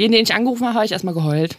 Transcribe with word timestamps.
Jeden, 0.00 0.12
den 0.12 0.22
ich 0.22 0.32
angerufen 0.32 0.64
habe, 0.64 0.76
habe 0.76 0.86
ich 0.86 0.92
erstmal 0.92 1.12
geheult. 1.12 1.58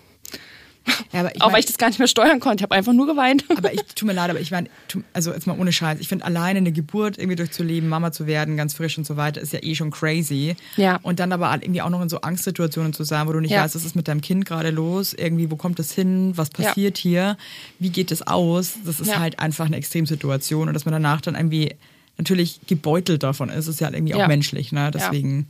Ja, 1.14 1.20
aber 1.20 1.36
ich 1.36 1.42
auch 1.42 1.48
mein, 1.48 1.54
weil 1.54 1.60
ich 1.60 1.68
das 1.68 1.78
gar 1.78 1.90
nicht 1.90 2.00
mehr 2.00 2.08
steuern 2.08 2.40
konnte. 2.40 2.62
Ich 2.62 2.64
habe 2.64 2.74
einfach 2.74 2.92
nur 2.92 3.06
geweint. 3.06 3.46
Aber 3.56 3.72
ich 3.72 3.84
tut 3.94 4.08
mir 4.08 4.14
leid, 4.14 4.32
aber 4.32 4.40
ich 4.40 4.50
meine, 4.50 4.68
also 5.14 5.32
jetzt 5.32 5.46
mal 5.46 5.60
ohne 5.60 5.72
Scheiß, 5.72 6.00
ich 6.00 6.08
finde 6.08 6.26
alleine 6.26 6.58
eine 6.58 6.72
Geburt 6.72 7.20
irgendwie 7.20 7.36
durchzuleben, 7.36 7.88
Mama 7.88 8.12
zu 8.12 8.26
werden, 8.26 8.58
ganz 8.58 8.74
frisch 8.74 8.98
und 8.98 9.06
so 9.06 9.16
weiter, 9.16 9.42
ist 9.42 9.54
ja 9.54 9.60
eh 9.62 9.76
schon 9.76 9.92
crazy. 9.92 10.56
Ja. 10.78 11.00
Und 11.04 11.20
dann 11.20 11.32
aber 11.34 11.54
irgendwie 11.54 11.84
auch 11.84 11.92
noch 11.92 12.02
in 12.02 12.10
so 12.10 12.22
Angstsituationen 12.22 12.94
zu 12.94 13.04
sein, 13.04 13.28
wo 13.28 13.34
du 13.34 13.42
nicht 13.42 13.52
ja. 13.52 13.64
weißt, 13.64 13.76
was 13.76 13.86
ist 13.86 13.96
mit 13.96 14.08
deinem 14.08 14.22
Kind 14.22 14.48
gerade 14.48 14.72
los, 14.72 15.14
irgendwie, 15.14 15.52
wo 15.52 15.56
kommt 15.56 15.78
das 15.78 15.92
hin, 15.92 16.34
was 16.36 16.50
passiert 16.50 16.98
ja. 16.98 17.02
hier, 17.04 17.38
wie 17.78 17.92
geht 17.92 18.12
es 18.12 18.26
aus? 18.26 18.74
Das 18.84 19.00
ist 19.00 19.10
ja. 19.10 19.20
halt 19.20 19.38
einfach 19.38 19.68
eine 19.68 19.76
Extremsituation 19.76 20.68
und 20.68 20.74
dass 20.74 20.86
man 20.86 20.94
danach 20.94 21.22
dann 21.22 21.36
irgendwie 21.36 21.76
natürlich 22.18 22.60
gebeutelt 22.66 23.22
davon 23.22 23.50
ist, 23.50 23.68
ist 23.68 23.82
ja 23.82 23.86
halt 23.86 23.96
irgendwie 23.96 24.16
auch 24.16 24.28
menschlich, 24.28 24.72
ne? 24.72 24.90
Deswegen. 24.92 25.48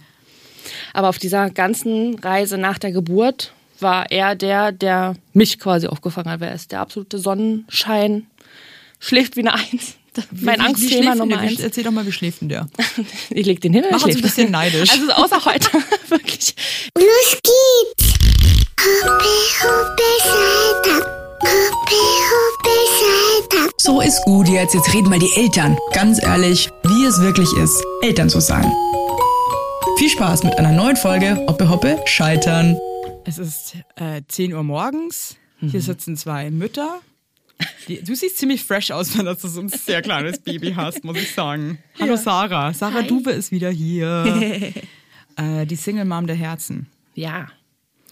Aber 0.93 1.09
auf 1.09 1.19
dieser 1.19 1.49
ganzen 1.49 2.19
Reise 2.19 2.57
nach 2.57 2.77
der 2.77 2.91
Geburt 2.91 3.53
war 3.79 4.11
er 4.11 4.35
der, 4.35 4.71
der 4.71 5.15
mich 5.33 5.59
quasi 5.59 5.87
aufgefangen 5.87 6.29
hat. 6.29 6.41
Er 6.41 6.53
ist 6.53 6.71
der 6.71 6.81
absolute 6.81 7.17
Sonnenschein, 7.17 8.27
schläft 8.99 9.35
wie 9.35 9.41
eine 9.41 9.53
Eins. 9.53 9.95
Mein 10.31 10.59
wie, 10.59 10.63
Angstthema 10.63 11.15
Nummer 11.15 11.39
eins. 11.39 11.59
Erzähl 11.59 11.85
doch 11.85 11.91
mal, 11.91 12.05
wie 12.05 12.11
schläft 12.11 12.41
denn 12.41 12.49
der? 12.49 12.67
ich 13.29 13.45
leg 13.45 13.61
den 13.61 13.73
hin. 13.73 13.85
Mach 13.91 14.03
uns 14.03 14.15
ein 14.15 14.21
bisschen 14.21 14.51
neidisch. 14.51 14.89
Also 14.91 15.11
außer 15.11 15.45
heute, 15.45 15.69
wirklich. 16.09 16.53
Los 16.97 17.37
geht's! 17.41 18.13
Hoppe, 18.81 19.23
hoppe, 19.61 20.03
Seite. 20.23 21.05
Hoppe, 21.39 22.01
hoppe, 22.31 22.75
Seite. 22.99 23.71
So 23.77 24.01
ist 24.01 24.21
gut 24.25 24.49
jetzt. 24.49 24.73
Jetzt 24.73 24.93
reden 24.93 25.09
mal 25.09 25.19
die 25.19 25.31
Eltern. 25.35 25.77
Ganz 25.93 26.21
ehrlich, 26.21 26.69
wie 26.83 27.05
es 27.05 27.21
wirklich 27.21 27.51
ist, 27.53 27.81
Eltern 28.01 28.29
zu 28.29 28.41
sein. 28.41 28.69
Viel 29.97 30.09
Spaß 30.09 30.43
mit 30.43 30.57
einer 30.57 30.71
neuen 30.71 30.95
Folge 30.95 31.35
Hoppe, 31.47 31.69
hoppe, 31.69 31.99
scheitern. 32.05 32.77
Es 33.25 33.37
ist 33.37 33.75
äh, 33.95 34.21
10 34.27 34.53
Uhr 34.53 34.63
morgens. 34.63 35.37
Hier 35.59 35.79
mhm. 35.79 35.83
sitzen 35.83 36.17
zwei 36.17 36.49
Mütter. 36.49 36.99
Die, 37.87 38.03
du 38.03 38.15
siehst 38.15 38.37
ziemlich 38.37 38.63
fresh 38.63 38.91
aus, 38.91 39.17
wenn 39.17 39.25
du 39.25 39.35
so 39.35 39.61
ein 39.61 39.69
sehr 39.69 40.01
kleines 40.01 40.39
Baby 40.39 40.73
hast, 40.75 41.03
muss 41.03 41.17
ich 41.17 41.31
sagen. 41.33 41.77
Hallo 41.99 42.13
ja. 42.13 42.17
Sarah. 42.17 42.73
Sarah 42.73 43.01
Hi. 43.01 43.07
Dube 43.07 43.31
ist 43.31 43.51
wieder 43.51 43.69
hier. 43.69 44.25
äh, 45.35 45.65
die 45.65 45.75
Single 45.75 46.05
Mom 46.05 46.27
der 46.27 46.35
Herzen. 46.35 46.87
Ja. 47.13 47.47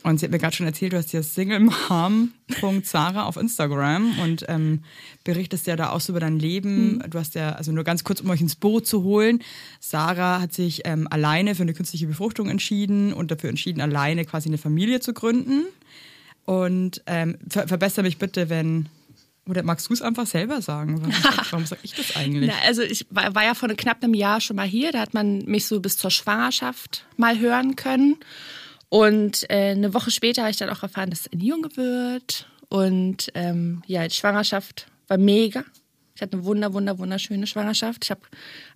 Und 0.01 0.19
sie 0.19 0.25
hat 0.25 0.31
mir 0.31 0.39
gerade 0.39 0.55
schon 0.55 0.65
erzählt, 0.65 0.93
du 0.93 0.97
hast 0.97 1.11
ja 1.11 1.21
singlemom.sarah 1.21 3.25
auf 3.25 3.35
Instagram 3.35 4.17
und 4.19 4.45
ähm, 4.47 4.83
berichtest 5.25 5.67
ja 5.67 5.75
da 5.75 5.89
auch 5.89 5.99
so 5.99 6.13
über 6.13 6.21
dein 6.21 6.39
Leben. 6.39 6.93
Mhm. 6.93 7.03
Du 7.09 7.19
hast 7.19 7.35
ja, 7.35 7.51
also 7.51 7.73
nur 7.73 7.83
ganz 7.83 8.05
kurz, 8.05 8.21
um 8.21 8.29
euch 8.29 8.39
ins 8.39 8.55
Boot 8.55 8.87
zu 8.87 9.03
holen. 9.03 9.43
Sarah 9.81 10.39
hat 10.39 10.53
sich 10.53 10.83
ähm, 10.85 11.05
alleine 11.09 11.53
für 11.53 11.63
eine 11.63 11.73
künstliche 11.73 12.07
Befruchtung 12.07 12.49
entschieden 12.49 13.11
und 13.11 13.29
dafür 13.29 13.49
entschieden, 13.49 13.81
alleine 13.81 14.23
quasi 14.23 14.47
eine 14.47 14.57
Familie 14.57 15.01
zu 15.01 15.13
gründen. 15.13 15.65
Und 16.45 17.03
ähm, 17.05 17.37
ver 17.49 17.67
verbessere 17.67 18.03
mich 18.03 18.17
bitte, 18.17 18.49
wenn 18.49 18.87
oder 19.49 19.63
magst 19.63 19.89
du 19.89 19.93
es 19.93 20.01
einfach 20.01 20.27
selber 20.27 20.61
sagen? 20.61 21.01
Warum, 21.01 21.13
warum 21.51 21.65
sage 21.65 21.81
ich 21.83 21.93
das 21.93 22.15
eigentlich? 22.15 22.51
Na, 22.51 22.67
also 22.67 22.83
ich 22.83 23.07
war, 23.09 23.33
war, 23.33 23.43
ja 23.43 23.55
vor 23.55 23.67
knapp 23.69 24.03
einem 24.03 24.13
Jahr 24.13 24.41
schon 24.41 24.55
mal 24.55 24.67
hier. 24.67 24.91
Da 24.91 24.99
hat 24.99 25.13
man 25.13 25.39
mich 25.45 25.65
so 25.65 25.79
bis 25.79 25.97
zur 25.97 26.11
Schwangerschaft 26.11 27.05
mal 27.17 27.39
hören 27.39 27.75
können. 27.75 28.17
Und 28.89 29.49
äh, 29.49 29.71
eine 29.71 29.93
Woche 29.93 30.11
später 30.11 30.41
habe 30.41 30.51
ich 30.51 30.57
dann 30.57 30.69
auch 30.69 30.83
erfahren, 30.83 31.11
dass 31.11 31.21
es 31.21 31.31
ein 31.31 31.39
Junge 31.39 31.75
wird. 31.75 32.47
Und 32.69 33.31
ähm, 33.35 33.83
ja, 33.87 34.07
die 34.07 34.15
Schwangerschaft 34.15 34.87
war 35.07 35.17
mega. 35.17 35.63
Ich 36.15 36.21
hatte 36.21 36.33
eine 36.33 36.43
wunder, 36.43 36.73
wunder, 36.73 36.99
wunderschöne 36.99 37.47
Schwangerschaft. 37.47 38.03
Ich 38.03 38.11
habe 38.11 38.19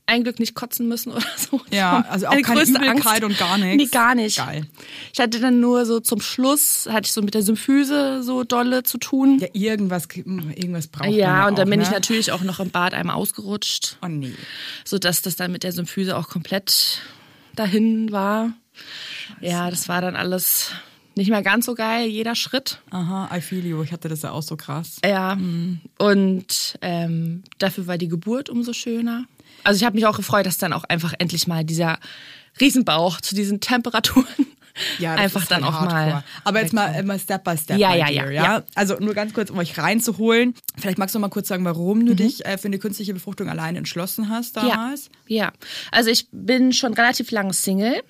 ein 0.05 0.23
Glück 0.23 0.39
nicht 0.39 0.55
kotzen 0.55 0.87
müssen 0.87 1.11
oder 1.11 1.25
so. 1.37 1.59
Ja, 1.71 2.05
also 2.09 2.27
auch 2.27 2.41
keine 2.41 2.63
Übelkeit 2.63 3.05
Angst. 3.05 3.23
und 3.23 3.37
gar 3.37 3.57
nichts. 3.57 3.83
Nee, 3.83 3.89
gar 3.89 4.15
nicht. 4.15 4.37
Geil. 4.37 4.65
Ich 5.13 5.19
hatte 5.19 5.41
dann 5.41 5.59
nur 5.59 5.85
so 5.85 5.99
zum 5.99 6.21
Schluss, 6.21 6.87
hatte 6.89 7.07
ich 7.07 7.11
so 7.11 7.21
mit 7.21 7.33
der 7.33 7.41
Symphyse 7.41 8.23
so 8.23 8.45
dolle 8.45 8.83
zu 8.83 8.97
tun. 8.97 9.39
Ja, 9.39 9.47
irgendwas, 9.51 10.07
irgendwas 10.15 10.87
braucht 10.87 11.09
ja, 11.09 11.09
man 11.09 11.17
Ja, 11.17 11.47
und 11.47 11.57
dann 11.57 11.67
auch, 11.67 11.71
bin 11.71 11.79
ne? 11.79 11.85
ich 11.85 11.91
natürlich 11.91 12.31
auch 12.31 12.43
noch 12.43 12.61
im 12.61 12.69
Bad 12.69 12.93
einmal 12.93 13.15
ausgerutscht. 13.15 13.97
Oh 14.01 14.07
nee. 14.07 14.33
Sodass 14.85 15.21
das 15.21 15.35
dann 15.35 15.51
mit 15.51 15.63
der 15.63 15.73
Symphyse 15.73 16.15
auch 16.15 16.29
komplett 16.29 17.01
dahin 17.55 18.11
war. 18.13 18.53
Ja, 19.41 19.69
das 19.69 19.87
war 19.87 20.01
dann 20.01 20.15
alles 20.15 20.71
nicht 21.15 21.29
mehr 21.29 21.43
ganz 21.43 21.65
so 21.65 21.75
geil, 21.75 22.07
jeder 22.07 22.35
Schritt. 22.35 22.79
Aha, 22.89 23.29
I 23.35 23.41
feel 23.41 23.65
you. 23.65 23.83
Ich 23.83 23.91
hatte 23.91 24.09
das 24.09 24.23
ja 24.23 24.31
auch 24.31 24.41
so 24.41 24.57
krass. 24.57 24.97
Ja, 25.05 25.35
mhm. 25.35 25.81
und 25.97 26.77
ähm, 26.81 27.43
dafür 27.59 27.87
war 27.87 27.97
die 27.97 28.07
Geburt 28.07 28.49
umso 28.49 28.73
schöner. 28.73 29.25
Also 29.63 29.77
ich 29.77 29.85
habe 29.85 29.95
mich 29.95 30.05
auch 30.05 30.17
gefreut, 30.17 30.45
dass 30.45 30.57
dann 30.57 30.73
auch 30.73 30.83
einfach 30.85 31.13
endlich 31.19 31.47
mal 31.47 31.63
dieser 31.63 31.99
Riesenbauch 32.59 33.21
zu 33.21 33.35
diesen 33.35 33.59
Temperaturen 33.59 34.25
ja, 34.99 35.15
einfach 35.15 35.45
dann 35.45 35.63
halt 35.63 35.73
auch 35.73 35.81
hardcore. 35.81 36.05
mal. 36.05 36.23
Aber 36.43 36.61
jetzt 36.61 36.73
mal, 36.73 37.03
mal 37.03 37.19
Step 37.19 37.43
by 37.43 37.57
Step. 37.57 37.77
Ja, 37.77 37.95
ja, 37.95 38.09
ja, 38.09 38.29
ja, 38.29 38.63
Also 38.75 38.97
nur 38.99 39.13
ganz 39.13 39.33
kurz, 39.33 39.49
um 39.49 39.57
euch 39.57 39.77
reinzuholen. 39.77 40.55
Vielleicht 40.77 40.97
magst 40.97 41.15
du 41.15 41.19
mal 41.19 41.29
kurz 41.29 41.47
sagen, 41.47 41.63
warum 41.65 42.05
du 42.05 42.13
mhm. 42.13 42.17
dich 42.17 42.45
äh, 42.45 42.57
für 42.57 42.67
eine 42.67 42.79
künstliche 42.79 43.13
Befruchtung 43.13 43.49
alleine 43.49 43.77
entschlossen 43.77 44.29
hast 44.29 44.57
damals. 44.57 45.09
Ja, 45.27 45.45
ja. 45.45 45.53
Also 45.91 46.09
ich 46.09 46.27
bin 46.31 46.73
schon 46.73 46.93
relativ 46.93 47.31
lange 47.31 47.53
Single 47.53 48.01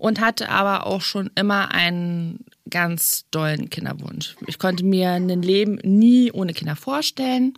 und 0.00 0.20
hatte 0.20 0.48
aber 0.48 0.86
auch 0.86 1.02
schon 1.02 1.30
immer 1.34 1.72
einen 1.72 2.44
ganz 2.68 3.26
dollen 3.30 3.68
Kinderwunsch. 3.70 4.34
Ich 4.46 4.58
konnte 4.58 4.84
mir 4.84 5.10
ein 5.10 5.42
Leben 5.42 5.78
nie 5.82 6.32
ohne 6.32 6.54
Kinder 6.54 6.74
vorstellen 6.74 7.54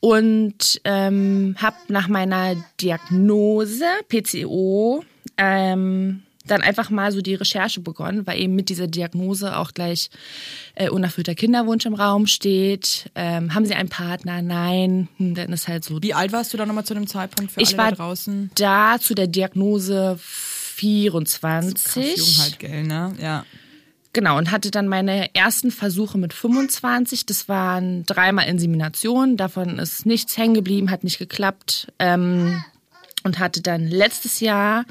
und 0.00 0.80
ähm, 0.84 1.56
habe 1.58 1.76
nach 1.88 2.08
meiner 2.08 2.56
Diagnose 2.80 3.86
PCO 4.08 5.04
ähm, 5.38 6.22
dann 6.44 6.60
einfach 6.60 6.90
mal 6.90 7.12
so 7.12 7.20
die 7.20 7.36
Recherche 7.36 7.80
begonnen, 7.80 8.26
weil 8.26 8.40
eben 8.40 8.54
mit 8.54 8.68
dieser 8.68 8.88
Diagnose 8.88 9.56
auch 9.56 9.72
gleich 9.72 10.10
äh, 10.74 10.90
unerfüllter 10.90 11.34
Kinderwunsch 11.34 11.86
im 11.86 11.94
Raum 11.94 12.26
steht. 12.26 13.10
Ähm, 13.14 13.54
haben 13.54 13.64
Sie 13.64 13.74
einen 13.74 13.88
Partner? 13.88 14.42
Nein. 14.42 15.08
Hm, 15.18 15.34
dann 15.36 15.52
ist 15.52 15.68
halt 15.68 15.84
so. 15.84 16.02
Wie 16.02 16.14
alt 16.14 16.32
warst 16.32 16.52
du 16.52 16.56
da 16.56 16.66
nochmal 16.66 16.84
zu 16.84 16.94
dem 16.94 17.06
Zeitpunkt 17.06 17.52
für 17.52 17.60
ich 17.60 17.68
alle 17.68 17.78
war 17.78 17.90
da 17.90 17.96
draußen? 17.96 18.50
Da 18.56 18.96
zu 19.00 19.14
der 19.14 19.28
Diagnose 19.28 20.18
24. 20.72 22.16
So 22.16 22.24
jung 22.24 22.44
halt, 22.44 22.58
gell, 22.58 22.82
ne? 22.84 23.14
Ja. 23.20 23.44
Genau, 24.14 24.36
und 24.36 24.50
hatte 24.50 24.70
dann 24.70 24.88
meine 24.88 25.34
ersten 25.34 25.70
Versuche 25.70 26.18
mit 26.18 26.34
25. 26.34 27.24
Das 27.24 27.48
waren 27.48 28.04
dreimal 28.04 28.46
Inseminationen. 28.46 29.38
Davon 29.38 29.78
ist 29.78 30.04
nichts 30.04 30.36
hängen 30.36 30.54
geblieben, 30.54 30.90
hat 30.90 31.02
nicht 31.02 31.18
geklappt. 31.18 31.90
Ähm, 31.98 32.62
und 33.24 33.38
hatte 33.38 33.62
dann 33.62 33.86
letztes 33.86 34.40
Jahr 34.40 34.84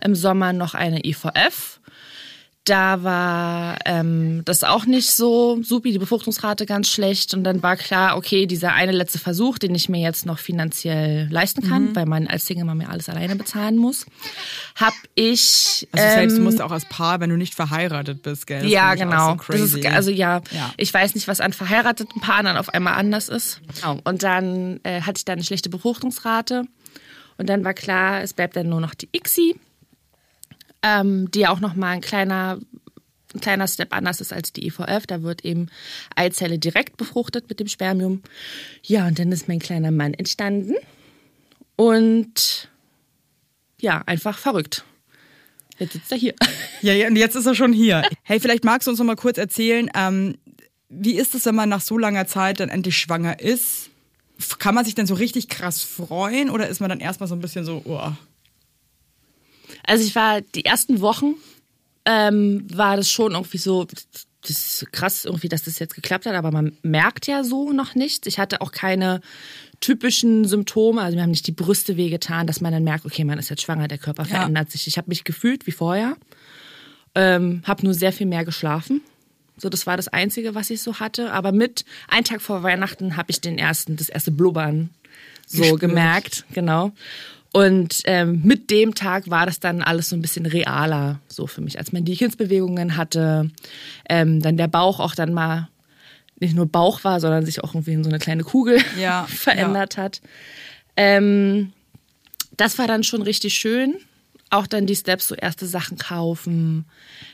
im 0.00 0.14
Sommer 0.14 0.52
noch 0.52 0.74
eine 0.74 1.04
IVF. 1.04 1.80
Da 2.64 3.02
war 3.02 3.76
ähm, 3.84 4.40
das 4.46 4.64
auch 4.64 4.86
nicht 4.86 5.10
so 5.10 5.62
supi, 5.62 5.92
die 5.92 5.98
Befruchtungsrate 5.98 6.64
ganz 6.64 6.88
schlecht. 6.88 7.34
Und 7.34 7.44
dann 7.44 7.62
war 7.62 7.76
klar, 7.76 8.16
okay, 8.16 8.46
dieser 8.46 8.72
eine 8.72 8.92
letzte 8.92 9.18
Versuch, 9.18 9.58
den 9.58 9.74
ich 9.74 9.90
mir 9.90 10.00
jetzt 10.00 10.24
noch 10.24 10.38
finanziell 10.38 11.28
leisten 11.30 11.60
kann, 11.60 11.88
mhm. 11.90 11.96
weil 11.96 12.06
man 12.06 12.26
als 12.26 12.46
Single 12.46 12.64
mal 12.64 12.74
mir 12.74 12.88
alles 12.88 13.10
alleine 13.10 13.36
bezahlen 13.36 13.76
muss, 13.76 14.06
hab 14.76 14.94
ich. 15.14 15.86
Also 15.92 16.06
ähm, 16.06 16.14
selbst 16.14 16.38
du 16.38 16.40
musst 16.40 16.62
auch 16.62 16.70
als 16.70 16.86
Paar, 16.86 17.20
wenn 17.20 17.28
du 17.28 17.36
nicht 17.36 17.54
verheiratet 17.54 18.22
bist, 18.22 18.46
gell? 18.46 18.62
Das 18.62 18.70
ja, 18.70 18.94
genau. 18.94 19.36
So 19.46 19.52
das 19.52 19.60
ist, 19.60 19.84
also 19.84 20.10
ja, 20.10 20.40
ja, 20.50 20.72
ich 20.78 20.92
weiß 20.92 21.14
nicht, 21.16 21.28
was 21.28 21.40
an 21.40 21.52
verheirateten 21.52 22.22
Paaren 22.22 22.46
dann 22.46 22.56
auf 22.56 22.70
einmal 22.70 22.94
anders 22.94 23.28
ist. 23.28 23.60
Oh. 23.86 23.98
Und 24.04 24.22
dann 24.22 24.80
äh, 24.84 25.02
hatte 25.02 25.18
ich 25.18 25.26
da 25.26 25.34
eine 25.34 25.44
schlechte 25.44 25.68
Befruchtungsrate. 25.68 26.64
Und 27.36 27.48
dann 27.48 27.62
war 27.62 27.74
klar, 27.74 28.22
es 28.22 28.32
bleibt 28.32 28.56
dann 28.56 28.70
nur 28.70 28.80
noch 28.80 28.94
die 28.94 29.08
ICSI 29.14 29.56
ähm, 30.84 31.30
die 31.30 31.46
auch 31.46 31.60
nochmal 31.60 31.94
ein 31.94 32.00
kleiner, 32.02 32.58
ein 33.34 33.40
kleiner 33.40 33.66
Step 33.66 33.92
anders 33.92 34.20
ist 34.20 34.32
als 34.32 34.52
die 34.52 34.66
IVF. 34.66 35.06
Da 35.06 35.22
wird 35.22 35.44
eben 35.44 35.68
Eizelle 36.14 36.58
direkt 36.58 36.98
befruchtet 36.98 37.48
mit 37.48 37.58
dem 37.58 37.68
Spermium. 37.68 38.22
Ja, 38.82 39.06
und 39.08 39.18
dann 39.18 39.32
ist 39.32 39.48
mein 39.48 39.58
kleiner 39.58 39.90
Mann 39.90 40.14
entstanden. 40.14 40.74
Und 41.76 42.68
ja, 43.80 44.02
einfach 44.06 44.38
verrückt. 44.38 44.84
Jetzt 45.78 45.94
sitzt 45.94 46.12
er 46.12 46.18
hier. 46.18 46.34
Ja, 46.82 46.92
ja, 46.92 47.08
und 47.08 47.16
jetzt 47.16 47.34
ist 47.34 47.46
er 47.46 47.54
schon 47.54 47.72
hier. 47.72 48.02
Hey, 48.22 48.38
vielleicht 48.38 48.62
magst 48.62 48.86
du 48.86 48.90
uns 48.90 48.98
noch 48.98 49.06
mal 49.06 49.16
kurz 49.16 49.38
erzählen, 49.38 49.90
ähm, 49.94 50.36
wie 50.88 51.16
ist 51.16 51.34
es, 51.34 51.46
wenn 51.46 51.54
man 51.54 51.68
nach 51.68 51.80
so 51.80 51.98
langer 51.98 52.26
Zeit 52.26 52.60
dann 52.60 52.68
endlich 52.68 52.96
schwanger 52.96 53.40
ist? 53.40 53.90
Kann 54.58 54.74
man 54.74 54.84
sich 54.84 54.94
denn 54.94 55.06
so 55.06 55.14
richtig 55.14 55.48
krass 55.48 55.82
freuen 55.82 56.50
oder 56.50 56.68
ist 56.68 56.80
man 56.80 56.90
dann 56.90 57.00
erstmal 57.00 57.28
so 57.28 57.34
ein 57.34 57.40
bisschen 57.40 57.64
so, 57.64 57.82
oh, 57.84 58.12
also 59.86 60.04
ich 60.04 60.14
war 60.14 60.40
die 60.40 60.64
ersten 60.64 61.00
Wochen, 61.00 61.34
ähm, 62.04 62.66
war 62.72 62.96
das 62.96 63.10
schon 63.10 63.32
irgendwie 63.32 63.58
so, 63.58 63.84
das 63.84 64.50
ist 64.50 64.92
krass 64.92 65.24
irgendwie, 65.24 65.48
dass 65.48 65.64
das 65.64 65.78
jetzt 65.78 65.94
geklappt 65.94 66.26
hat, 66.26 66.34
aber 66.34 66.50
man 66.50 66.76
merkt 66.82 67.26
ja 67.26 67.44
so 67.44 67.72
noch 67.72 67.94
nichts. 67.94 68.26
Ich 68.26 68.38
hatte 68.38 68.60
auch 68.60 68.72
keine 68.72 69.20
typischen 69.80 70.44
Symptome, 70.44 71.02
also 71.02 71.16
mir 71.16 71.22
haben 71.22 71.30
nicht 71.30 71.46
die 71.46 71.52
Brüste 71.52 71.96
wehgetan, 71.96 72.46
dass 72.46 72.60
man 72.60 72.72
dann 72.72 72.84
merkt, 72.84 73.04
okay, 73.04 73.24
man 73.24 73.38
ist 73.38 73.50
jetzt 73.50 73.62
schwanger, 73.62 73.88
der 73.88 73.98
Körper 73.98 74.24
ja. 74.24 74.36
verändert 74.36 74.70
sich. 74.70 74.86
Ich 74.86 74.98
habe 74.98 75.08
mich 75.08 75.24
gefühlt 75.24 75.66
wie 75.66 75.72
vorher, 75.72 76.16
ähm, 77.14 77.62
habe 77.64 77.84
nur 77.84 77.94
sehr 77.94 78.12
viel 78.12 78.26
mehr 78.26 78.44
geschlafen. 78.44 79.02
So, 79.56 79.68
das 79.68 79.86
war 79.86 79.96
das 79.96 80.08
Einzige, 80.08 80.54
was 80.54 80.70
ich 80.70 80.82
so 80.82 80.98
hatte. 80.98 81.32
Aber 81.32 81.52
mit 81.52 81.84
ein 82.08 82.24
Tag 82.24 82.42
vor 82.42 82.62
Weihnachten 82.62 83.16
habe 83.16 83.30
ich 83.30 83.40
den 83.40 83.56
ersten, 83.56 83.96
das 83.96 84.08
erste 84.08 84.30
Blubbern 84.30 84.90
so 85.46 85.76
gemerkt, 85.76 86.44
genau. 86.52 86.92
Und 87.54 88.02
ähm, 88.06 88.40
mit 88.42 88.68
dem 88.68 88.96
Tag 88.96 89.30
war 89.30 89.46
das 89.46 89.60
dann 89.60 89.80
alles 89.80 90.08
so 90.08 90.16
ein 90.16 90.22
bisschen 90.22 90.44
realer, 90.44 91.20
so 91.28 91.46
für 91.46 91.60
mich, 91.60 91.78
als 91.78 91.92
man 91.92 92.04
die 92.04 92.16
Kindsbewegungen 92.16 92.96
hatte, 92.96 93.48
ähm, 94.08 94.42
dann 94.42 94.56
der 94.56 94.66
Bauch 94.66 94.98
auch 94.98 95.14
dann 95.14 95.32
mal 95.32 95.68
nicht 96.40 96.56
nur 96.56 96.66
Bauch 96.66 97.04
war, 97.04 97.20
sondern 97.20 97.46
sich 97.46 97.62
auch 97.62 97.72
irgendwie 97.72 97.92
in 97.92 98.02
so 98.02 98.10
eine 98.10 98.18
kleine 98.18 98.42
Kugel 98.42 98.80
Ja, 98.98 99.26
verändert 99.28 99.96
hat. 99.96 100.20
Ähm, 100.96 101.72
das 102.56 102.76
war 102.76 102.88
dann 102.88 103.04
schon 103.04 103.22
richtig 103.22 103.54
schön. 103.54 103.98
Auch 104.50 104.66
dann 104.66 104.86
die 104.86 104.96
Steps, 104.96 105.28
so 105.28 105.36
erste 105.36 105.66
Sachen 105.66 105.96
kaufen, 105.96 106.86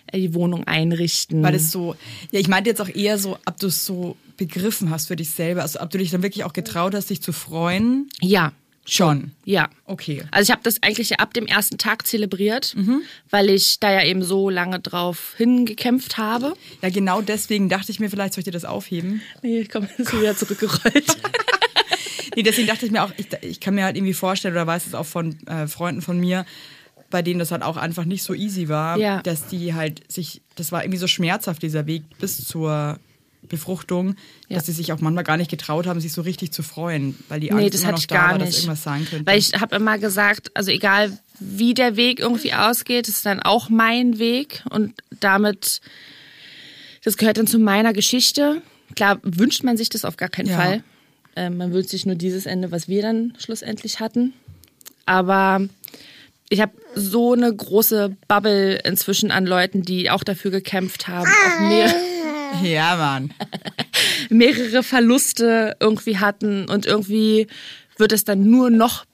äh, 0.09 0.19
die 0.21 0.35
Wohnung 0.35 0.65
einrichten. 0.65 1.43
Weil 1.43 1.55
es 1.55 1.71
so, 1.71 1.97
ja, 2.31 2.41
ich 2.41 2.49
meinte 2.49 2.69
jetzt 2.69 2.83
auch 2.83 2.95
eher 2.95 3.17
so, 3.17 3.39
ob 3.47 3.59
du 3.59 3.69
es 3.69 3.87
so 3.87 4.19
begriffen 4.37 4.91
hast 4.91 5.09
für 5.09 5.17
dich 5.17 5.31
selber, 5.31 5.63
also 5.63 5.81
ob 5.81 5.89
du 5.89 5.97
dich 5.97 6.11
dann 6.11 6.23
wirklich 6.23 6.45
auch 6.45 6.53
getraut 6.53 6.95
hast, 6.95 7.09
dich 7.09 7.23
zu 7.23 7.33
freuen. 7.33 8.11
ja, 8.21 8.53
Schon. 8.93 9.31
ja. 9.45 9.69
Okay. 9.87 10.25
Also 10.33 10.49
ich 10.49 10.51
habe 10.51 10.63
das 10.65 10.83
eigentlich 10.83 11.21
ab 11.21 11.33
dem 11.33 11.47
ersten 11.47 11.79
Tag 11.79 12.07
zelebriert, 12.07 12.75
Mhm. 12.77 13.03
weil 13.31 13.49
ich 13.51 13.79
da 13.81 13.93
ja 13.93 14.05
eben 14.05 14.23
so 14.25 14.51
lange 14.51 14.81
drauf 14.81 15.35
hingekämpft 15.37 16.19
habe. 16.19 16.55
Ja, 16.83 16.91
genau 16.91 17.23
deswegen 17.23 17.69
dachte 17.69 17.93
ich 17.93 18.01
mir, 18.01 18.11
vielleicht 18.11 18.35
soll 18.35 18.41
ich 18.41 18.45
dir 18.47 18.51
das 18.51 18.65
aufheben. 18.65 19.23
Nee, 19.43 19.61
ich 19.61 19.69
komme 19.71 19.89
jetzt 19.97 20.13
wieder 20.13 20.37
zurückgerollt. 20.37 21.07
Nee, 22.37 22.45
deswegen 22.45 22.69
dachte 22.69 22.87
ich 22.87 22.93
mir 22.93 23.03
auch, 23.03 23.11
ich, 23.17 23.27
ich 23.43 23.59
kann 23.59 23.75
mir 23.75 23.83
halt 23.85 23.97
irgendwie 23.97 24.15
vorstellen, 24.15 24.55
oder 24.55 24.65
weiß 24.67 24.87
es 24.87 24.95
auch 24.95 25.05
von 25.07 25.37
äh, 25.49 25.67
Freunden 25.67 26.01
von 26.01 26.19
mir, 26.19 26.47
bei 27.11 27.23
denen 27.23 27.41
das 27.41 27.51
halt 27.51 27.65
auch 27.65 27.77
einfach 27.77 28.05
nicht 28.05 28.23
so 28.23 28.35
easy 28.35 28.69
war, 28.69 28.99
Ja. 28.99 29.21
dass 29.23 29.49
die 29.49 29.75
halt 29.75 30.01
sich, 30.11 30.41
das 30.55 30.71
war 30.71 30.85
irgendwie 30.85 30.99
so 31.01 31.09
schmerzhaft, 31.09 31.61
dieser 31.61 31.87
Weg 31.89 32.05
bis 32.21 32.47
zur 32.47 33.01
Befruchtung, 33.51 34.15
Ja. 34.49 34.57
dass 34.57 34.65
sie 34.67 34.73
sich 34.73 34.93
auch 34.95 35.01
manchmal 35.01 35.25
gar 35.25 35.37
nicht 35.37 35.51
getraut 35.51 35.87
haben, 35.87 36.01
sich 36.01 36.13
so 36.13 36.23
richtig 36.23 36.53
zu 36.53 36.63
freuen, 36.63 37.15
weil 37.29 37.41
die 37.41 37.51
Nee, 37.51 37.65
Angst 37.65 37.75
das 37.75 37.81
immer 37.83 37.89
hatte 37.89 37.95
noch 37.97 38.01
ich 38.01 38.07
da 38.07 38.15
gar 38.15 38.31
war, 38.33 38.39
dass 38.39 38.49
nicht. 38.49 38.59
irgendwas 38.61 38.83
sein 38.83 39.05
könnte. 39.05 39.27
Weil 39.27 39.39
ich 39.39 39.53
habe 39.61 39.77
immer 39.77 39.99
gesagt, 39.99 40.51
also 40.55 40.71
egal 40.71 41.19
wie 41.39 41.75
der 41.75 41.97
Weg 41.97 42.19
irgendwie 42.21 42.55
ausgeht, 42.55 43.09
ist 43.09 43.27
dann 43.27 43.41
auch 43.41 43.69
mein 43.69 44.19
Weg 44.19 44.63
und 44.71 44.95
damit, 45.21 45.81
das 47.05 47.17
gehört 47.19 47.37
dann 47.39 47.47
zu 47.47 47.59
meiner 47.59 47.93
Geschichte. 47.93 48.63
Klar 48.97 49.19
wünscht 49.23 49.63
man 49.65 49.77
sich 49.77 49.89
das 49.91 50.05
auf 50.05 50.17
gar 50.17 50.29
keinen 50.31 50.49
Ja. 50.49 50.57
Fall. 50.57 50.85
Ähm, 51.37 51.57
man 51.59 51.73
wünscht 51.73 51.91
sich 51.91 52.07
nur 52.07 52.17
dieses 52.17 52.47
Ende, 52.47 52.71
was 52.73 52.89
wir 52.89 53.03
dann 53.03 53.35
schlussendlich 53.39 54.01
hatten. 54.01 54.33
Aber 55.07 55.61
ich 56.49 56.61
habe 56.61 56.73
so 56.97 57.33
eine 57.33 57.55
große 57.55 58.17
Bubble 58.27 58.77
inzwischen 58.85 59.31
an 59.31 59.47
Leuten, 59.47 59.83
die 59.83 60.11
auch 60.11 60.25
dafür 60.25 60.51
gekämpft 60.51 61.07
haben, 61.09 61.29
auch 61.29 61.61
mehr, 61.69 61.95
ja, 62.63 62.97
Mann. 62.97 63.33
mehrere 64.31 64.83
Verluste 64.83 65.77
irgendwie 65.81 66.19
hatten 66.19 66.69
und 66.69 66.87
irgendwie 66.87 67.47
wird 67.97 68.13
es 68.13 68.25
dann 68.25 68.43
nur 68.51 68.71
noch 68.71 69.05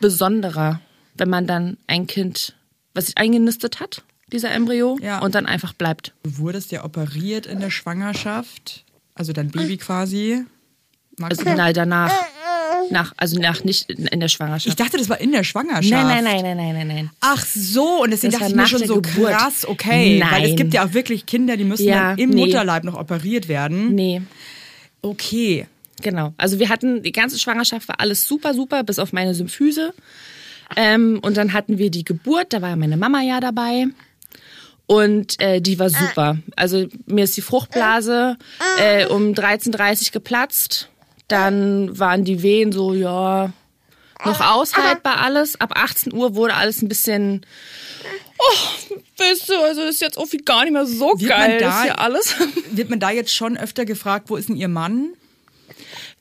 besonderer, 0.00 0.80
wenn 1.14 1.28
man 1.28 1.46
dann 1.46 1.76
ein 1.86 2.06
Kind, 2.06 2.54
was 2.94 3.06
sich 3.06 3.18
eingenistet 3.18 3.80
hat, 3.80 4.02
dieser 4.32 4.50
Embryo, 4.52 4.98
Ja. 5.02 5.18
und 5.20 5.34
dann 5.34 5.46
einfach 5.46 5.72
bleibt. 5.72 6.14
Du 6.22 6.38
wurdest 6.38 6.70
ja 6.72 6.84
operiert 6.84 7.46
in 7.46 7.60
der 7.60 7.70
Schwangerschaft, 7.70 8.84
also 9.14 9.32
dein 9.32 9.50
Baby 9.50 9.76
quasi. 9.76 10.44
Magst 11.18 11.40
Also 11.40 11.54
nein, 11.56 11.74
danach. 11.74 12.12
Nach, 12.90 13.12
also 13.16 13.38
nach 13.40 13.62
nicht 13.64 13.88
in 13.90 14.20
der 14.20 14.26
ich 14.26 14.32
Schwangerschaft. 14.32 14.78
dachte, 14.80 14.96
das 14.96 15.08
war 15.08 15.20
in 15.20 15.32
der 15.32 15.44
Schwangerschaft. 15.44 15.90
nein, 15.90 16.06
nein, 16.06 16.24
nein, 16.24 16.42
nein, 16.42 16.56
nein, 16.56 16.74
nein, 16.74 16.86
nein. 16.88 17.10
Ach 17.20 17.44
so, 17.46 18.02
und 18.02 18.10
deswegen 18.10 18.32
Das 18.32 18.40
dachte 18.40 18.52
ich 18.52 18.56
mir 18.56 18.66
schon 18.66 18.84
so 18.86 19.00
Geburt. 19.00 19.32
krass, 19.32 19.66
okay. 19.66 20.20
Weil 20.30 20.42
es 20.42 20.48
Nein. 20.48 20.56
gibt 20.56 20.74
ja 20.74 20.84
auch 20.86 20.92
wirklich 20.92 21.24
Kinder, 21.26 21.56
die 21.56 21.64
müssen 21.64 21.86
Ja, 21.86 22.10
dann 22.10 22.18
im 22.18 22.30
nee. 22.30 22.46
Mutterleib 22.46 22.84
noch 22.84 22.94
operiert 22.98 23.48
werden. 23.48 23.94
Nee, 23.94 24.22
Okay. 25.02 25.66
genau. 26.02 26.34
Also 26.36 26.58
wir 26.58 26.68
hatten, 26.68 27.02
die 27.02 27.12
ganze 27.12 27.38
Schwangerschaft 27.38 27.88
war 27.88 28.00
alles 28.00 28.26
super, 28.26 28.52
super, 28.54 28.82
bis 28.84 28.98
auf 28.98 29.12
meine 29.12 29.34
Symphyse. 29.34 29.94
Ähm, 30.76 31.18
und 31.22 31.36
dann 31.36 31.52
hatten 31.52 31.78
wir 31.78 31.90
die 31.90 32.04
Geburt, 32.04 32.52
da 32.52 32.60
war 32.62 32.76
meine 32.76 32.96
Mama 32.96 33.22
ja 33.22 33.40
dabei. 33.40 33.86
Und 34.86 35.40
äh, 35.40 35.60
die 35.60 35.78
war 35.78 35.88
super. 35.88 36.36
Also 36.56 36.86
mir 37.06 37.24
ist 37.24 37.36
die 37.36 37.42
Fruchtblase 37.42 38.36
äh, 38.78 39.06
um 39.06 39.32
13.30 39.34 40.12
geplatzt. 40.12 40.89
Dann 41.30 41.98
waren 41.98 42.24
die 42.24 42.42
Wehen 42.42 42.72
so, 42.72 42.92
ja, 42.94 43.52
noch 44.24 44.40
aushaltbar 44.40 45.18
alles. 45.22 45.60
Ab 45.60 45.72
18 45.76 46.12
Uhr 46.12 46.34
wurde 46.34 46.54
alles 46.54 46.82
ein 46.82 46.88
bisschen, 46.88 47.46
oh, 48.38 48.92
weißt 49.16 49.48
du, 49.48 49.54
also 49.62 49.82
ist 49.82 50.00
jetzt 50.00 50.16
irgendwie 50.16 50.38
gar 50.38 50.64
nicht 50.64 50.72
mehr 50.72 50.86
so 50.86 51.14
Wird 51.18 51.30
geil, 51.30 51.58
da- 51.60 51.78
ist 51.78 51.82
hier 51.84 51.98
alles. 52.00 52.34
Wird 52.72 52.90
man 52.90 53.00
da 53.00 53.10
jetzt 53.10 53.32
schon 53.34 53.56
öfter 53.56 53.84
gefragt, 53.84 54.28
wo 54.28 54.36
ist 54.36 54.48
denn 54.48 54.56
ihr 54.56 54.68
Mann? 54.68 55.10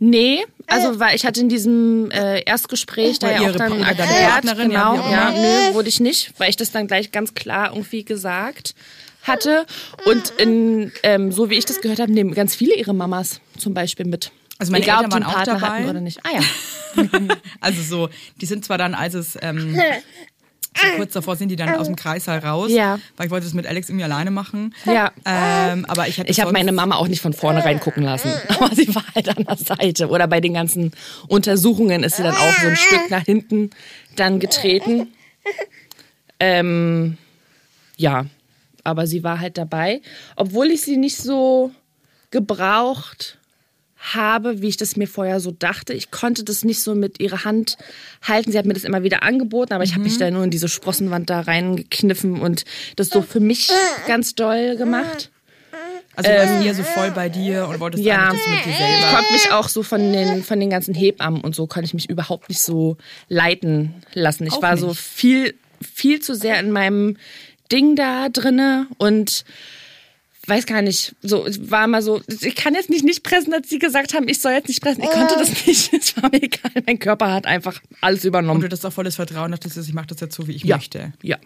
Nee, 0.01 0.45
also 0.67 1.00
weil 1.00 1.15
ich 1.15 1.25
hatte 1.25 1.41
in 1.41 1.50
diesem 1.50 2.09
äh, 2.11 2.41
Erstgespräch 2.44 3.19
da 3.19 3.31
ja 3.31 3.39
auch 3.39 3.44
ihre- 3.47 3.57
dann 3.57 3.71
deine 3.71 3.85
erklärt, 3.85 4.29
Partnerin, 4.31 4.71
ja, 4.71 4.91
genau, 4.94 5.03
auch 5.03 5.11
ja, 5.11 5.31
nö, 5.31 5.73
wurde 5.73 5.89
ich 5.89 6.00
nicht, 6.00 6.33
weil 6.38 6.50
ich 6.50 6.56
das 6.56 6.71
dann 6.71 6.88
gleich 6.88 7.11
ganz 7.11 7.33
klar 7.33 7.71
irgendwie 7.73 8.06
gesagt 8.06 8.75
hatte. 9.23 9.65
Und 10.06 10.29
in, 10.38 10.94
ähm, 11.03 11.31
so 11.33 11.50
wie 11.50 11.56
ich 11.57 11.65
das 11.65 11.81
gehört 11.81 12.00
habe, 12.00 12.11
nehmen 12.13 12.33
ganz 12.33 12.56
viele 12.56 12.75
ihre 12.75 12.94
Mamas 12.94 13.41
zum 13.57 13.73
Beispiel 13.73 14.06
mit. 14.06 14.31
Also 14.59 14.71
meine 14.71 14.83
Egal, 14.83 15.06
Eltern 15.06 15.23
waren 15.23 15.23
auch 15.23 15.44
dabei. 15.44 15.89
oder 15.89 16.01
nicht. 16.01 16.19
Ah 16.25 16.29
ja. 16.35 16.41
Also 17.61 17.81
so, 17.83 18.09
die 18.41 18.45
sind 18.45 18.65
zwar 18.65 18.77
dann, 18.77 18.94
als 18.95 19.13
es 19.13 19.38
ähm, 19.41 19.75
so 20.75 20.88
kurz 20.97 21.13
davor 21.13 21.35
sind 21.35 21.50
die 21.50 21.56
dann 21.56 21.75
aus 21.75 21.85
dem 21.88 21.95
Kreissaal 21.95 22.39
raus, 22.39 22.71
Ja. 22.71 23.00
weil 23.15 23.27
ich 23.27 23.31
wollte 23.31 23.45
das 23.45 23.53
mit 23.53 23.65
Alex 23.67 23.89
irgendwie 23.89 24.03
alleine 24.06 24.31
machen. 24.31 24.73
Ja. 24.85 25.11
Ähm, 25.25 25.85
aber 25.85 26.07
ich 26.07 26.19
hatte 26.19 26.29
Ich 26.29 26.41
habe 26.41 26.51
meine 26.51 26.71
Mama 26.71 26.95
auch 26.95 27.07
nicht 27.07 27.21
von 27.21 27.33
vorne 27.33 27.63
reingucken 27.63 28.03
lassen, 28.03 28.31
aber 28.50 28.73
sie 28.75 28.94
war 28.94 29.03
halt 29.15 29.29
an 29.29 29.45
der 29.45 29.56
Seite. 29.57 30.09
Oder 30.09 30.27
bei 30.27 30.41
den 30.41 30.53
ganzen 30.53 30.91
Untersuchungen 31.27 32.03
ist 32.03 32.17
sie 32.17 32.23
dann 32.23 32.35
auch 32.35 32.53
so 32.59 32.67
ein 32.67 32.75
Stück 32.75 33.09
nach 33.09 33.23
hinten 33.23 33.69
dann 34.15 34.39
getreten. 34.39 35.07
Ähm, 36.39 37.17
ja, 37.97 38.25
aber 38.83 39.07
sie 39.07 39.23
war 39.23 39.39
halt 39.39 39.57
dabei, 39.57 40.01
obwohl 40.35 40.67
ich 40.71 40.81
sie 40.81 40.97
nicht 40.97 41.17
so 41.17 41.71
gebraucht 42.31 43.38
habe, 44.00 44.62
wie 44.62 44.68
ich 44.69 44.78
das 44.78 44.96
mir 44.96 45.07
vorher 45.07 45.40
so 45.40 45.51
dachte. 45.51 45.94
Ich 45.94 46.10
konnte 46.12 46.44
das 46.44 46.63
nicht 46.63 46.81
so 46.81 46.96
mit 46.96 47.19
ihrer 47.19 47.44
Hand 47.44 47.78
halten. 48.22 48.51
Sie 48.51 48.57
hat 48.57 48.66
mir 48.66 48.74
das 48.74 48.84
immer 48.86 49.04
wieder 49.04 49.24
angeboten, 49.24 49.74
aber 49.74 49.84
ich 49.84 49.92
habe 49.94 50.04
mich 50.04 50.18
da 50.18 50.31
nur 50.31 50.44
in 50.44 50.50
diese 50.51 50.69
Sprossenwand 50.69 51.30
da 51.30 51.42
reingekniffen 51.42 52.40
und 52.40 52.63
das 52.96 53.10
so 53.10 53.22
für 53.22 53.40
mich 53.42 53.69
ganz 54.07 54.36
doll 54.36 54.78
gemacht. 54.78 55.30
Also 56.16 56.31
du 56.31 56.38
warst 56.38 56.66
eher 56.66 56.75
so 56.75 56.84
voll 56.84 57.12
bei 57.12 57.30
dir 57.30 57.68
und 57.68 57.80
wolltest 57.80 58.01
Ähm, 58.01 58.07
Ja, 58.07 58.30
eigentlich 58.30 58.42
das 58.46 58.56
mit 58.56 58.66
dir 58.66 58.69
ich 58.72 58.78
selber. 58.78 59.16
konnte 59.16 59.34
mich 59.34 59.51
auch 59.51 59.69
so 59.69 59.84
von 59.84 60.12
den, 60.12 60.44
von 60.44 60.60
den 60.60 60.69
ganzen 60.69 60.94
Hebammen 60.94 61.42
und 61.42 61.56
so, 61.56 61.68
konnte 61.68 61.86
ich 61.86 61.94
mich 61.94 62.10
überhaupt 62.10 62.50
nicht 62.50 62.62
so 62.62 62.98
leiten 63.30 63.94
lassen. 64.13 64.45
Ich 64.48 64.54
Auch 64.54 64.62
war 64.62 64.75
so 64.78 64.88
nicht. 64.90 65.00
viel, 65.00 65.54
viel 65.81 66.19
zu 66.22 66.36
sehr 66.36 66.60
in 66.60 66.72
meinem 66.72 67.18
Ding 67.72 67.95
da 67.95 68.28
drinne 68.30 68.88
und 68.98 69.45
weiß 70.50 70.66
gar 70.66 70.81
nicht, 70.81 71.16
so, 71.22 71.46
es 71.46 71.69
war 71.72 71.86
immer 71.86 72.01
so, 72.01 72.21
ich 72.42 72.56
kann 72.56 72.73
jetzt 72.73 72.90
nicht 72.90 73.06
nicht 73.06 73.23
pressen, 73.23 73.54
als 73.54 73.69
sie 73.69 73.80
gesagt 73.80 74.14
haben, 74.14 74.28
ich 74.28 74.40
soll 74.42 74.52
jetzt 74.54 74.68
nicht 74.68 74.81
pressen. 74.81 75.04
Ich 75.04 75.09
konnte 75.09 75.35
das 75.38 75.66
nicht, 75.66 75.94
es 76.00 76.18
war 76.21 76.30
mir 76.31 76.42
egal. 76.44 76.71
Mein 76.85 77.00
Körper 77.00 77.31
hat 77.31 77.45
einfach 77.45 77.81
alles 78.02 78.23
Und 78.23 78.28
übernommen. 78.30 78.59
du 78.62 78.66
hattest 78.66 78.85
auch 78.85 78.94
volles 78.94 79.16
Vertrauen, 79.16 79.52
dachtest, 79.52 79.78
ich 79.78 79.94
mache 79.94 80.07
das 80.07 80.19
jetzt 80.19 80.35
so, 80.35 80.47
wie 80.47 80.54
ich 80.54 80.64
ja. 80.64 80.78
möchte. 80.78 81.14
Ja. 81.21 81.38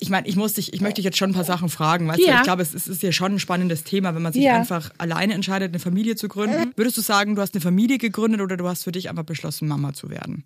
Ich 0.00 0.10
meine, 0.10 0.28
ich 0.28 0.36
muss 0.36 0.52
dich, 0.52 0.72
ich 0.72 0.80
möchte 0.80 0.96
dich 0.96 1.06
jetzt 1.06 1.18
schon 1.18 1.30
ein 1.30 1.34
paar 1.34 1.44
Sachen 1.44 1.68
fragen, 1.68 2.06
du? 2.08 2.22
Ja. 2.24 2.36
Ich 2.36 2.42
glaube, 2.44 2.62
es 2.62 2.72
ist, 2.72 2.86
es 2.86 2.96
ist 2.96 3.02
ja 3.02 3.10
schon 3.10 3.34
ein 3.34 3.38
spannendes 3.40 3.82
Thema, 3.82 4.14
wenn 4.14 4.22
man 4.22 4.32
sich 4.32 4.42
Ja. 4.44 4.56
einfach 4.56 4.90
alleine 4.98 5.34
entscheidet, 5.34 5.72
eine 5.72 5.80
Familie 5.80 6.14
zu 6.14 6.28
gründen. 6.28 6.72
Würdest 6.76 6.96
du 6.96 7.00
sagen, 7.00 7.34
du 7.34 7.42
hast 7.42 7.54
eine 7.54 7.60
Familie 7.60 7.98
gegründet 7.98 8.40
oder 8.40 8.56
du 8.56 8.68
hast 8.68 8.84
für 8.84 8.92
dich 8.92 9.08
einfach 9.08 9.24
beschlossen, 9.24 9.66
Mama 9.66 9.92
zu 9.92 10.08
werden? 10.08 10.44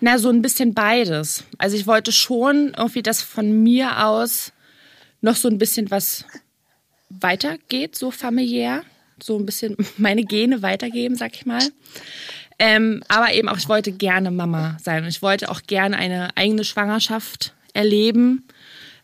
Na, 0.00 0.18
so 0.18 0.28
ein 0.28 0.42
bisschen 0.42 0.74
beides. 0.74 1.44
Also 1.56 1.76
ich 1.76 1.86
wollte 1.86 2.12
schon 2.12 2.74
irgendwie, 2.76 3.02
dass 3.02 3.22
von 3.22 3.62
mir 3.62 4.04
aus 4.06 4.52
noch 5.22 5.36
so 5.36 5.48
ein 5.48 5.56
bisschen 5.58 5.90
was 5.90 6.24
weitergeht, 7.08 7.96
so 7.96 8.10
familiär. 8.10 8.82
So 9.22 9.38
ein 9.38 9.46
bisschen 9.46 9.76
meine 9.96 10.24
Gene 10.24 10.62
weitergeben, 10.62 11.16
sag 11.16 11.34
ich 11.34 11.46
mal. 11.46 11.62
Ähm, 12.58 13.02
aber 13.08 13.32
eben 13.34 13.48
auch, 13.48 13.58
ich 13.58 13.68
wollte 13.68 13.92
gerne 13.92 14.30
Mama 14.30 14.76
sein. 14.82 15.02
Und 15.02 15.08
ich 15.08 15.22
wollte 15.22 15.50
auch 15.50 15.62
gerne 15.66 15.96
eine 15.96 16.36
eigene 16.36 16.64
Schwangerschaft 16.64 17.54
erleben. 17.74 18.46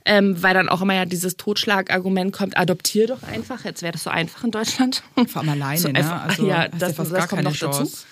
Ähm, 0.05 0.43
weil 0.43 0.53
dann 0.53 0.69
auch 0.69 0.83
immer 0.83 0.95
ja 0.95 1.05
dieses 1.05 1.37
Totschlagargument 1.37 2.33
kommt, 2.33 2.59
adoptier 2.59 3.07
doch 3.07 3.23
einfach. 3.23 3.65
Jetzt 3.65 3.83
wäre 3.83 3.93
das 3.93 4.03
so 4.03 4.11
einfach 4.11 4.43
in 4.43 4.51
Deutschland. 4.51 5.05
Vor 5.29 5.43
allem 5.43 5.51
alleine, 5.51 5.79
so 5.79 5.89
ne? 5.89 5.99
einfach, 6.01 6.25
Also 6.29 6.49
ja, 6.49 6.67
das, 6.67 6.97
ja 6.97 7.05
das 7.05 7.29
kommt 7.29 7.45
noch 7.45 7.53
dazu. 7.53 7.67
Chance. 7.71 8.07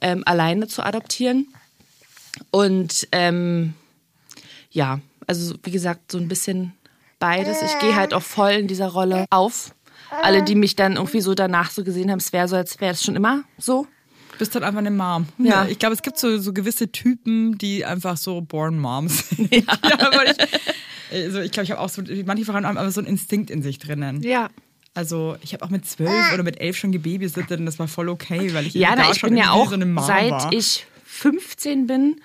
Ähm, 0.00 0.24
alleine 0.26 0.66
zu 0.66 0.82
adoptieren. 0.82 1.46
Und 2.50 3.06
ähm, 3.12 3.74
ja, 4.72 5.00
also 5.28 5.54
wie 5.62 5.70
gesagt, 5.70 6.10
so 6.10 6.18
ein 6.18 6.26
bisschen 6.26 6.72
beides. 7.18 7.62
Ich 7.62 7.78
gehe 7.80 7.94
halt 7.96 8.14
auch 8.14 8.22
voll 8.22 8.52
in 8.52 8.66
dieser 8.68 8.88
Rolle 8.88 9.26
auf. 9.30 9.74
Alle, 10.22 10.42
die 10.44 10.54
mich 10.54 10.76
dann 10.76 10.94
irgendwie 10.96 11.20
so 11.20 11.34
danach 11.34 11.70
so 11.70 11.82
gesehen 11.82 12.10
haben, 12.10 12.18
es 12.20 12.32
wäre 12.32 12.46
so, 12.48 12.56
als 12.56 12.80
wäre 12.80 12.92
es 12.92 13.02
schon 13.02 13.16
immer 13.16 13.42
so. 13.58 13.86
Du 14.32 14.38
bist 14.38 14.54
halt 14.54 14.64
einfach 14.64 14.78
eine 14.78 14.90
Mom. 14.90 15.26
Ja. 15.38 15.66
Ich 15.66 15.78
glaube, 15.78 15.94
es 15.94 16.02
gibt 16.02 16.18
so, 16.18 16.38
so 16.38 16.52
gewisse 16.52 16.92
Typen, 16.92 17.56
die 17.58 17.84
einfach 17.84 18.16
so 18.16 18.40
born 18.42 18.78
Moms 18.78 19.30
sind. 19.30 19.52
Ja, 19.54 19.62
aber 19.82 20.24
ich, 20.30 20.36
also 21.10 21.40
ich 21.40 21.50
glaube, 21.50 21.64
ich 21.64 21.70
habe 21.72 21.80
auch 21.80 21.88
so, 21.88 22.02
manche 22.24 22.44
Frauen 22.44 22.66
haben 22.66 22.76
aber 22.76 22.90
so 22.90 23.00
einen 23.00 23.08
Instinkt 23.08 23.50
in 23.50 23.62
sich 23.62 23.78
drinnen. 23.78 24.22
Ja. 24.22 24.48
Also 24.94 25.36
ich 25.42 25.52
habe 25.52 25.64
auch 25.64 25.70
mit 25.70 25.86
zwölf 25.86 26.32
oder 26.32 26.42
mit 26.42 26.60
elf 26.60 26.76
schon 26.76 26.92
gebabysittet 26.92 27.60
und 27.60 27.66
das 27.66 27.78
war 27.78 27.88
voll 27.88 28.08
okay, 28.08 28.54
weil 28.54 28.66
ich 28.66 28.74
Ja, 28.74 28.94
da 28.94 29.02
na, 29.04 29.10
ich 29.10 29.18
schon 29.18 29.30
bin 29.30 29.38
ja 29.38 29.50
auch, 29.50 29.68
so 29.68 29.74
eine 29.74 29.86
Mom 29.86 30.04
seit 30.04 30.30
war. 30.30 30.52
ich 30.52 30.86
15 31.04 31.86
bin, 31.86 32.20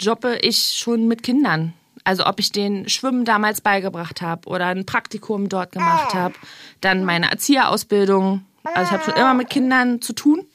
jobbe 0.00 0.38
ich 0.42 0.74
schon 0.78 1.08
mit 1.08 1.22
Kindern. 1.22 1.72
Also 2.06 2.24
ob 2.24 2.38
ich 2.38 2.52
den 2.52 2.88
Schwimmen 2.88 3.24
damals 3.24 3.60
beigebracht 3.60 4.22
habe 4.22 4.48
oder 4.48 4.66
ein 4.66 4.86
Praktikum 4.86 5.48
dort 5.48 5.72
gemacht 5.72 6.14
habe, 6.14 6.34
dann 6.80 7.04
meine 7.04 7.32
Erzieherausbildung. 7.32 8.44
Also 8.62 8.82
ich 8.82 8.90
habe 8.92 9.02
schon 9.02 9.14
immer 9.14 9.34
mit 9.34 9.50
Kindern 9.50 10.00
zu 10.00 10.12
tun 10.12 10.46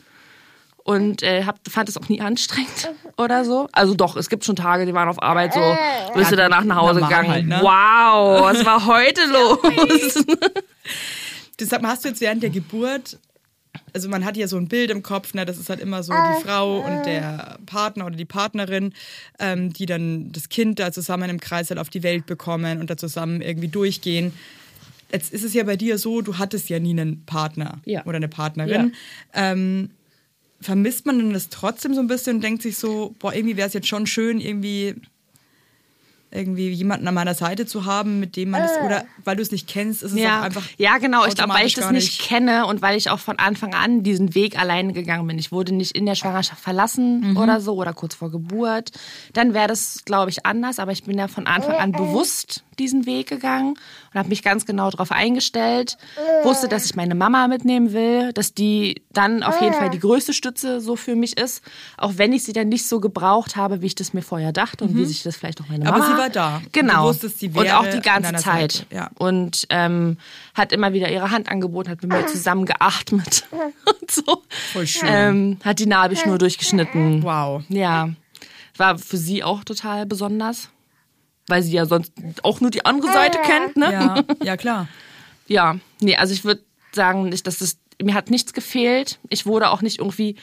und 0.85 1.23
äh, 1.23 1.43
hab, 1.43 1.59
fand 1.67 1.89
es 1.89 1.97
auch 1.97 2.07
nie 2.07 2.21
anstrengend 2.21 2.93
oder 3.17 3.43
so. 3.43 3.67
Also 3.73 3.95
doch, 3.95 4.15
es 4.15 4.29
gibt 4.29 4.45
schon 4.45 4.55
Tage, 4.55 4.85
die 4.85 4.93
waren 4.93 5.09
auf 5.09 5.21
Arbeit 5.21 5.53
so, 5.53 5.59
bist 6.15 6.31
du 6.31 6.37
danach 6.37 6.63
nach 6.63 6.77
Hause 6.77 7.01
gegangen. 7.01 7.29
halt, 7.29 7.45
ne? 7.45 7.59
Wow, 7.61 8.43
was 8.43 8.65
war 8.65 8.85
heute 8.85 9.21
los? 9.29 10.23
Mal, 11.81 11.89
hast 11.89 12.05
du 12.05 12.09
jetzt 12.09 12.21
während 12.21 12.43
der 12.43 12.49
Geburt, 12.49 13.19
also 13.93 14.09
man 14.09 14.23
hat 14.25 14.37
ja 14.37 14.47
so 14.47 14.57
ein 14.57 14.67
Bild 14.67 14.89
im 14.91 15.03
Kopf, 15.03 15.33
ne, 15.33 15.45
das 15.45 15.57
ist 15.57 15.69
halt 15.69 15.79
immer 15.79 16.03
so 16.03 16.13
die 16.13 16.41
Frau 16.43 16.79
und 16.79 17.05
der 17.05 17.59
Partner 17.65 18.05
oder 18.05 18.15
die 18.15 18.25
Partnerin, 18.25 18.93
ähm, 19.39 19.73
die 19.73 19.85
dann 19.85 20.31
das 20.31 20.49
Kind 20.49 20.79
da 20.79 20.91
zusammen 20.91 21.29
im 21.29 21.39
Kreis 21.39 21.69
halt 21.69 21.79
auf 21.79 21.89
die 21.89 22.03
Welt 22.03 22.25
bekommen 22.25 22.79
und 22.79 22.89
da 22.89 22.97
zusammen 22.97 23.41
irgendwie 23.41 23.67
durchgehen. 23.67 24.33
Jetzt 25.11 25.33
ist 25.33 25.43
es 25.43 25.53
ja 25.53 25.63
bei 25.63 25.75
dir 25.75 25.97
so, 25.97 26.21
du 26.21 26.37
hattest 26.37 26.69
ja 26.69 26.79
nie 26.79 26.91
einen 26.91 27.25
Partner 27.25 27.81
Ja. 27.85 28.05
oder 28.05 28.15
eine 28.15 28.29
Partnerin. 28.29 28.93
Ähm, 29.33 29.89
vermisst 30.61 31.05
man 31.05 31.17
denn 31.17 31.33
das 31.33 31.49
trotzdem 31.49 31.93
so 31.93 31.99
ein 31.99 32.07
bisschen 32.07 32.37
und 32.37 32.43
denkt 32.43 32.61
sich 32.61 32.77
so, 32.77 33.15
boah, 33.19 33.33
irgendwie 33.33 33.57
wäre 33.57 33.67
es 33.67 33.73
jetzt 33.73 33.87
schon 33.87 34.05
schön, 34.07 34.39
irgendwie 34.39 34.95
irgendwie 36.31 36.69
jemanden 36.69 37.07
an 37.07 37.13
meiner 37.13 37.33
Seite 37.33 37.65
zu 37.65 37.85
haben, 37.85 38.19
mit 38.19 38.35
dem 38.35 38.49
man 38.51 38.63
es, 38.63 38.71
oder 38.85 39.05
weil 39.23 39.35
du 39.35 39.41
es 39.41 39.51
nicht 39.51 39.67
kennst, 39.67 40.01
ist 40.01 40.13
es 40.13 40.19
ja, 40.19 40.39
auch 40.39 40.43
einfach 40.43 40.63
ja, 40.77 40.97
genau. 40.97 41.25
Ich 41.25 41.35
glaube, 41.35 41.53
weil 41.53 41.67
ich 41.67 41.73
das 41.73 41.83
gar 41.85 41.91
nicht 41.91 42.21
kenne 42.21 42.65
und 42.65 42.81
weil 42.81 42.97
ich 42.97 43.09
auch 43.09 43.19
von 43.19 43.37
Anfang 43.37 43.73
an 43.73 44.03
diesen 44.03 44.33
Weg 44.33 44.57
alleine 44.57 44.93
gegangen 44.93 45.27
bin. 45.27 45.37
Ich 45.37 45.51
wurde 45.51 45.73
nicht 45.73 45.95
in 45.95 46.05
der 46.05 46.15
Schwangerschaft 46.15 46.61
verlassen 46.61 47.31
Mhm. 47.31 47.37
oder 47.37 47.59
so 47.61 47.75
oder 47.75 47.93
kurz 47.93 48.15
vor 48.15 48.31
Geburt. 48.31 48.91
Dann 49.33 49.53
wäre 49.53 49.67
das, 49.67 50.03
glaube 50.05 50.29
ich, 50.29 50.45
anders. 50.45 50.79
Aber 50.79 50.91
ich 50.91 51.03
bin 51.03 51.17
ja 51.17 51.27
von 51.27 51.47
Anfang 51.47 51.75
an 51.75 51.91
bewusst 51.91 52.63
diesen 52.81 53.05
Weg 53.05 53.27
gegangen 53.27 53.75
und 54.13 54.19
habe 54.19 54.29
mich 54.29 54.43
ganz 54.43 54.65
genau 54.65 54.89
darauf 54.89 55.11
eingestellt. 55.11 55.97
Wusste, 56.43 56.67
dass 56.67 56.85
ich 56.85 56.95
meine 56.95 57.15
Mama 57.15 57.47
mitnehmen 57.47 57.93
will, 57.93 58.33
dass 58.33 58.53
die 58.53 59.01
dann 59.11 59.43
auf 59.43 59.61
jeden 59.61 59.73
Fall 59.73 59.89
die 59.89 59.99
größte 59.99 60.33
Stütze 60.33 60.81
so 60.81 60.95
für 60.95 61.15
mich 61.15 61.37
ist. 61.37 61.63
Auch 61.97 62.13
wenn 62.15 62.33
ich 62.33 62.43
sie 62.43 62.53
dann 62.53 62.69
nicht 62.69 62.87
so 62.87 62.99
gebraucht 62.99 63.55
habe, 63.55 63.81
wie 63.81 63.87
ich 63.87 63.95
das 63.95 64.13
mir 64.13 64.21
vorher 64.21 64.51
dachte 64.51 64.83
und 64.83 64.95
wie 64.95 65.05
sich 65.05 65.23
das 65.23 65.37
vielleicht 65.37 65.61
auch 65.61 65.67
meine 65.67 65.81
Mhm. 65.81 65.87
Aber 65.87 65.99
Mama... 65.99 66.11
sie 66.15 66.21
war 66.21 66.29
da. 66.29 66.61
Genau. 66.71 67.03
Du 67.03 67.09
wusstest, 67.09 67.39
sie 67.39 67.47
und 67.47 67.55
wäre 67.55 67.79
auch 67.79 67.87
die 67.87 67.97
an 67.97 68.01
ganze 68.01 68.35
Zeit. 68.35 68.71
Seite. 68.71 68.85
Ja. 68.91 69.09
Und 69.17 69.65
ähm, 69.69 70.17
hat 70.53 70.71
immer 70.71 70.93
wieder 70.93 71.09
ihre 71.11 71.31
Hand 71.31 71.49
angeboten, 71.49 71.89
hat 71.89 72.01
mit 72.01 72.11
mir 72.11 72.25
zusammen 72.27 72.65
geatmet 72.65 73.45
und 73.51 74.11
so. 74.11 74.43
Voll 74.73 74.87
schön. 74.87 75.09
Ähm, 75.09 75.57
hat 75.63 75.79
die 75.79 75.85
Nabelschnur 75.85 76.37
durchgeschnitten. 76.37 77.23
Wow. 77.23 77.63
Ja. 77.69 78.09
War 78.77 78.97
für 78.97 79.17
sie 79.17 79.43
auch 79.43 79.63
total 79.63 80.05
besonders. 80.05 80.69
Weil 81.51 81.61
sie 81.63 81.73
ja 81.73 81.85
sonst 81.85 82.13
auch 82.43 82.61
nur 82.61 82.71
die 82.71 82.85
andere 82.85 83.11
Seite 83.11 83.37
kennt, 83.43 83.75
ne? 83.77 83.91
Ja, 83.91 84.23
ja 84.43 84.57
klar. 84.57 84.87
Ja, 85.47 85.75
nee, 85.99 86.15
also 86.15 86.33
ich 86.33 86.43
würde 86.45 86.63
sagen, 86.93 87.29
nicht, 87.29 87.45
dass 87.45 87.59
das, 87.59 87.77
mir 88.01 88.13
hat 88.15 88.29
nichts 88.29 88.53
gefehlt. 88.53 89.19
Ich 89.29 89.45
wurde 89.45 89.69
auch 89.69 89.81
nicht 89.81 89.99
irgendwie 89.99 90.37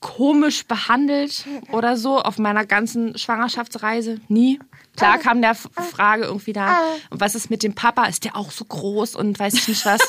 komisch 0.00 0.66
behandelt 0.66 1.44
oder 1.72 1.96
so 1.96 2.20
auf 2.20 2.38
meiner 2.38 2.64
ganzen 2.66 3.16
Schwangerschaftsreise. 3.18 4.20
Nie. 4.28 4.58
Klar 4.96 5.18
kam 5.18 5.40
der 5.42 5.52
F- 5.52 5.68
Frage 5.90 6.24
irgendwie 6.24 6.52
da, 6.52 6.76
und 7.10 7.20
was 7.20 7.34
ist 7.34 7.50
mit 7.50 7.62
dem 7.62 7.74
Papa? 7.74 8.06
Ist 8.06 8.24
der 8.24 8.36
auch 8.36 8.50
so 8.50 8.64
groß 8.64 9.14
und 9.14 9.38
weiß 9.38 9.54
ich 9.54 9.68
nicht 9.68 9.86
was? 9.86 10.00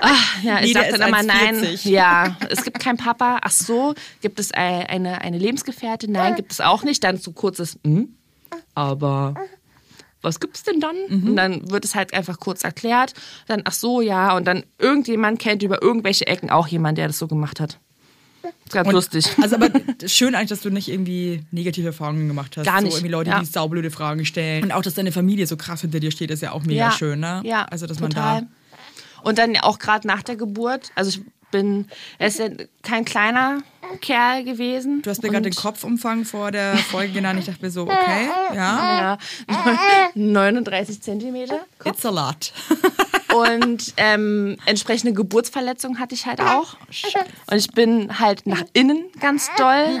Ach, 0.00 0.36
ja, 0.42 0.60
ich 0.60 0.74
Nee, 0.74 0.80
ist 0.82 0.92
dann 0.98 1.08
immer 1.08 1.22
nein. 1.22 1.56
1,40. 1.64 1.88
Ja, 1.88 2.36
es 2.50 2.62
gibt 2.62 2.78
keinen 2.80 2.98
Papa. 2.98 3.38
Ach 3.42 3.50
so, 3.50 3.94
gibt 4.20 4.38
es 4.40 4.50
äh, 4.50 4.56
eine, 4.56 5.20
eine 5.22 5.38
Lebensgefährtin? 5.38 6.12
Nein, 6.12 6.36
gibt 6.36 6.52
es 6.52 6.60
auch 6.60 6.82
nicht. 6.82 7.02
Dann 7.04 7.16
so 7.16 7.32
kurzes, 7.32 7.78
hm, 7.84 8.14
aber 8.74 9.34
was 10.22 10.38
gibt's 10.40 10.62
denn 10.64 10.80
dann? 10.80 10.96
Und 11.08 11.36
dann 11.36 11.70
wird 11.70 11.84
es 11.84 11.94
halt 11.94 12.12
einfach 12.12 12.38
kurz 12.38 12.62
erklärt. 12.62 13.14
Dann, 13.46 13.62
ach 13.64 13.72
so, 13.72 14.00
ja. 14.00 14.36
Und 14.36 14.44
dann 14.46 14.64
irgendjemand 14.78 15.38
kennt 15.38 15.62
über 15.62 15.82
irgendwelche 15.82 16.26
Ecken 16.26 16.50
auch 16.50 16.66
jemand, 16.68 16.98
der 16.98 17.06
das 17.06 17.18
so 17.18 17.26
gemacht 17.26 17.58
hat. 17.60 17.78
Ist 18.42 18.72
ganz 18.74 18.90
lustig. 18.90 19.26
Also 19.40 19.56
aber 19.56 19.68
schön 20.06 20.34
eigentlich, 20.34 20.50
dass 20.50 20.60
du 20.60 20.70
nicht 20.70 20.88
irgendwie 20.88 21.42
negative 21.50 21.88
Erfahrungen 21.88 22.28
gemacht 22.28 22.56
hast. 22.56 22.64
Gar 22.64 22.82
nicht, 22.82 22.92
So 22.92 22.98
irgendwie 22.98 23.12
Leute, 23.12 23.30
ja. 23.30 23.40
die 23.40 23.46
saublöde 23.46 23.90
Fragen 23.90 24.24
stellen. 24.24 24.64
Und 24.64 24.72
auch, 24.72 24.82
dass 24.82 24.94
deine 24.94 25.12
Familie 25.12 25.46
so 25.46 25.56
krass 25.56 25.80
hinter 25.80 26.00
dir 26.00 26.10
steht, 26.10 26.30
ist 26.30 26.42
ja 26.42 26.52
auch 26.52 26.64
mega 26.64 26.90
schön, 26.92 27.20
ne? 27.20 27.42
Ja, 27.44 27.64
Also, 27.64 27.86
dass 27.86 27.98
total. 27.98 28.42
man 28.42 28.52
Und 29.22 29.38
dann 29.38 29.56
auch 29.56 29.78
gerade 29.78 30.06
nach 30.06 30.22
der 30.22 30.36
Geburt. 30.36 30.90
Also 30.94 31.10
ich 31.10 31.20
bin, 31.50 31.88
er 32.18 32.28
ist 32.28 32.38
ja 32.38 32.48
kein 32.82 33.04
kleiner 33.04 33.58
Kerl 34.00 34.44
gewesen. 34.44 35.02
Du 35.02 35.10
hast 35.10 35.22
mir 35.22 35.30
gerade 35.30 35.50
den 35.50 35.54
Kopfumfang 35.54 36.24
vor 36.24 36.50
der 36.50 36.76
Folge 36.76 37.12
genannt. 37.14 37.38
Ich 37.40 37.46
dachte 37.46 37.62
mir 37.64 37.70
so, 37.70 37.82
okay, 37.82 38.28
ja, 38.54 39.18
Ja, 39.48 40.08
39 40.14 41.02
Zentimeter. 41.02 41.66
it's 41.84 42.04
a 42.04 42.10
lot. 42.10 42.52
Und 43.34 43.94
ähm, 43.96 44.56
entsprechende 44.66 45.12
Geburtsverletzungen 45.12 45.98
hatte 46.00 46.14
ich 46.14 46.26
halt 46.26 46.40
auch. 46.40 46.76
Und 47.50 47.56
ich 47.56 47.70
bin 47.72 48.18
halt 48.18 48.46
nach 48.46 48.64
innen 48.72 49.04
ganz 49.20 49.48
doll. 49.56 50.00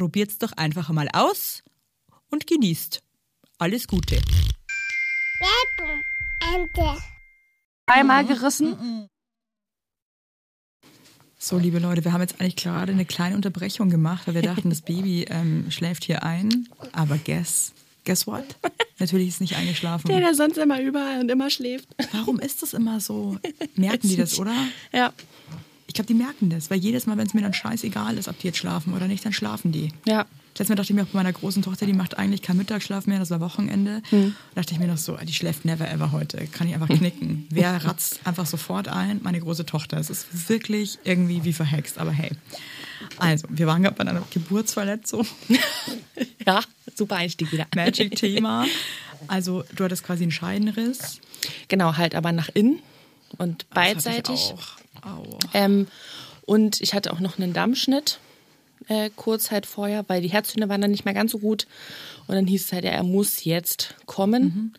probiert's 0.01 0.39
doch 0.39 0.53
einfach 0.53 0.89
mal 0.89 1.07
aus 1.13 1.61
und 2.31 2.47
genießt. 2.47 3.03
Alles 3.59 3.87
Gute. 3.87 4.19
Einmal 7.85 8.25
gerissen. 8.25 9.07
So, 11.37 11.59
liebe 11.59 11.77
Leute, 11.77 12.03
wir 12.03 12.13
haben 12.13 12.21
jetzt 12.21 12.41
eigentlich 12.41 12.55
gerade 12.55 12.91
eine 12.93 13.05
kleine 13.05 13.35
Unterbrechung 13.35 13.91
gemacht, 13.91 14.25
weil 14.25 14.33
wir 14.33 14.41
dachten, 14.41 14.71
das 14.71 14.81
Baby 14.81 15.23
ähm, 15.29 15.69
schläft 15.69 16.05
hier 16.05 16.23
ein. 16.23 16.67
Aber 16.93 17.19
guess, 17.19 17.71
guess 18.03 18.25
what? 18.25 18.45
Natürlich 18.97 19.27
ist 19.27 19.35
es 19.35 19.41
nicht 19.41 19.55
eingeschlafen. 19.55 20.07
Der, 20.07 20.19
der 20.19 20.33
sonst 20.33 20.57
immer 20.57 20.81
überall 20.81 21.19
und 21.19 21.29
immer 21.29 21.51
schläft. 21.51 21.87
Warum 22.11 22.39
ist 22.39 22.63
das 22.63 22.73
immer 22.73 22.99
so? 22.99 23.37
Merken 23.75 24.09
die 24.09 24.15
das, 24.15 24.39
oder? 24.39 24.55
Ja. 24.91 25.13
Ich 25.91 25.95
glaube, 25.95 26.07
die 26.07 26.13
merken 26.13 26.49
das, 26.49 26.69
weil 26.71 26.77
jedes 26.79 27.05
Mal, 27.05 27.17
wenn 27.17 27.27
es 27.27 27.33
mir 27.33 27.41
dann 27.41 27.53
scheißegal 27.53 28.17
ist, 28.17 28.29
ob 28.29 28.39
die 28.39 28.47
jetzt 28.47 28.57
schlafen 28.59 28.93
oder 28.93 29.09
nicht, 29.09 29.25
dann 29.25 29.33
schlafen 29.33 29.73
die. 29.73 29.91
Ja. 30.05 30.25
Letztes 30.51 30.69
Mal 30.69 30.75
dachte 30.75 30.93
ich 30.93 30.95
mir 30.95 31.01
auch 31.03 31.07
bei 31.07 31.19
meiner 31.19 31.33
großen 31.33 31.61
Tochter, 31.63 31.85
die 31.85 31.91
macht 31.91 32.17
eigentlich 32.17 32.41
keinen 32.41 32.59
Mittagsschlaf 32.59 33.07
mehr, 33.07 33.19
das 33.19 33.29
war 33.29 33.41
Wochenende. 33.41 34.01
Hm. 34.09 34.33
Da 34.55 34.61
dachte 34.61 34.73
ich 34.73 34.79
mir 34.79 34.87
noch 34.87 34.97
so, 34.97 35.17
die 35.17 35.33
schläft 35.33 35.65
never 35.65 35.91
ever 35.91 36.13
heute. 36.13 36.47
Kann 36.47 36.69
ich 36.69 36.73
einfach 36.75 36.87
knicken. 36.87 37.45
Wer 37.49 37.83
ratzt 37.83 38.21
einfach 38.23 38.45
sofort 38.45 38.87
ein? 38.87 39.19
Meine 39.21 39.41
große 39.41 39.65
Tochter. 39.65 39.97
Es 39.97 40.09
ist 40.09 40.47
wirklich 40.47 40.97
irgendwie 41.03 41.43
wie 41.43 41.51
verhext, 41.51 41.97
aber 41.97 42.11
hey. 42.11 42.31
Also, 43.17 43.47
wir 43.49 43.67
waren 43.67 43.83
gerade 43.83 43.97
bei 43.97 44.07
einer 44.09 44.23
Geburtsverletzung. 44.31 45.27
Ja, 46.47 46.61
super 46.95 47.17
Einstieg 47.17 47.51
wieder. 47.51 47.67
Magic-Thema. 47.75 48.65
Also, 49.27 49.63
du 49.75 49.83
hattest 49.83 50.03
quasi 50.03 50.23
einen 50.23 50.31
Scheidenriss. 50.31 51.19
Genau, 51.67 51.97
halt 51.97 52.15
aber 52.15 52.31
nach 52.31 52.47
innen 52.53 52.79
und 53.37 53.65
Das 53.73 53.77
hatte 53.83 53.89
ich 53.89 54.03
beidseitig. 54.05 54.53
auch. 54.53 54.80
Ähm, 55.53 55.87
und 56.45 56.81
ich 56.81 56.93
hatte 56.93 57.13
auch 57.13 57.19
noch 57.19 57.37
einen 57.37 57.53
Dammschnitt 57.53 58.19
äh, 58.87 59.09
kurz 59.15 59.51
halt 59.51 59.65
vorher, 59.65 60.03
weil 60.07 60.21
die 60.21 60.29
Herztöne 60.29 60.69
waren 60.69 60.81
dann 60.81 60.91
nicht 60.91 61.05
mehr 61.05 61.13
ganz 61.13 61.31
so 61.31 61.39
gut. 61.39 61.67
Und 62.27 62.35
dann 62.35 62.47
hieß 62.47 62.65
es 62.65 62.73
halt, 62.73 62.83
ja, 62.83 62.91
er 62.91 63.03
muss 63.03 63.43
jetzt 63.43 63.95
kommen. 64.05 64.73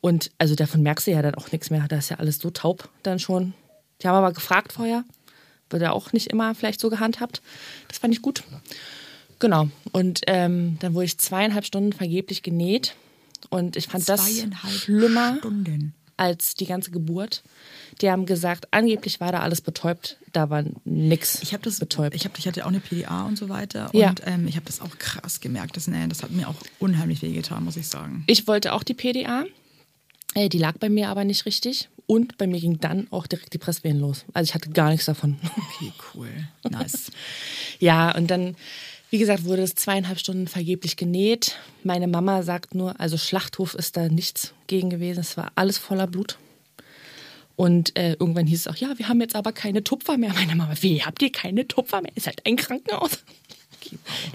Und 0.00 0.30
also 0.38 0.54
davon 0.54 0.82
merkst 0.82 1.06
du 1.06 1.10
ja 1.10 1.22
dann 1.22 1.34
auch 1.34 1.52
nichts 1.52 1.70
mehr. 1.70 1.86
Da 1.88 1.98
ist 1.98 2.10
ja 2.10 2.18
alles 2.18 2.38
so 2.38 2.50
taub 2.50 2.88
dann 3.02 3.18
schon. 3.18 3.54
Die 4.02 4.08
haben 4.08 4.16
aber 4.16 4.32
gefragt 4.32 4.72
vorher. 4.72 5.04
Wird 5.68 5.82
ja 5.82 5.92
auch 5.92 6.12
nicht 6.12 6.28
immer 6.28 6.54
vielleicht 6.54 6.80
so 6.80 6.90
gehandhabt. 6.90 7.42
Das 7.88 7.98
fand 7.98 8.14
ich 8.14 8.22
gut. 8.22 8.42
Genau. 9.38 9.68
Und 9.92 10.22
ähm, 10.26 10.78
dann 10.80 10.94
wurde 10.94 11.06
ich 11.06 11.18
zweieinhalb 11.18 11.64
Stunden 11.64 11.92
vergeblich 11.92 12.42
genäht. 12.42 12.94
Und 13.50 13.76
ich 13.76 13.88
fand 13.88 14.08
das 14.08 14.24
Zweieinhalb 14.24 14.74
schlimmer 14.74 15.36
Stunden. 15.38 15.94
Als 16.20 16.54
die 16.54 16.66
ganze 16.66 16.90
Geburt. 16.90 17.42
Die 18.02 18.10
haben 18.10 18.26
gesagt, 18.26 18.68
angeblich 18.72 19.20
war 19.20 19.32
da 19.32 19.40
alles 19.40 19.62
betäubt, 19.62 20.18
da 20.32 20.50
war 20.50 20.64
nix 20.84 21.42
Ich 21.42 21.54
habe 21.54 21.62
das 21.62 21.78
betäubt. 21.78 22.14
Ich, 22.14 22.26
hab, 22.26 22.38
ich 22.38 22.46
hatte 22.46 22.64
auch 22.64 22.68
eine 22.68 22.80
PDA 22.80 23.24
und 23.24 23.38
so 23.38 23.48
weiter. 23.48 23.88
Ja. 23.94 24.10
Und 24.10 24.22
ähm, 24.26 24.46
ich 24.46 24.56
habe 24.56 24.66
das 24.66 24.82
auch 24.82 24.98
krass 24.98 25.40
gemerkt. 25.40 25.76
Das, 25.76 25.86
nee, 25.86 26.06
das 26.08 26.22
hat 26.22 26.30
mir 26.30 26.48
auch 26.48 26.56
unheimlich 26.78 27.22
wehgetan, 27.22 27.64
muss 27.64 27.76
ich 27.76 27.88
sagen. 27.88 28.22
Ich 28.26 28.46
wollte 28.46 28.74
auch 28.74 28.82
die 28.82 28.92
PDA. 28.92 29.44
Äh, 30.34 30.50
die 30.50 30.58
lag 30.58 30.76
bei 30.78 30.90
mir 30.90 31.08
aber 31.08 31.24
nicht 31.24 31.46
richtig. 31.46 31.88
Und 32.06 32.36
bei 32.36 32.46
mir 32.46 32.60
ging 32.60 32.80
dann 32.80 33.06
auch 33.10 33.26
direkt 33.26 33.54
die 33.54 33.58
Presswehen 33.58 33.98
los. 33.98 34.26
Also 34.34 34.50
ich 34.50 34.54
hatte 34.54 34.70
gar 34.70 34.90
nichts 34.90 35.06
davon. 35.06 35.38
Okay, 35.42 35.92
cool. 36.14 36.28
Nice. 36.68 37.10
ja, 37.78 38.14
und 38.14 38.30
dann, 38.30 38.56
wie 39.10 39.18
gesagt, 39.18 39.44
wurde 39.44 39.62
es 39.62 39.74
zweieinhalb 39.74 40.18
Stunden 40.18 40.46
vergeblich 40.46 40.96
genäht. 40.96 41.56
Meine 41.82 42.06
Mama 42.06 42.42
sagt 42.42 42.74
nur, 42.74 42.98
also 43.00 43.18
Schlachthof 43.18 43.74
ist 43.74 43.96
da 43.96 44.08
nichts 44.08 44.54
gegen 44.68 44.88
gewesen. 44.88 45.20
Es 45.20 45.36
war 45.36 45.52
alles 45.56 45.78
voller 45.78 46.06
Blut. 46.06 46.38
Und 47.56 47.98
äh, 47.98 48.12
irgendwann 48.12 48.46
hieß 48.46 48.60
es 48.60 48.66
auch, 48.68 48.76
ja, 48.76 48.98
wir 48.98 49.08
haben 49.08 49.20
jetzt 49.20 49.36
aber 49.36 49.52
keine 49.52 49.84
Tupfer 49.84 50.16
mehr. 50.16 50.32
Meine 50.32 50.54
Mama, 50.54 50.74
wie, 50.80 51.02
habt 51.02 51.20
ihr 51.20 51.30
keine 51.30 51.68
Tupfer 51.68 52.00
mehr? 52.00 52.12
Ist 52.14 52.26
halt 52.26 52.46
ein 52.46 52.56
Krankenhaus. 52.56 53.18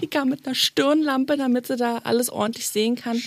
Die 0.02 0.06
kam 0.06 0.28
mit 0.28 0.46
einer 0.46 0.54
Stirnlampe, 0.54 1.36
damit 1.36 1.66
sie 1.66 1.76
da 1.76 1.98
alles 2.04 2.28
ordentlich 2.30 2.68
sehen 2.68 2.94
kann. 2.96 3.20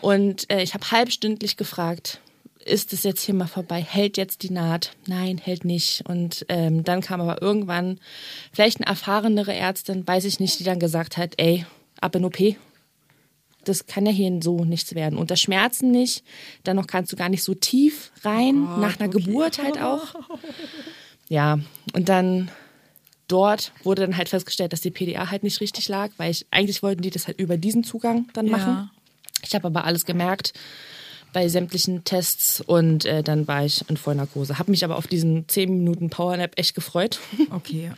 Und 0.00 0.50
äh, 0.50 0.62
ich 0.62 0.74
habe 0.74 0.90
halbstündlich 0.90 1.56
gefragt, 1.56 2.20
ist 2.66 2.92
es 2.92 3.02
jetzt 3.02 3.22
hier 3.22 3.34
mal 3.34 3.46
vorbei? 3.46 3.80
Hält 3.80 4.16
jetzt 4.16 4.42
die 4.42 4.50
Naht? 4.50 4.92
Nein, 5.06 5.38
hält 5.38 5.64
nicht. 5.64 6.02
Und 6.08 6.44
ähm, 6.48 6.84
dann 6.84 7.00
kam 7.00 7.20
aber 7.20 7.40
irgendwann 7.40 7.98
vielleicht 8.52 8.78
eine 8.78 8.86
erfahrenere 8.86 9.54
Ärztin, 9.54 10.06
weiß 10.06 10.24
ich 10.24 10.40
nicht, 10.40 10.58
die 10.58 10.64
dann 10.64 10.80
gesagt 10.80 11.16
hat, 11.16 11.34
ey, 11.36 11.64
ab 12.00 12.14
in 12.14 12.24
OP. 12.24 12.38
Das 13.64 13.86
kann 13.86 14.06
ja 14.06 14.12
hier 14.12 14.38
so 14.42 14.64
nichts 14.64 14.94
werden. 14.94 15.18
Unter 15.18 15.36
Schmerzen 15.36 15.90
nicht. 15.90 16.24
Dann 16.62 16.76
noch 16.76 16.86
kannst 16.86 17.12
du 17.12 17.16
gar 17.16 17.28
nicht 17.28 17.42
so 17.42 17.54
tief 17.54 18.12
rein, 18.22 18.62
nach 18.80 19.00
einer 19.00 19.08
Geburt 19.08 19.62
halt 19.62 19.80
auch. 19.80 20.14
Ja, 21.28 21.58
und 21.92 22.08
dann 22.08 22.52
dort 23.26 23.72
wurde 23.82 24.02
dann 24.02 24.16
halt 24.16 24.28
festgestellt, 24.28 24.72
dass 24.72 24.80
die 24.80 24.92
PDA 24.92 25.28
halt 25.28 25.42
nicht 25.42 25.60
richtig 25.60 25.88
lag, 25.88 26.10
weil 26.18 26.30
ich 26.30 26.46
eigentlich 26.52 26.84
wollten 26.84 27.02
die 27.02 27.10
das 27.10 27.26
halt 27.26 27.40
über 27.40 27.56
diesen 27.56 27.82
Zugang 27.82 28.28
dann 28.32 28.46
machen. 28.46 28.72
Ja. 28.74 28.90
Ich 29.42 29.52
habe 29.56 29.66
aber 29.66 29.86
alles 29.86 30.04
gemerkt 30.04 30.52
bei 31.36 31.48
sämtlichen 31.48 32.02
Tests 32.02 32.62
und 32.62 33.04
äh, 33.04 33.22
dann 33.22 33.46
war 33.46 33.62
ich 33.62 33.84
in 33.90 33.98
Vollnarkose. 33.98 34.58
Habe 34.58 34.70
mich 34.70 34.86
aber 34.86 34.96
auf 34.96 35.06
diesen 35.06 35.46
10 35.46 35.70
Minuten 35.70 36.08
Powernap 36.08 36.52
echt 36.56 36.74
gefreut. 36.74 37.20
Okay. 37.50 37.92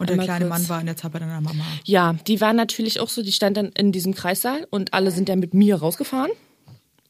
Und 0.00 0.08
der 0.08 0.14
Einmal 0.14 0.26
kleine 0.26 0.46
kurz. 0.46 0.58
Mann 0.58 0.68
war 0.68 0.80
in 0.80 0.86
der 0.86 0.96
Zeit 0.96 1.12
bei 1.12 1.20
deiner 1.20 1.40
Mama. 1.40 1.64
ja, 1.84 2.14
die 2.26 2.40
war 2.40 2.52
natürlich 2.52 2.98
auch 2.98 3.08
so, 3.08 3.22
die 3.22 3.30
stand 3.30 3.56
dann 3.56 3.68
in 3.68 3.92
diesem 3.92 4.14
Kreissaal 4.14 4.66
und 4.70 4.94
alle 4.94 5.12
sind 5.12 5.28
dann 5.28 5.38
mit 5.38 5.54
mir 5.54 5.76
rausgefahren 5.76 6.32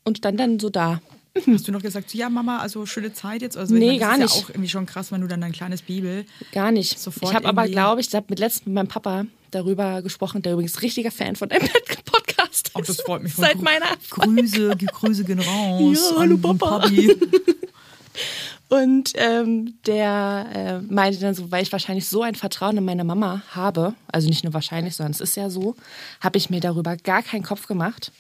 und 0.05 0.19
stand 0.19 0.38
dann 0.38 0.61
so 0.61 0.69
da. 0.69 1.00
Hast 1.47 1.67
du 1.69 1.73
noch 1.73 1.81
gesagt, 1.81 2.12
ja, 2.12 2.29
Mama, 2.29 2.59
also 2.59 2.85
schöne 2.85 3.14
Zeit 3.14 3.41
jetzt? 3.41 3.57
Also, 3.57 3.75
Nee, 3.75 3.93
ich 3.93 4.00
gar 4.00 4.19
das 4.19 4.19
nicht. 4.19 4.26
ist 4.29 4.37
ja 4.37 4.45
auch 4.45 4.50
irgendwie 4.50 4.69
schon 4.69 4.85
krass, 4.85 5.11
wenn 5.11 5.23
du 5.23 5.26
dann 5.26 5.41
dein 5.41 5.52
kleines 5.52 5.80
Bibel. 5.80 6.26
Gar 6.52 6.71
nicht. 6.71 6.99
Sofort 6.99 7.30
ich 7.30 7.35
habe 7.35 7.49
aber, 7.49 7.67
glaube 7.67 8.02
ich, 8.02 8.08
ich 8.08 8.15
habe 8.15 8.26
mit 8.28 8.39
letztem 8.39 8.73
mit 8.73 8.75
meinem 8.75 8.89
Papa 8.89 9.25
darüber 9.50 10.02
gesprochen, 10.02 10.43
der 10.43 10.52
übrigens 10.52 10.82
richtiger 10.82 11.11
Fan 11.11 11.35
von 11.35 11.49
deinem 11.49 11.67
Podcast 12.04 12.31
ist. 12.52 12.71
Oh, 12.75 12.80
das 12.80 13.00
freut 13.00 13.23
mich. 13.23 13.34
Seit 13.34 13.60
meiner 13.60 13.86
Grüße, 14.10 14.76
Grüße 14.76 15.25
gehen 15.25 15.41
raus. 15.41 15.99
Ja, 16.12 16.21
hallo, 16.21 16.38
Papa. 16.38 16.88
Und 18.69 19.12
ähm, 19.17 19.75
der 19.86 20.47
äh, 20.54 20.78
meinte 20.93 21.21
dann 21.21 21.34
so, 21.34 21.50
weil 21.50 21.62
ich 21.62 21.73
wahrscheinlich 21.73 22.08
so 22.08 22.23
ein 22.23 22.34
Vertrauen 22.34 22.78
in 22.78 22.84
meine 22.84 23.04
Mama 23.04 23.43
habe, 23.50 23.95
also 24.10 24.28
nicht 24.28 24.45
nur 24.45 24.54
wahrscheinlich, 24.54 24.97
sondern 24.97 25.12
es 25.12 25.21
ist 25.21 25.36
ja 25.36 25.50
so, 25.50 25.76
habe 26.21 26.38
ich 26.38 26.49
mir 26.49 26.60
darüber 26.60 26.97
gar 26.97 27.23
keinen 27.23 27.43
Kopf 27.43 27.67
gemacht. 27.67 28.12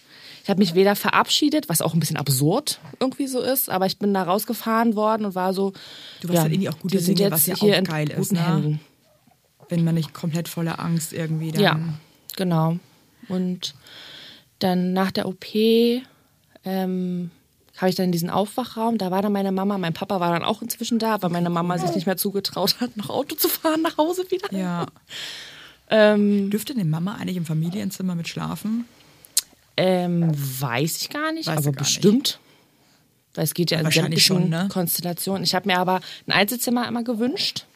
Ich 0.42 0.50
habe 0.50 0.58
mich 0.58 0.74
weder 0.74 0.94
verabschiedet, 0.94 1.70
was 1.70 1.80
auch 1.80 1.94
ein 1.94 2.00
bisschen 2.00 2.18
absurd 2.18 2.80
irgendwie 3.00 3.28
so 3.28 3.40
ist, 3.40 3.70
aber 3.70 3.86
ich 3.86 3.98
bin 3.98 4.12
da 4.12 4.24
rausgefahren 4.24 4.94
worden 4.94 5.24
und 5.24 5.34
war 5.34 5.54
so, 5.54 5.72
Du 6.20 6.28
warst 6.28 6.42
halt 6.42 6.52
irgendwie 6.52 6.68
auch 6.68 6.78
gute 6.78 7.00
Dinge, 7.00 7.30
was 7.30 7.46
ja 7.46 7.54
hier 7.54 7.74
auch 7.74 7.78
in 7.78 7.84
geil 7.84 8.10
ist, 8.10 8.32
ne? 8.32 8.46
Händen. 8.46 8.80
Wenn 9.70 9.84
man 9.84 9.94
nicht 9.94 10.12
komplett 10.12 10.48
voller 10.48 10.80
Angst 10.80 11.14
irgendwie 11.14 11.52
dann. 11.52 11.62
Ja, 11.62 11.80
genau. 12.36 12.78
Und 13.28 13.74
dann 14.62 14.92
nach 14.92 15.10
der 15.10 15.26
OP 15.26 15.46
ähm, 16.64 17.30
kam 17.76 17.88
ich 17.88 17.94
dann 17.94 18.06
in 18.06 18.12
diesen 18.12 18.30
Aufwachraum. 18.30 18.98
Da 18.98 19.10
war 19.10 19.22
dann 19.22 19.32
meine 19.32 19.52
Mama. 19.52 19.78
Mein 19.78 19.94
Papa 19.94 20.20
war 20.20 20.32
dann 20.32 20.44
auch 20.44 20.62
inzwischen 20.62 20.98
da, 20.98 21.22
weil 21.22 21.30
meine 21.30 21.50
Mama 21.50 21.78
sich 21.78 21.94
nicht 21.94 22.06
mehr 22.06 22.16
zugetraut 22.16 22.76
hat, 22.80 22.96
noch 22.96 23.10
Auto 23.10 23.34
zu 23.34 23.48
fahren 23.48 23.82
nach 23.82 23.96
Hause 23.98 24.24
wieder. 24.30 24.52
Ja. 24.56 24.86
Ähm, 25.94 26.48
Dürfte 26.48 26.72
eine 26.72 26.86
Mama 26.86 27.16
eigentlich 27.16 27.36
im 27.36 27.44
Familienzimmer 27.44 28.14
mit 28.14 28.26
schlafen? 28.26 28.86
ähm, 29.76 30.30
weiß 30.34 31.02
ich 31.02 31.10
gar 31.10 31.32
nicht, 31.32 31.46
Weißt 31.46 31.58
du 31.64 31.68
aber 31.68 31.72
gar 31.72 31.84
bestimmt. 31.84 32.38
Weil 33.34 33.44
es 33.44 33.54
geht 33.54 33.70
ja 33.70 33.80
in 33.80 33.90
sämtlichen 33.90 34.20
schon, 34.20 34.48
ne? 34.50 34.68
Konstellationen. 34.70 35.42
Ich 35.42 35.54
habe 35.54 35.66
mir 35.66 35.78
aber 35.78 36.00
ein 36.26 36.32
Einzelzimmer 36.32 36.86
immer 36.86 37.02
gewünscht, 37.02 37.66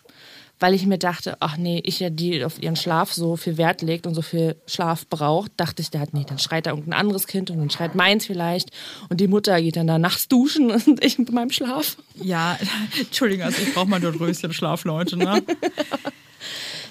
weil 0.58 0.74
ich 0.74 0.86
mir 0.86 0.98
dachte, 0.98 1.36
ach 1.40 1.56
nee, 1.56 1.82
ich 1.84 2.00
ja, 2.00 2.10
die 2.10 2.44
auf 2.44 2.62
ihren 2.62 2.76
Schlaf 2.76 3.12
so 3.12 3.36
viel 3.36 3.58
Wert 3.58 3.82
legt 3.82 4.06
und 4.06 4.14
so 4.14 4.22
viel 4.22 4.56
Schlaf 4.66 5.06
braucht, 5.06 5.52
dachte 5.56 5.82
ich, 5.82 5.90
der 5.90 6.00
hat, 6.00 6.14
nee, 6.14 6.24
dann 6.26 6.38
schreit 6.38 6.66
da 6.66 6.70
irgendein 6.70 6.94
anderes 6.94 7.26
Kind 7.26 7.50
und 7.50 7.58
dann 7.58 7.70
schreit 7.70 7.94
meins 7.94 8.26
vielleicht. 8.26 8.70
Und 9.08 9.20
die 9.20 9.28
Mutter 9.28 9.60
geht 9.60 9.76
dann 9.76 9.86
da 9.86 9.98
nachts 9.98 10.28
duschen 10.28 10.70
und 10.86 11.04
ich 11.04 11.18
mit 11.18 11.30
meinem 11.32 11.50
Schlaf. 11.50 11.96
Ja, 12.14 12.58
Entschuldigung, 12.98 13.44
also 13.44 13.62
ich 13.62 13.74
brauche 13.74 13.86
mal 13.88 14.00
dort 14.00 14.18
Röschen 14.18 14.52
Schlaf, 14.52 14.84
Leute, 14.84 15.16
ne? 15.16 15.42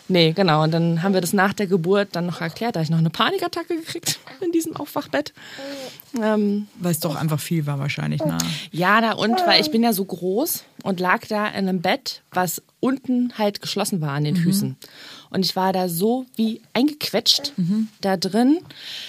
Nee, 0.08 0.34
genau. 0.34 0.64
Und 0.64 0.72
dann 0.72 1.02
haben 1.02 1.14
wir 1.14 1.22
das 1.22 1.34
nach 1.34 1.54
der 1.54 1.66
Geburt 1.66 2.10
dann 2.12 2.28
noch 2.28 2.40
erklärt. 2.40 2.76
Da 2.76 2.80
habe 2.80 2.84
ich 2.84 2.92
noch 2.92 3.00
eine 3.00 3.10
Panikattacke 3.10 3.76
gekriegt 3.76 4.20
in 4.42 4.52
diesem 4.52 4.76
Aufwachbett. 4.76 5.34
Ähm, 6.22 6.68
Weil 6.80 6.92
es 6.92 7.00
doch 7.00 7.16
einfach 7.16 7.40
viel 7.40 7.66
war 7.66 7.80
wahrscheinlich, 7.80 8.24
ne? 8.24 8.38
Ja, 8.72 9.02
da 9.02 9.14
und, 9.14 9.36
weil 9.46 9.60
ich 9.62 9.72
bin 9.72 9.84
ja 9.84 9.92
so 9.94 10.06
groß 10.06 10.64
und 10.84 11.00
lag 11.00 11.28
da 11.28 11.48
in 11.48 11.68
einem 11.68 11.82
Bett, 11.82 12.22
was 12.32 12.62
unten 12.80 13.34
halt 13.38 13.62
geschlossen 13.62 14.00
war 14.02 14.12
an 14.12 14.22
Mhm. 14.24 14.26
den 14.26 14.36
Füßen. 14.38 14.76
Und 15.32 15.44
ich 15.44 15.56
war 15.58 15.74
da 15.74 15.90
so 15.90 16.26
wie 16.38 16.62
eingequetscht 16.74 17.52
da 18.00 18.16
drin. 18.16 18.60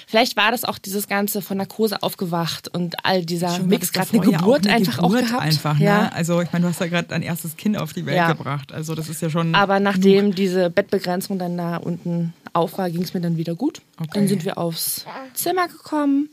Vielleicht 0.08 0.36
war 0.36 0.50
das 0.50 0.64
auch 0.64 0.78
dieses 0.78 1.06
Ganze 1.06 1.40
von 1.42 1.56
Narkose 1.58 2.02
aufgewacht 2.02 2.66
und 2.74 2.96
all 3.04 3.24
dieser 3.24 3.50
Schon 3.50 3.68
Mix, 3.68 3.92
gerade 3.92 4.08
eine 4.10 4.18
davor 4.20 4.32
ja 4.32 4.38
Geburt 4.38 4.66
eine 4.66 4.76
einfach 4.76 4.96
Geburt 4.96 5.22
auch 5.22 5.26
gehabt. 5.28 5.42
Einfach, 5.42 5.78
ne? 5.78 5.84
ja. 5.84 6.08
Also 6.08 6.40
ich 6.40 6.52
meine, 6.52 6.64
du 6.64 6.70
hast 6.70 6.80
ja 6.80 6.86
gerade 6.88 7.06
dein 7.08 7.22
erstes 7.22 7.56
Kind 7.56 7.76
auf 7.78 7.92
die 7.92 8.04
Welt 8.06 8.16
Ja. 8.16 8.32
gebracht. 8.32 8.72
Also 8.72 8.94
das 8.96 9.08
ist 9.08 9.22
ja 9.22 9.30
schon. 9.30 9.54
Aber 9.54 9.78
nachdem 9.78 10.34
diese 10.34 10.70
Bettbegrenzung 10.70 11.38
dann 11.38 11.56
da 11.56 11.76
unten 11.76 12.32
auf 12.52 12.78
war, 12.78 12.90
ging 12.90 13.02
es 13.02 13.14
mir 13.14 13.20
dann 13.20 13.36
wieder 13.36 13.54
gut. 13.54 13.82
Okay. 13.98 14.08
Dann 14.14 14.26
sind 14.28 14.44
wir 14.44 14.58
aufs 14.58 15.04
Zimmer 15.34 15.68
gekommen. 15.68 16.30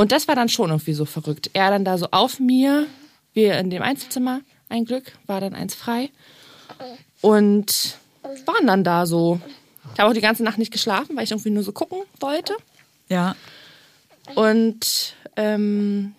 Und 0.00 0.12
das 0.12 0.28
war 0.28 0.34
dann 0.34 0.48
schon 0.48 0.70
irgendwie 0.70 0.94
so 0.94 1.04
verrückt. 1.04 1.50
Er 1.52 1.70
dann 1.70 1.84
da 1.84 1.98
so 1.98 2.08
auf 2.10 2.40
mir, 2.40 2.86
wir 3.34 3.58
in 3.58 3.68
dem 3.68 3.82
Einzelzimmer, 3.82 4.40
ein 4.70 4.86
Glück, 4.86 5.12
war 5.26 5.42
dann 5.42 5.54
eins 5.54 5.74
frei. 5.74 6.08
Und 7.20 7.98
waren 8.22 8.66
dann 8.66 8.82
da 8.82 9.04
so. 9.04 9.40
Ich 9.92 10.00
habe 10.00 10.08
auch 10.08 10.14
die 10.14 10.22
ganze 10.22 10.42
Nacht 10.42 10.56
nicht 10.56 10.72
geschlafen, 10.72 11.16
weil 11.16 11.24
ich 11.24 11.32
irgendwie 11.32 11.50
nur 11.50 11.62
so 11.62 11.72
gucken 11.72 11.98
wollte. 12.18 12.56
Ja. 13.10 13.36
Und 14.36 15.16
ähm, 15.36 16.14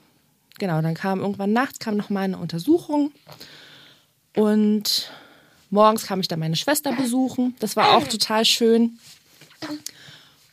genau, 0.60 0.80
dann 0.84 0.94
kam 0.94 1.20
irgendwann 1.20 1.52
nachts 1.52 1.80
kam 1.80 1.98
noch 1.98 2.12
mal 2.12 2.22
eine 2.22 2.38
Untersuchung 2.38 3.12
und 4.36 5.12
morgens 5.72 6.06
kam 6.06 6.20
ich 6.20 6.28
dann 6.28 6.40
meine 6.40 6.56
Schwester 6.56 6.92
besuchen. 6.92 7.56
Das 7.60 7.76
war 7.76 7.98
auch 7.98 8.08
total 8.08 8.46
schön. 8.46 9.00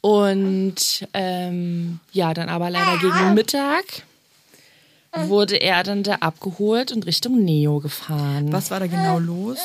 Und 0.01 1.09
ähm, 1.13 2.01
ja, 2.13 2.35
dann 2.35 2.49
aber 2.49 2.71
leider 2.71 2.99
gegen 2.99 3.35
Mittag 3.35 3.85
wurde 5.13 5.57
er 5.57 5.83
dann 5.83 6.03
da 6.03 6.17
abgeholt 6.17 6.93
und 6.93 7.07
Richtung 7.07 7.43
Neo 7.43 7.81
gefahren. 7.81 8.53
Was 8.53 8.71
war 8.71 8.81
da 8.81 8.87
genau 8.87 9.19
los? 9.19 9.59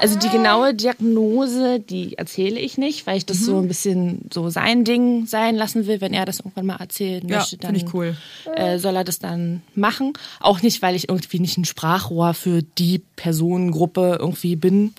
Also 0.00 0.18
die 0.18 0.28
genaue 0.28 0.74
Diagnose, 0.74 1.80
die 1.80 2.18
erzähle 2.18 2.60
ich 2.60 2.76
nicht, 2.78 3.06
weil 3.06 3.16
ich 3.16 3.24
das 3.26 3.38
so 3.40 3.58
ein 3.58 3.66
bisschen 3.68 4.20
so 4.32 4.50
sein 4.50 4.84
Ding 4.84 5.26
sein 5.26 5.56
lassen 5.56 5.86
will. 5.86 6.00
Wenn 6.00 6.12
er 6.12 6.24
das 6.26 6.40
irgendwann 6.40 6.66
mal 6.66 6.76
erzählen 6.76 7.26
Ja, 7.28 7.38
möchte, 7.38 7.56
dann 7.56 7.74
finde 7.74 7.86
ich 7.88 7.94
cool. 7.94 8.16
äh, 8.54 8.78
soll 8.78 8.94
er 8.94 9.04
das 9.04 9.18
dann 9.18 9.62
machen. 9.74 10.12
Auch 10.40 10.60
nicht, 10.62 10.82
weil 10.82 10.94
ich 10.94 11.08
irgendwie 11.08 11.40
nicht 11.40 11.56
ein 11.56 11.64
Sprachrohr 11.64 12.34
für 12.34 12.62
die 12.62 13.00
Personengruppe 13.16 14.18
irgendwie 14.20 14.56
bin. 14.56 14.94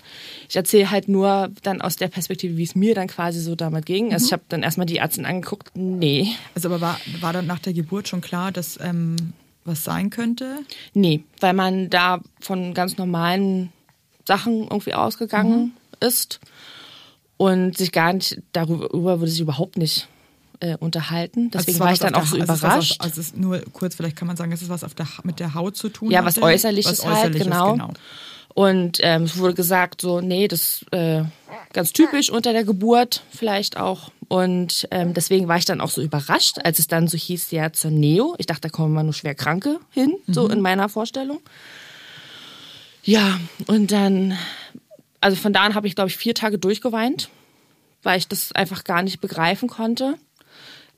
Ich 0.48 0.56
erzähle 0.56 0.90
halt 0.90 1.08
nur 1.08 1.50
dann 1.62 1.80
aus 1.80 1.96
der 1.96 2.08
Perspektive, 2.08 2.56
wie 2.56 2.64
es 2.64 2.74
mir 2.74 2.94
dann 2.94 3.06
quasi 3.06 3.40
so 3.40 3.54
damit 3.54 3.86
ging. 3.86 4.12
Also 4.12 4.26
ich 4.26 4.32
habe 4.32 4.42
dann 4.48 4.62
erstmal 4.62 4.86
die 4.86 4.96
Ärztin 4.98 5.24
angeguckt. 5.26 5.70
Nee, 5.74 6.28
Also 6.54 6.68
aber 6.68 6.80
war, 6.80 7.00
war 7.20 7.32
dann 7.32 7.46
nach 7.46 7.60
der 7.60 7.72
Geburt 7.72 8.08
schon 8.08 8.20
klar, 8.20 8.50
dass 8.52 8.78
ähm, 8.82 9.16
was 9.64 9.84
sein 9.84 10.10
könnte? 10.10 10.58
nee, 10.94 11.22
weil 11.40 11.52
man 11.52 11.88
da 11.90 12.20
von 12.40 12.74
ganz 12.74 12.96
normalen 12.96 13.70
Sachen 14.28 14.64
irgendwie 14.64 14.92
ausgegangen 14.92 15.72
ist 16.00 16.38
und 17.38 17.76
sich 17.78 17.92
gar 17.92 18.12
nicht 18.12 18.42
darüber 18.52 19.20
würde 19.20 19.30
sich 19.30 19.40
überhaupt 19.40 19.78
nicht 19.78 20.06
äh, 20.60 20.76
unterhalten. 20.76 21.50
Also 21.54 21.58
Deswegen 21.58 21.76
es 21.76 21.80
war 21.80 21.86
was 21.86 21.94
ich 21.94 22.00
dann 22.00 22.14
auch 22.14 22.26
so 22.26 22.38
also 22.38 22.44
überrascht. 22.44 22.96
Was, 22.98 23.06
also 23.06 23.20
ist 23.22 23.36
nur 23.38 23.60
kurz, 23.72 23.94
vielleicht 23.94 24.16
kann 24.16 24.28
man 24.28 24.36
sagen, 24.36 24.52
es 24.52 24.68
was 24.68 24.84
auf 24.84 24.94
der, 24.94 25.08
mit 25.24 25.40
der 25.40 25.54
Haut 25.54 25.76
zu 25.76 25.88
tun 25.88 26.10
Ja, 26.10 26.18
hatte. 26.18 26.36
was 26.36 26.42
Äußerliches 26.42 26.98
was 26.98 27.06
halt, 27.06 27.16
Äußerliches, 27.16 27.46
genau. 27.46 27.90
Und 28.54 28.98
ähm, 29.02 29.22
es 29.22 29.38
wurde 29.38 29.54
gesagt, 29.54 30.02
so, 30.02 30.20
nee, 30.20 30.46
das 30.46 30.82
ist 30.82 30.92
äh, 30.92 31.22
ganz 31.72 31.92
typisch 31.92 32.28
unter 32.28 32.52
der 32.52 32.64
Geburt 32.64 33.22
vielleicht 33.30 33.78
auch. 33.78 34.10
Und 34.28 34.86
ähm, 34.90 35.14
deswegen 35.14 35.48
war 35.48 35.56
ich 35.56 35.64
dann 35.64 35.80
auch 35.80 35.90
so 35.90 36.02
überrascht, 36.02 36.58
als 36.64 36.78
es 36.78 36.86
dann 36.86 37.08
so 37.08 37.16
hieß, 37.16 37.50
ja, 37.52 37.72
zur 37.72 37.92
Neo. 37.92 38.34
Ich 38.36 38.46
dachte, 38.46 38.62
da 38.62 38.68
kommen 38.68 38.92
mal 38.92 39.04
nur 39.04 39.14
Schwerkranke 39.14 39.78
hin, 39.90 40.16
so 40.26 40.48
in 40.48 40.60
meiner 40.60 40.88
Vorstellung. 40.90 41.40
Ja, 43.08 43.40
und 43.68 43.90
dann, 43.90 44.36
also 45.22 45.34
von 45.38 45.54
da 45.54 45.62
an 45.62 45.74
habe 45.74 45.86
ich, 45.86 45.94
glaube 45.94 46.10
ich, 46.10 46.18
vier 46.18 46.34
Tage 46.34 46.58
durchgeweint, 46.58 47.30
weil 48.02 48.18
ich 48.18 48.28
das 48.28 48.52
einfach 48.52 48.84
gar 48.84 49.00
nicht 49.00 49.22
begreifen 49.22 49.66
konnte. 49.66 50.18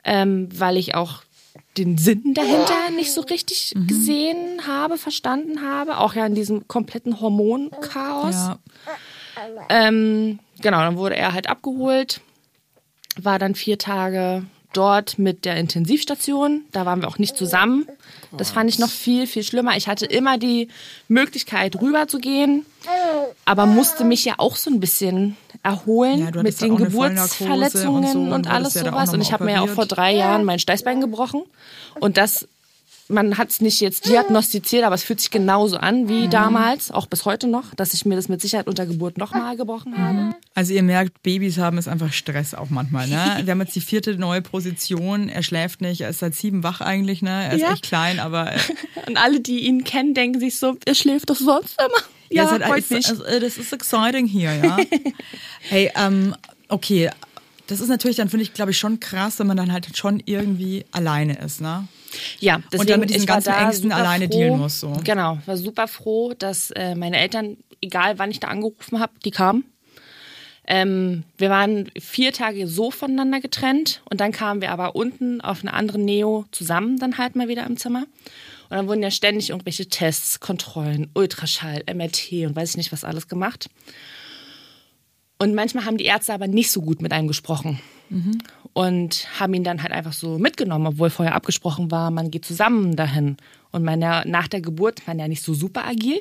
Ähm, 0.02 0.48
weil 0.52 0.76
ich 0.76 0.96
auch 0.96 1.22
den 1.76 1.98
Sinn 1.98 2.34
dahinter 2.34 2.90
nicht 2.96 3.12
so 3.12 3.20
richtig 3.20 3.74
gesehen 3.86 4.66
habe, 4.66 4.98
verstanden 4.98 5.62
habe. 5.62 5.98
Auch 5.98 6.14
ja 6.14 6.26
in 6.26 6.34
diesem 6.34 6.66
kompletten 6.66 7.20
Hormonchaos. 7.20 8.34
Ja. 8.34 8.58
Ähm, 9.68 10.40
genau, 10.60 10.80
dann 10.80 10.96
wurde 10.96 11.14
er 11.14 11.32
halt 11.32 11.48
abgeholt, 11.48 12.22
war 13.20 13.38
dann 13.38 13.54
vier 13.54 13.78
Tage 13.78 14.44
dort 14.72 15.18
mit 15.18 15.44
der 15.44 15.56
Intensivstation. 15.56 16.62
Da 16.72 16.86
waren 16.86 17.00
wir 17.00 17.08
auch 17.08 17.18
nicht 17.18 17.36
zusammen. 17.36 17.86
Das 18.36 18.50
fand 18.50 18.70
ich 18.70 18.78
noch 18.78 18.88
viel, 18.88 19.26
viel 19.26 19.42
schlimmer. 19.42 19.76
Ich 19.76 19.88
hatte 19.88 20.06
immer 20.06 20.38
die 20.38 20.68
Möglichkeit, 21.08 21.80
rüber 21.80 22.06
zu 22.06 22.18
gehen, 22.18 22.64
aber 23.44 23.66
musste 23.66 24.04
mich 24.04 24.24
ja 24.24 24.34
auch 24.38 24.56
so 24.56 24.70
ein 24.70 24.80
bisschen 24.80 25.36
erholen 25.62 26.30
Ja, 26.32 26.42
mit 26.42 26.60
den 26.60 26.76
Geburtsverletzungen 26.76 28.04
und 28.04 28.12
so 28.12 28.18
und, 28.20 28.32
und 28.32 28.46
alles 28.50 28.74
ja 28.74 28.84
sowas. 28.84 29.12
Und 29.12 29.20
ich 29.20 29.32
habe 29.32 29.44
mir 29.44 29.54
ja 29.54 29.60
auch 29.62 29.68
vor 29.68 29.86
drei 29.86 30.14
Jahren 30.14 30.44
mein 30.44 30.58
Steißbein 30.58 31.00
gebrochen. 31.00 31.42
Und 31.98 32.16
das 32.16 32.46
man 33.10 33.36
hat 33.38 33.50
es 33.50 33.60
nicht 33.60 33.80
jetzt 33.80 34.08
diagnostiziert, 34.08 34.84
aber 34.84 34.94
es 34.94 35.02
fühlt 35.02 35.20
sich 35.20 35.30
genauso 35.30 35.76
an 35.76 36.08
wie 36.08 36.26
Mhm. 36.26 36.30
damals, 36.30 36.90
auch 36.90 37.06
bis 37.06 37.24
heute 37.24 37.46
noch, 37.48 37.74
dass 37.74 37.92
ich 37.94 38.04
mir 38.06 38.16
das 38.16 38.28
mit 38.28 38.40
Sicherheit 38.40 38.66
unter 38.68 38.86
Geburt 38.86 39.18
nochmal 39.18 39.56
gebrochen 39.56 39.96
habe. 39.98 40.34
Also 40.54 40.72
ihr 40.72 40.82
merkt, 40.82 41.22
Babys 41.22 41.58
haben 41.58 41.76
es 41.78 41.88
einfach 41.88 42.12
Stress 42.12 42.54
auch 42.54 42.70
manchmal. 42.70 43.06
Ne? 43.08 43.16
Wir 43.44 43.50
haben 43.52 43.60
jetzt 43.60 43.74
die 43.76 43.80
vierte 43.80 44.16
neue 44.16 44.42
Position. 44.42 45.28
Er 45.28 45.42
schläft 45.42 45.80
nicht, 45.80 46.00
er 46.02 46.10
ist 46.10 46.20
seit 46.20 46.34
sieben 46.34 46.62
wach 46.62 46.80
eigentlich. 46.80 47.22
Ne? 47.22 47.30
Er 47.30 47.52
ist 47.52 47.60
Ja. 47.62 47.72
echt 47.72 47.82
klein, 47.84 48.18
aber 48.20 48.52
äh, 48.54 48.58
Und 49.06 49.16
alle, 49.16 49.40
die 49.40 49.60
ihn 49.66 49.84
kennen, 49.84 50.14
denken 50.14 50.40
sich 50.40 50.58
so, 50.58 50.76
er 50.84 50.94
schläft 50.94 51.30
doch 51.30 51.36
sonst 51.36 51.76
immer. 51.80 52.02
Ja, 52.32 52.48
heute 52.50 52.78
it's- 52.78 52.90
nicht. 52.90 53.08
also, 53.10 53.24
das 53.40 53.58
ist 53.58 53.72
exciting 53.72 54.26
hier, 54.26 54.54
ja. 54.54 54.76
hey, 55.68 55.90
ähm, 55.96 56.34
okay. 56.68 57.10
Das 57.66 57.80
ist 57.80 57.88
natürlich 57.88 58.16
dann, 58.16 58.28
finde 58.28 58.42
ich, 58.44 58.52
glaube 58.52 58.70
ich, 58.72 58.78
schon 58.78 58.98
krass, 59.00 59.38
wenn 59.38 59.46
man 59.46 59.56
dann 59.56 59.72
halt 59.72 59.96
schon 59.96 60.20
irgendwie 60.26 60.84
alleine 60.92 61.38
ist, 61.38 61.60
ne? 61.60 61.86
Ja, 62.38 62.60
deswegen, 62.72 62.88
dann 62.88 63.00
mit 63.00 63.10
diesen 63.10 63.26
ganzen 63.26 63.52
Ängsten 63.52 63.92
alleine 63.92 64.26
froh, 64.26 64.38
dealen 64.38 64.58
muss, 64.58 64.80
so. 64.80 64.92
Genau, 65.04 65.38
war 65.46 65.56
super 65.56 65.88
froh, 65.88 66.34
dass 66.38 66.70
äh, 66.72 66.94
meine 66.94 67.18
Eltern, 67.18 67.56
egal 67.80 68.18
wann 68.18 68.30
ich 68.30 68.40
da 68.40 68.48
angerufen 68.48 69.00
habe, 69.00 69.12
die 69.24 69.30
kamen. 69.30 69.64
Ähm, 70.66 71.24
wir 71.36 71.50
waren 71.50 71.90
vier 71.98 72.32
Tage 72.32 72.68
so 72.68 72.90
voneinander 72.90 73.40
getrennt 73.40 74.02
und 74.08 74.20
dann 74.20 74.30
kamen 74.30 74.60
wir 74.60 74.70
aber 74.70 74.94
unten 74.94 75.40
auf 75.40 75.62
eine 75.62 75.72
andere 75.72 75.98
Neo 75.98 76.44
zusammen 76.52 76.98
dann 76.98 77.18
halt 77.18 77.34
mal 77.34 77.48
wieder 77.48 77.66
im 77.66 77.76
Zimmer. 77.76 78.04
Und 78.68 78.76
dann 78.76 78.86
wurden 78.86 79.02
ja 79.02 79.10
ständig 79.10 79.50
irgendwelche 79.50 79.88
Tests, 79.88 80.38
Kontrollen, 80.38 81.10
Ultraschall, 81.14 81.82
MRT 81.92 82.46
und 82.46 82.54
weiß 82.54 82.70
ich 82.70 82.76
nicht 82.76 82.92
was 82.92 83.02
alles 83.02 83.26
gemacht. 83.26 83.68
Und 85.38 85.54
manchmal 85.54 85.86
haben 85.86 85.96
die 85.96 86.04
Ärzte 86.04 86.34
aber 86.34 86.46
nicht 86.46 86.70
so 86.70 86.82
gut 86.82 87.02
mit 87.02 87.12
einem 87.12 87.26
gesprochen 87.26 87.80
und 88.72 89.28
haben 89.38 89.54
ihn 89.54 89.64
dann 89.64 89.82
halt 89.82 89.92
einfach 89.92 90.12
so 90.12 90.38
mitgenommen, 90.38 90.86
obwohl 90.86 91.10
vorher 91.10 91.34
abgesprochen 91.34 91.90
war, 91.90 92.10
man 92.10 92.30
geht 92.30 92.44
zusammen 92.44 92.96
dahin. 92.96 93.36
Und 93.72 93.84
man 93.84 94.00
ja, 94.00 94.24
nach 94.26 94.48
der 94.48 94.60
Geburt 94.60 95.06
man 95.06 95.18
ja 95.18 95.28
nicht 95.28 95.42
so 95.42 95.54
super 95.54 95.86
agil 95.86 96.20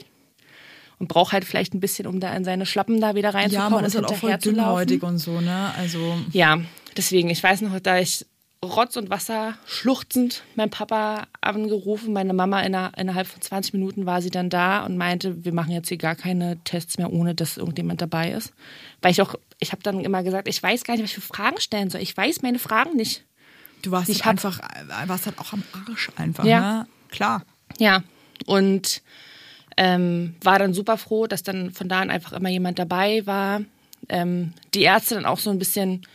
und 0.99 1.07
braucht 1.07 1.33
halt 1.33 1.45
vielleicht 1.45 1.73
ein 1.73 1.79
bisschen, 1.79 2.05
um 2.05 2.19
da 2.19 2.35
in 2.35 2.43
seine 2.43 2.65
Schlappen 2.65 3.01
da 3.01 3.15
wieder 3.15 3.33
reinzukommen 3.33 3.71
Ja, 3.71 3.75
man 3.75 3.85
ist 3.85 3.95
und 3.95 4.03
halt 4.03 4.13
auch 4.13 4.17
voll 4.17 4.37
dünnhäutig 4.37 5.01
und 5.01 5.17
so, 5.17 5.41
ne? 5.41 5.71
Also, 5.77 6.15
Ja, 6.31 6.59
deswegen, 6.95 7.29
ich 7.29 7.41
weiß 7.41 7.61
noch, 7.61 7.79
da 7.79 7.97
ich 7.97 8.25
Rotz 8.63 8.97
und 8.97 9.09
Wasser 9.09 9.53
schluchzend 9.65 10.43
mein 10.55 10.69
Papa 10.69 11.27
angerufen, 11.39 12.11
meine 12.11 12.33
Mama 12.33 12.59
inner, 12.61 12.91
innerhalb 12.97 13.27
von 13.27 13.41
20 13.41 13.73
Minuten 13.73 14.05
war 14.05 14.21
sie 14.21 14.31
dann 14.31 14.49
da 14.49 14.85
und 14.85 14.97
meinte, 14.97 15.45
wir 15.45 15.53
machen 15.53 15.71
jetzt 15.71 15.87
hier 15.87 15.97
gar 15.97 16.15
keine 16.15 16.57
Tests 16.65 16.97
mehr, 16.97 17.13
ohne 17.13 17.35
dass 17.35 17.55
irgendjemand 17.55 18.01
dabei 18.01 18.31
ist. 18.31 18.51
Weil 19.01 19.11
ich 19.11 19.21
auch, 19.21 19.35
ich 19.59 19.71
habe 19.71 19.83
dann 19.83 19.99
immer 19.99 20.23
gesagt, 20.23 20.47
ich 20.47 20.61
weiß 20.61 20.83
gar 20.83 20.93
nicht, 20.95 21.03
was 21.03 21.09
ich 21.09 21.15
für 21.15 21.21
Fragen 21.21 21.59
stellen 21.59 21.89
soll. 21.89 22.01
Ich 22.01 22.15
weiß 22.15 22.41
meine 22.41 22.59
Fragen 22.59 22.95
nicht. 22.95 23.25
du 23.81 23.91
warst 23.91 24.09
Ich 24.09 24.25
halt 24.25 24.31
einfach, 24.43 24.59
äh, 24.59 25.07
warst 25.07 25.25
halt 25.25 25.39
auch 25.39 25.53
am 25.53 25.63
Arsch 25.87 26.09
einfach, 26.15 26.43
Ja. 26.45 26.59
ne? 26.83 26.87
Klar. 27.09 27.43
Ja, 27.79 28.03
und 28.45 29.01
ähm, 29.77 30.35
war 30.43 30.59
dann 30.59 30.73
super 30.73 30.97
froh, 30.97 31.27
dass 31.27 31.43
dann 31.43 31.71
von 31.71 31.87
da 31.87 32.01
an 32.01 32.09
einfach 32.09 32.33
immer 32.33 32.49
jemand 32.49 32.77
dabei 32.79 33.25
war. 33.25 33.61
Ähm, 34.09 34.53
die 34.73 34.81
Ärzte 34.81 35.15
dann 35.15 35.25
auch 35.25 35.39
so 35.39 35.49
ein 35.49 35.59
bisschen, 35.59 36.05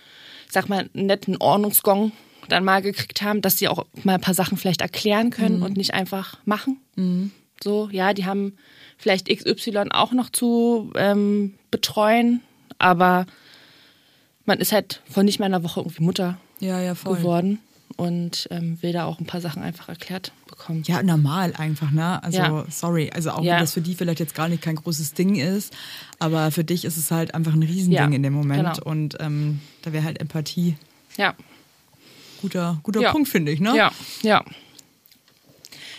sag 0.50 0.68
mal, 0.68 0.90
einen 0.94 1.06
netten 1.06 1.36
Ordnungsgong 1.38 2.12
dann 2.48 2.64
mal 2.64 2.82
gekriegt 2.82 3.22
haben, 3.22 3.40
dass 3.40 3.56
sie 3.58 3.68
auch 3.68 3.86
mal 4.02 4.14
ein 4.16 4.20
paar 4.20 4.34
Sachen 4.34 4.58
vielleicht 4.58 4.82
erklären 4.82 5.30
können 5.30 5.62
und 5.62 5.76
nicht 5.78 5.94
einfach 5.94 6.38
machen. 6.44 6.78
So, 7.62 7.88
ja, 7.90 8.12
die 8.12 8.26
haben 8.26 8.56
vielleicht 8.98 9.28
XY 9.34 9.88
auch 9.92 10.12
noch 10.12 10.28
zu 10.28 10.92
ähm, 10.94 11.54
betreuen, 11.70 12.42
aber 12.78 13.26
man 14.44 14.58
ist 14.58 14.72
halt 14.72 15.02
von 15.10 15.24
nicht 15.24 15.38
mal 15.38 15.46
einer 15.46 15.62
Woche 15.64 15.80
irgendwie 15.80 16.02
Mutter 16.02 16.38
Ja, 16.60 16.80
ja, 16.80 16.92
geworden 16.94 17.60
und 17.96 18.48
ähm, 18.50 18.78
will 18.82 18.92
da 18.92 19.04
auch 19.04 19.20
ein 19.20 19.26
paar 19.26 19.40
Sachen 19.40 19.62
einfach 19.62 19.88
erklärt 19.88 20.32
bekommen. 20.48 20.82
Ja, 20.86 21.02
normal 21.02 21.54
einfach, 21.56 21.90
ne? 21.92 22.22
Also, 22.22 22.38
Ja. 22.38 22.64
sorry. 22.70 23.10
Also, 23.14 23.30
auch 23.30 23.42
Ja. 23.42 23.52
wenn 23.54 23.60
das 23.60 23.72
für 23.72 23.80
die 23.80 23.94
vielleicht 23.94 24.20
jetzt 24.20 24.34
gar 24.34 24.48
nicht 24.48 24.62
kein 24.62 24.76
großes 24.76 25.14
Ding 25.14 25.36
ist, 25.36 25.72
aber 26.18 26.50
für 26.50 26.64
dich 26.64 26.84
ist 26.84 26.96
es 26.96 27.10
halt 27.10 27.34
einfach 27.34 27.52
ein 27.54 27.62
Riesending 27.62 28.10
Ja, 28.10 28.16
in 28.16 28.22
dem 28.22 28.32
Moment. 28.32 28.74
genau. 28.78 28.90
Und 28.90 29.16
ähm, 29.20 29.60
da 29.82 29.92
wäre 29.92 30.04
halt 30.04 30.20
Empathie 30.20 30.76
Ja. 31.16 31.34
guter, 32.42 32.80
guter. 32.82 33.10
Punkt, 33.12 33.28
finde 33.28 33.52
ich, 33.52 33.60
ne? 33.60 33.76
Ja, 33.76 33.92
ja. 34.22 34.44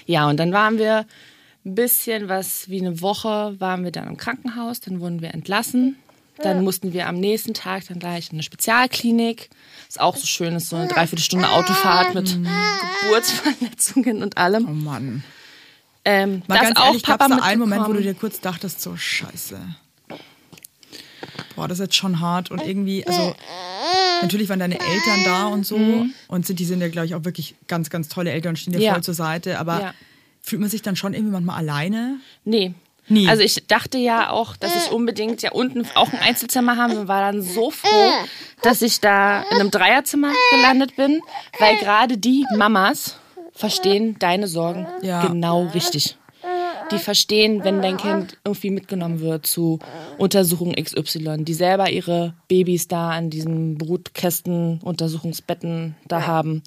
Ja, 0.05 0.29
und 0.29 0.37
dann 0.37 0.51
waren 0.51 0.77
wir 0.77 1.05
ein 1.65 1.73
bisschen 1.75 2.29
was 2.29 2.69
wie 2.69 2.79
eine 2.79 3.01
Woche, 3.01 3.55
waren 3.59 3.83
wir 3.83 3.91
dann 3.91 4.07
im 4.07 4.17
Krankenhaus, 4.17 4.81
dann 4.81 4.99
wurden 4.99 5.21
wir 5.21 5.33
entlassen. 5.33 5.95
Dann 6.41 6.63
mussten 6.63 6.91
wir 6.93 7.07
am 7.07 7.15
nächsten 7.19 7.53
Tag 7.53 7.87
dann 7.87 7.99
gleich 7.99 8.27
in 8.29 8.33
eine 8.35 8.43
Spezialklinik. 8.43 9.49
Ist 9.87 9.99
auch 10.01 10.17
so 10.17 10.25
schön, 10.27 10.53
ist 10.55 10.69
so 10.69 10.75
eine 10.75 10.87
Dreiviertelstunde 10.87 11.49
Autofahrt 11.49 12.13
mit 12.13 12.37
Geburtsverletzungen 13.01 14.21
und 14.21 14.37
allem. 14.37 14.67
Oh 14.67 14.71
Mann. 14.73 15.23
Ähm, 16.03 16.43
Mal 16.47 16.55
das 16.55 16.63
ganz 16.67 16.79
auch 16.79 16.85
ehrlich, 16.87 17.03
gab 17.03 17.19
Papa 17.19 17.33
es 17.35 17.39
da 17.41 17.45
einen 17.47 17.59
Moment, 17.61 17.87
wo 17.87 17.93
du 17.93 18.01
dir 18.01 18.13
kurz 18.13 18.39
dachtest, 18.41 18.81
so 18.81 18.95
scheiße. 18.97 19.59
Boah, 21.55 21.67
das 21.67 21.79
ist 21.79 21.85
jetzt 21.85 21.95
schon 21.95 22.19
hart 22.19 22.51
und 22.51 22.61
irgendwie, 22.61 23.07
also 23.07 23.33
natürlich 24.21 24.49
waren 24.49 24.59
deine 24.59 24.75
Eltern 24.79 25.23
da 25.23 25.47
und 25.47 25.65
so 25.65 26.05
und 26.27 26.45
sind, 26.45 26.59
die 26.59 26.65
sind 26.65 26.81
ja, 26.81 26.89
glaube 26.89 27.07
ich, 27.07 27.15
auch 27.15 27.23
wirklich 27.23 27.55
ganz, 27.67 27.89
ganz 27.89 28.09
tolle 28.09 28.31
Eltern 28.31 28.49
und 28.51 28.57
stehen 28.57 28.73
dir 28.73 28.79
Mhm. 28.79 28.85
Ja. 28.85 28.93
voll 28.93 29.03
zur 29.03 29.13
Seite, 29.13 29.57
aber 29.59 29.79
Ja. 29.81 29.93
fühlt 30.41 30.59
man 30.61 30.69
sich 30.69 30.81
dann 30.81 30.95
schon 30.97 31.13
irgendwie 31.13 31.31
manchmal 31.31 31.57
alleine? 31.57 32.17
Nee. 32.43 32.73
Nie. 33.07 33.27
Also 33.27 33.43
ich 33.43 33.67
dachte 33.67 33.97
ja 33.97 34.31
auch, 34.31 34.55
dass 34.57 34.75
ich 34.75 34.91
unbedingt 34.91 35.41
ja 35.41 35.51
unten 35.51 35.85
auch 35.95 36.11
ein 36.11 36.19
Einzelzimmer 36.19 36.77
haben 36.77 36.97
und 36.97 37.07
war 37.07 37.21
dann 37.31 37.41
so 37.41 37.69
froh, 37.71 38.11
dass 38.61 38.81
ich 38.81 38.99
da 38.99 39.43
in 39.51 39.59
einem 39.59 39.71
Dreierzimmer 39.71 40.31
gelandet 40.51 40.95
bin, 40.95 41.21
weil 41.59 41.77
gerade 41.77 42.17
die 42.17 42.45
Mamas 42.55 43.17
verstehen 43.53 44.17
deine 44.19 44.47
Sorgen 44.47 44.87
Ja. 45.01 45.25
genau 45.27 45.65
richtig. 45.73 46.17
Die 46.91 46.99
verstehen, 46.99 47.63
wenn 47.63 47.81
dein 47.81 47.97
Kind 47.97 48.37
irgendwie 48.43 48.69
mitgenommen 48.69 49.19
wird 49.19 49.47
zu 49.47 49.79
Untersuchung 50.19 50.73
XY, 50.73 51.37
die 51.43 51.55
selber 51.55 51.89
ihre 51.89 52.35
Babys 52.47 52.87
da 52.87 53.09
an 53.09 53.31
diesen 53.31 53.77
Brutkästen, 53.79 54.79
Untersuchungsbetten 54.83 55.95
da 56.07 56.27
haben, 56.27 56.61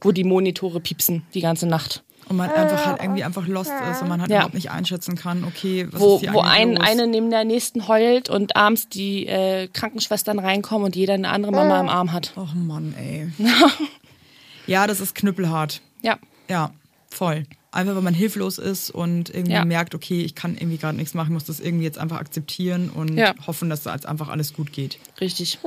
wo 0.00 0.12
die 0.12 0.22
Monitore 0.22 0.78
piepsen 0.78 1.24
die 1.34 1.40
ganze 1.40 1.66
Nacht. 1.66 2.04
Und 2.28 2.36
man 2.36 2.50
einfach 2.50 2.86
halt 2.86 3.02
irgendwie 3.02 3.22
einfach 3.22 3.46
lost 3.46 3.72
ist 3.90 4.00
und 4.02 4.08
man 4.08 4.20
halt 4.20 4.30
Ja. 4.30 4.38
überhaupt 4.38 4.54
nicht 4.54 4.70
einschätzen 4.70 5.14
kann, 5.14 5.44
okay, 5.44 5.86
was 5.90 6.00
wo, 6.00 6.14
ist 6.16 6.20
hier 6.22 6.32
wo 6.32 6.40
ein, 6.40 6.76
los? 6.76 6.86
eine 6.88 7.06
neben 7.06 7.30
der 7.30 7.44
nächsten 7.44 7.86
heult 7.86 8.30
und 8.30 8.56
abends 8.56 8.88
die 8.88 9.26
äh, 9.26 9.68
Krankenschwestern 9.68 10.38
reinkommen 10.38 10.86
und 10.86 10.96
jeder 10.96 11.14
eine 11.14 11.28
andere 11.28 11.52
Mama 11.52 11.78
im 11.80 11.88
Arm 11.88 12.12
hat. 12.12 12.32
Och 12.36 12.54
Mann, 12.54 12.94
ey. 12.98 13.30
ja, 14.66 14.86
das 14.86 15.00
ist 15.00 15.14
knüppelhart. 15.14 15.80
Ja, 16.02 16.18
Ja, 16.48 16.70
voll. 17.10 17.44
Einfach, 17.74 17.96
weil 17.96 18.02
man 18.02 18.14
hilflos 18.14 18.58
ist 18.58 18.90
und 18.90 19.30
irgendwie 19.30 19.52
Ja. 19.54 19.64
merkt, 19.64 19.96
okay, 19.96 20.22
ich 20.22 20.34
kann 20.36 20.54
irgendwie 20.56 20.76
gerade 20.78 20.96
nichts 20.96 21.12
machen, 21.12 21.32
muss 21.34 21.44
das 21.44 21.58
irgendwie 21.58 21.84
jetzt 21.84 21.98
einfach 21.98 22.18
akzeptieren 22.20 22.88
und 22.88 23.16
Ja. 23.16 23.34
hoffen, 23.46 23.68
dass 23.68 23.82
da 23.82 23.92
jetzt 23.92 24.06
einfach 24.06 24.28
alles 24.28 24.52
gut 24.52 24.72
geht. 24.72 24.98
richtig. 25.20 25.58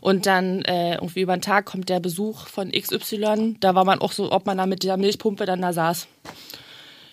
Und 0.00 0.24
dann 0.26 0.62
äh, 0.62 0.94
irgendwie 0.94 1.20
über 1.20 1.36
den 1.36 1.42
Tag 1.42 1.66
kommt 1.66 1.88
der 1.90 2.00
Besuch 2.00 2.46
von 2.46 2.72
XY. 2.72 3.56
Da 3.60 3.74
war 3.74 3.84
man 3.84 4.00
auch 4.00 4.12
so, 4.12 4.32
ob 4.32 4.46
man 4.46 4.56
da 4.56 4.64
mit 4.66 4.82
der 4.82 4.96
Milchpumpe 4.96 5.44
dann 5.44 5.60
da 5.60 5.72
saß. 5.74 6.06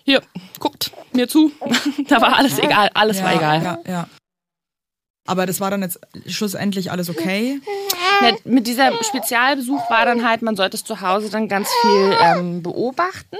Hier, 0.04 0.22
guckt 0.58 0.90
mir 1.12 1.28
zu. 1.28 1.52
da 2.08 2.20
war 2.22 2.36
alles 2.38 2.58
egal, 2.58 2.90
alles 2.94 3.22
war 3.22 3.34
egal. 3.34 3.62
Ja, 3.62 3.78
ja. 3.92 4.08
Aber 5.26 5.44
das 5.46 5.60
war 5.60 5.70
dann 5.70 5.82
jetzt 5.82 6.00
schlussendlich 6.26 6.90
alles 6.90 7.10
okay. 7.10 7.60
Mit 8.44 8.66
dieser 8.66 8.90
Spezialbesuch 9.04 9.88
war 9.90 10.04
dann 10.06 10.26
halt, 10.26 10.42
man 10.42 10.56
sollte 10.56 10.76
es 10.76 10.84
zu 10.84 11.00
Hause 11.02 11.30
dann 11.30 11.46
ganz 11.48 11.68
viel 11.82 12.16
ähm, 12.22 12.62
beobachten. 12.62 13.36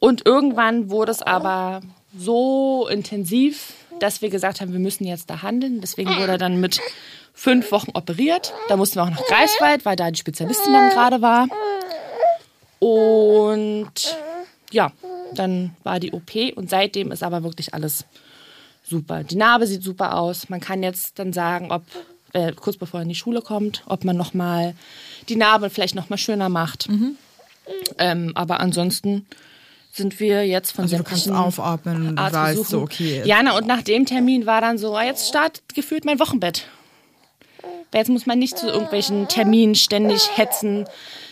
Und 0.00 0.26
irgendwann 0.26 0.90
wurde 0.90 1.12
es 1.12 1.22
aber 1.22 1.80
so 2.16 2.88
intensiv, 2.88 3.74
dass 4.00 4.22
wir 4.22 4.30
gesagt 4.30 4.60
haben, 4.60 4.72
wir 4.72 4.78
müssen 4.78 5.04
jetzt 5.04 5.28
da 5.30 5.42
handeln. 5.42 5.80
Deswegen 5.80 6.10
wurde 6.10 6.32
er 6.32 6.38
dann 6.38 6.60
mit 6.60 6.80
fünf 7.34 7.72
Wochen 7.72 7.90
operiert. 7.94 8.52
Da 8.68 8.76
mussten 8.76 8.96
wir 8.96 9.04
auch 9.04 9.10
nach 9.10 9.24
Greifswald, 9.26 9.84
weil 9.84 9.96
da 9.96 10.10
die 10.10 10.18
Spezialistin 10.18 10.72
dann 10.72 10.90
gerade 10.90 11.22
war. 11.22 11.48
Und 12.78 14.16
ja, 14.70 14.92
dann 15.34 15.74
war 15.82 16.00
die 16.00 16.12
OP 16.12 16.34
und 16.56 16.70
seitdem 16.70 17.12
ist 17.12 17.22
aber 17.22 17.42
wirklich 17.42 17.74
alles 17.74 18.04
super. 18.84 19.24
Die 19.24 19.36
Narbe 19.36 19.66
sieht 19.66 19.82
super 19.82 20.16
aus. 20.16 20.48
Man 20.48 20.60
kann 20.60 20.82
jetzt 20.82 21.18
dann 21.18 21.32
sagen, 21.32 21.70
ob 21.72 21.82
äh, 22.32 22.52
kurz 22.52 22.76
bevor 22.76 23.00
er 23.00 23.02
in 23.02 23.08
die 23.08 23.14
Schule 23.14 23.42
kommt, 23.42 23.82
ob 23.86 24.04
man 24.04 24.16
noch 24.16 24.34
mal 24.34 24.74
die 25.28 25.36
Narbe 25.36 25.70
vielleicht 25.70 25.94
noch 25.94 26.08
mal 26.08 26.18
schöner 26.18 26.48
macht. 26.48 26.88
Ähm, 27.98 28.32
aber 28.34 28.60
ansonsten 28.60 29.26
sind 29.92 30.20
wir 30.20 30.46
jetzt 30.46 30.72
von 30.72 30.84
Also 30.84 30.96
du 30.98 31.04
kannst 31.04 31.30
aufatmen 31.30 32.08
und 32.08 32.16
du 32.16 32.32
weißt 32.32 32.66
so, 32.66 32.82
okay. 32.82 33.22
Ja, 33.24 33.42
na, 33.42 33.56
und 33.56 33.66
nach 33.66 33.82
dem 33.82 34.06
Termin 34.06 34.46
war 34.46 34.60
dann 34.60 34.78
so, 34.78 34.96
ah, 34.96 35.04
jetzt 35.04 35.28
startet 35.28 35.62
gefühlt 35.74 36.04
mein 36.04 36.20
Wochenbett. 36.20 36.66
Weil 37.90 38.00
Jetzt 38.00 38.08
muss 38.08 38.26
man 38.26 38.38
nicht 38.38 38.58
zu 38.58 38.66
irgendwelchen 38.68 39.28
Terminen 39.28 39.74
ständig 39.74 40.36
hetzen, 40.36 40.86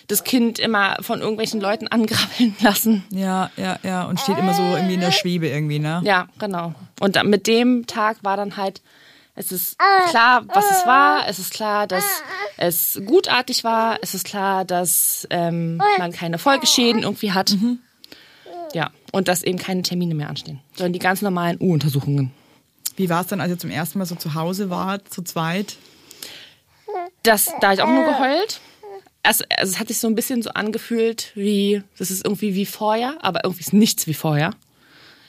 das 0.08 0.24
Kind 0.24 0.58
immer 0.58 0.96
von 1.00 1.20
irgendwelchen 1.20 1.60
Leuten 1.60 1.88
angrabbeln 1.88 2.56
lassen. 2.60 3.04
Ja, 3.10 3.50
ja, 3.56 3.78
ja. 3.82 4.04
Und 4.04 4.20
steht 4.20 4.38
immer 4.38 4.54
so 4.54 4.62
irgendwie 4.62 4.94
in 4.94 5.00
der 5.00 5.10
Schwebe 5.12 5.48
irgendwie, 5.48 5.78
ne? 5.78 6.00
Ja, 6.04 6.28
genau. 6.38 6.74
Und 7.00 7.22
mit 7.24 7.46
dem 7.46 7.86
Tag 7.86 8.18
war 8.22 8.36
dann 8.36 8.56
halt, 8.56 8.80
es 9.34 9.52
ist 9.52 9.76
klar, 10.08 10.44
was 10.46 10.64
es 10.70 10.86
war. 10.86 11.28
Es 11.28 11.38
ist 11.38 11.52
klar, 11.52 11.86
dass 11.86 12.04
es 12.56 13.00
gutartig 13.04 13.64
war. 13.64 13.98
Es 14.00 14.14
ist 14.14 14.24
klar, 14.24 14.64
dass 14.64 15.26
ähm, 15.28 15.76
man 15.98 16.10
keine 16.12 16.38
Folgeschäden 16.38 17.02
irgendwie 17.02 17.32
hat. 17.32 17.54
Ja, 18.76 18.90
und 19.10 19.26
dass 19.26 19.42
eben 19.42 19.56
keine 19.56 19.80
Termine 19.80 20.14
mehr 20.14 20.28
anstehen, 20.28 20.60
sondern 20.74 20.92
die 20.92 20.98
ganz 20.98 21.22
normalen 21.22 21.56
U-Untersuchungen. 21.58 22.30
Wie 22.94 23.08
war 23.08 23.22
es 23.22 23.26
dann, 23.28 23.40
als 23.40 23.50
ihr 23.50 23.58
zum 23.58 23.70
ersten 23.70 23.98
Mal 23.98 24.04
so 24.04 24.16
zu 24.16 24.34
Hause 24.34 24.68
wart, 24.68 25.08
zu 25.08 25.22
zweit? 25.22 25.78
Das, 27.22 27.46
da 27.62 27.68
hab 27.68 27.74
ich 27.74 27.80
auch 27.80 27.88
nur 27.88 28.04
geheult. 28.04 28.60
Also, 29.22 29.44
also 29.56 29.72
es 29.72 29.80
hat 29.80 29.88
sich 29.88 29.98
so 29.98 30.08
ein 30.08 30.14
bisschen 30.14 30.42
so 30.42 30.50
angefühlt 30.50 31.32
wie, 31.34 31.84
das 31.96 32.10
ist 32.10 32.26
irgendwie 32.26 32.54
wie 32.54 32.66
vorher, 32.66 33.16
aber 33.22 33.44
irgendwie 33.44 33.62
ist 33.62 33.72
nichts 33.72 34.06
wie 34.08 34.12
vorher. 34.12 34.50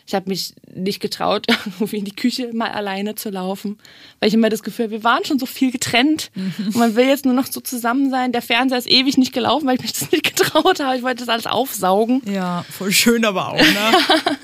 Ich 0.07 0.15
habe 0.15 0.29
mich 0.29 0.53
nicht 0.73 1.01
getraut, 1.01 1.47
irgendwie 1.65 1.97
in 1.97 2.05
die 2.05 2.15
Küche 2.15 2.51
mal 2.53 2.71
alleine 2.71 3.15
zu 3.15 3.29
laufen, 3.29 3.77
weil 4.19 4.29
ich 4.29 4.33
immer 4.33 4.49
das 4.49 4.63
Gefühl, 4.63 4.89
wir 4.89 5.03
waren 5.03 5.25
schon 5.25 5.37
so 5.37 5.45
viel 5.45 5.69
getrennt 5.69 6.31
und 6.57 6.75
man 6.77 6.95
will 6.95 7.05
jetzt 7.05 7.25
nur 7.25 7.33
noch 7.33 7.45
so 7.45 7.59
zusammen 7.59 8.09
sein. 8.09 8.31
Der 8.31 8.41
Fernseher 8.41 8.77
ist 8.77 8.89
ewig 8.89 9.17
nicht 9.17 9.33
gelaufen, 9.33 9.67
weil 9.67 9.75
ich 9.75 9.81
mich 9.81 9.93
das 9.99 10.11
nicht 10.11 10.23
getraut 10.35 10.79
habe. 10.79 10.95
Ich 10.95 11.03
wollte 11.03 11.25
das 11.25 11.29
alles 11.29 11.45
aufsaugen. 11.45 12.21
Ja, 12.25 12.63
voll 12.69 12.91
schön 12.93 13.25
aber 13.25 13.49
auch, 13.49 13.57
ne? 13.57 14.37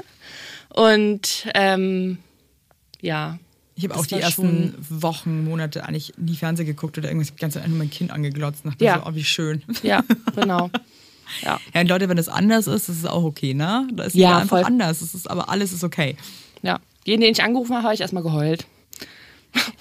Und 0.70 1.48
ähm, 1.54 2.18
ja, 3.00 3.38
Ich 3.76 3.84
habe 3.86 3.96
auch 3.96 4.06
die 4.06 4.16
ersten 4.16 4.74
Wochen, 4.90 5.46
Monate 5.46 5.86
eigentlich 5.86 6.14
nie 6.18 6.36
Fernsehen 6.36 6.66
geguckt 6.66 6.98
oder 6.98 7.08
irgendwas. 7.08 7.28
Ich 7.28 7.32
habe 7.34 7.42
ganze 7.42 7.60
Zeit 7.60 7.70
nur 7.70 7.78
mein 7.78 7.90
Kind 7.90 8.12
angeglotzt. 8.12 8.66
Dachte 8.66 8.84
Ja. 8.84 9.02
so, 9.04 9.10
oh, 9.10 9.16
wie 9.16 9.24
schön. 9.24 9.64
ja, 9.84 10.04
genau. 10.36 10.70
Ja. 11.42 11.60
Ja, 11.74 11.82
und 11.82 11.88
Leute, 11.90 12.10
wenn 12.10 12.18
das 12.18 12.30
anders 12.30 12.68
ist, 12.68 12.90
das 12.90 12.98
ist 12.98 13.08
auch 13.10 13.24
okay, 13.24 13.54
ne? 13.54 13.88
Da 13.94 14.04
ist 14.04 14.16
Ja, 14.16 14.38
einfach 14.38 14.58
voll. 14.58 14.64
anders. 14.66 15.00
Das 15.00 15.14
ist, 15.14 15.30
aber 15.30 15.50
alles 15.50 15.74
ist 15.74 15.84
okay. 15.84 16.16
ja. 16.62 16.80
Jeden, 17.06 17.22
den 17.22 17.32
ich 17.34 17.44
angerufen 17.44 17.74
habe, 17.74 17.84
habe 17.84 17.94
ich 17.94 18.00
erstmal 18.00 18.24
geheult. 18.24 18.66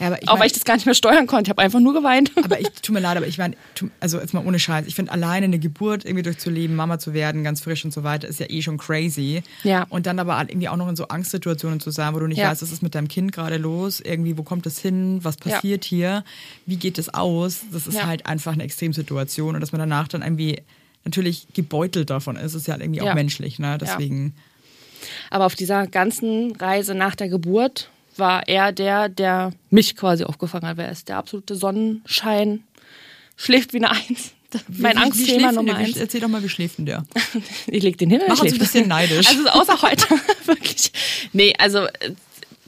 Ja, 0.01 0.09
aber 0.09 0.21
ich 0.21 0.29
auch 0.29 0.33
mein- 0.35 0.41
weil 0.41 0.47
ich 0.49 0.53
das 0.55 0.65
gar 0.65 0.75
nicht 0.75 0.87
mehr 0.87 0.95
steuern 0.95 1.27
konnte. 1.29 1.45
Ich 1.45 1.51
habe 1.51 1.63
einfach 1.63 1.79
nur 1.81 1.95
geweint. 1.95 2.33
Aber 2.45 2.61
ich 2.61 2.69
tut 2.83 2.91
mir 2.93 3.01
leid, 3.01 3.17
aber 3.17 3.27
ich 3.27 3.39
meine, 3.39 3.57
also 4.01 4.19
jetzt 4.21 4.35
mal 4.35 4.45
ohne 4.45 4.59
Scheiß, 4.59 4.87
ich 4.87 4.95
finde 4.97 5.13
alleine 5.13 5.45
eine 5.47 5.59
Geburt 5.59 6.05
irgendwie 6.05 6.23
durchzuleben, 6.25 6.75
Mama 6.77 6.99
zu 6.99 7.15
werden, 7.15 7.43
ganz 7.45 7.63
frisch 7.63 7.85
und 7.85 7.93
so 7.95 8.03
weiter, 8.03 8.27
ist 8.29 8.41
ja 8.41 8.47
eh 8.51 8.61
schon 8.61 8.77
crazy. 8.77 9.43
Ja. 9.63 9.87
Und 9.89 10.07
dann 10.07 10.19
aber 10.19 10.39
irgendwie 10.47 10.69
auch 10.69 10.77
noch 10.77 10.89
in 10.89 10.97
so 10.97 11.09
Angstsituationen 11.09 11.81
zu 11.81 11.91
sein, 11.91 12.13
wo 12.15 12.19
du 12.19 12.27
nicht 12.27 12.39
Ja. 12.39 12.51
weißt, 12.51 12.61
was 12.63 12.73
ist 12.73 12.83
mit 12.83 12.95
deinem 12.95 13.09
Kind 13.09 13.33
gerade 13.33 13.57
los, 13.57 14.01
irgendwie, 14.01 14.37
wo 14.37 14.43
kommt 14.43 14.67
das 14.67 14.79
hin, 14.79 15.21
was 15.23 15.37
Ja. 15.45 15.53
passiert 15.55 15.85
hier, 15.85 16.25
wie 16.67 16.77
geht 16.77 16.99
es 16.99 17.15
aus? 17.15 17.61
Das 17.73 17.87
ist 17.87 17.95
Ja. 17.95 18.07
halt 18.07 18.27
einfach 18.27 18.53
eine 18.53 18.65
Extremsituation 18.65 19.55
und 19.55 19.61
dass 19.61 19.73
man 19.73 19.79
danach 19.79 20.09
dann 20.09 20.23
irgendwie 20.23 20.61
natürlich 21.05 21.47
gebeutelt 21.55 22.11
davon 22.11 22.37
ist, 22.37 22.55
ist 22.55 22.67
ja 22.67 22.73
halt 22.75 22.83
irgendwie 22.83 23.01
auch 23.03 23.07
Ja. 23.07 23.15
menschlich, 23.15 23.59
ne? 23.59 23.79
Deswegen. 23.79 24.35
Aber 25.31 25.47
auf 25.47 25.55
dieser 25.55 25.87
ganzen 25.87 26.55
Reise 26.57 26.95
nach 26.95 27.15
der 27.17 27.29
Geburt 27.29 27.91
war 28.17 28.47
er 28.49 28.73
der, 28.73 29.09
der 29.09 29.53
mich 29.71 29.97
quasi 29.97 30.25
aufgefangen 30.25 30.67
hat. 30.67 30.79
Er 30.79 30.91
ist 30.91 31.09
der 31.09 31.17
absolute 31.17 31.55
Sonnenschein, 31.55 32.63
schläft 33.37 33.73
wie 33.73 33.79
eine 33.79 33.91
Eins. 33.91 34.33
Mein 34.69 34.93
Wie- 34.97 34.99
wie 34.99 35.03
Angstthema 35.05 35.47
denn 35.49 35.55
Nummer? 35.57 35.79
Wie- 35.79 35.85
eins. 35.85 35.97
Erzähl 35.97 36.21
doch 36.21 36.29
mal, 36.29 36.43
wie 36.43 36.49
schläft 36.49 36.79
denn 36.79 36.87
der? 36.87 37.05
Ich 37.67 37.83
leg 37.83 37.97
den 37.99 38.11
hin 38.11 38.21
und 38.21 38.29
Mach 38.29 38.41
uns 38.43 38.53
ein 38.53 38.59
bisschen 38.59 38.87
neidisch. 38.89 39.27
Also 39.27 39.49
außer 39.49 39.81
heute, 39.83 40.07
wirklich. 40.47 40.93
Nee, 41.33 41.55
also 41.59 41.87
äh, 41.87 42.13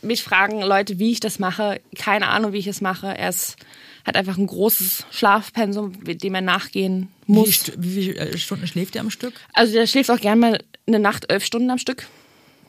mich 0.03 0.23
fragen 0.23 0.63
Leute, 0.63 0.99
wie 0.99 1.13
ich 1.13 1.21
das 1.21 1.39
mache. 1.39 1.81
Keine 1.99 2.29
Ahnung, 2.29 2.53
wie 2.55 2.59
ich 2.59 2.67
es 2.67 2.81
mache. 2.81 3.07
Er 3.17 3.29
ist, 3.29 3.57
hat 4.05 4.17
einfach 4.17 4.37
ein 4.37 4.47
großes 4.47 5.07
Schlafpensum, 5.11 6.05
dem 6.05 6.35
er 6.35 6.41
nachgehen 6.43 7.09
Wie, 7.27 7.33
muss. 7.33 7.49
st- 7.49 7.73
wie 7.79 7.95
viele 7.95 8.39
Stunden 8.39 8.67
schläft 8.67 8.95
der 8.95 9.01
am 9.03 9.11
Stück? 9.11 9.35
Also 9.55 9.73
der 9.73 9.87
schläft 9.87 10.11
auch 10.11 10.21
gern 10.21 10.39
mal 10.39 10.63
eine 10.87 10.99
Nacht 10.99 11.31
elf 11.31 11.45
Stunden 11.45 11.71
am 11.71 11.79
Stück. 11.79 12.07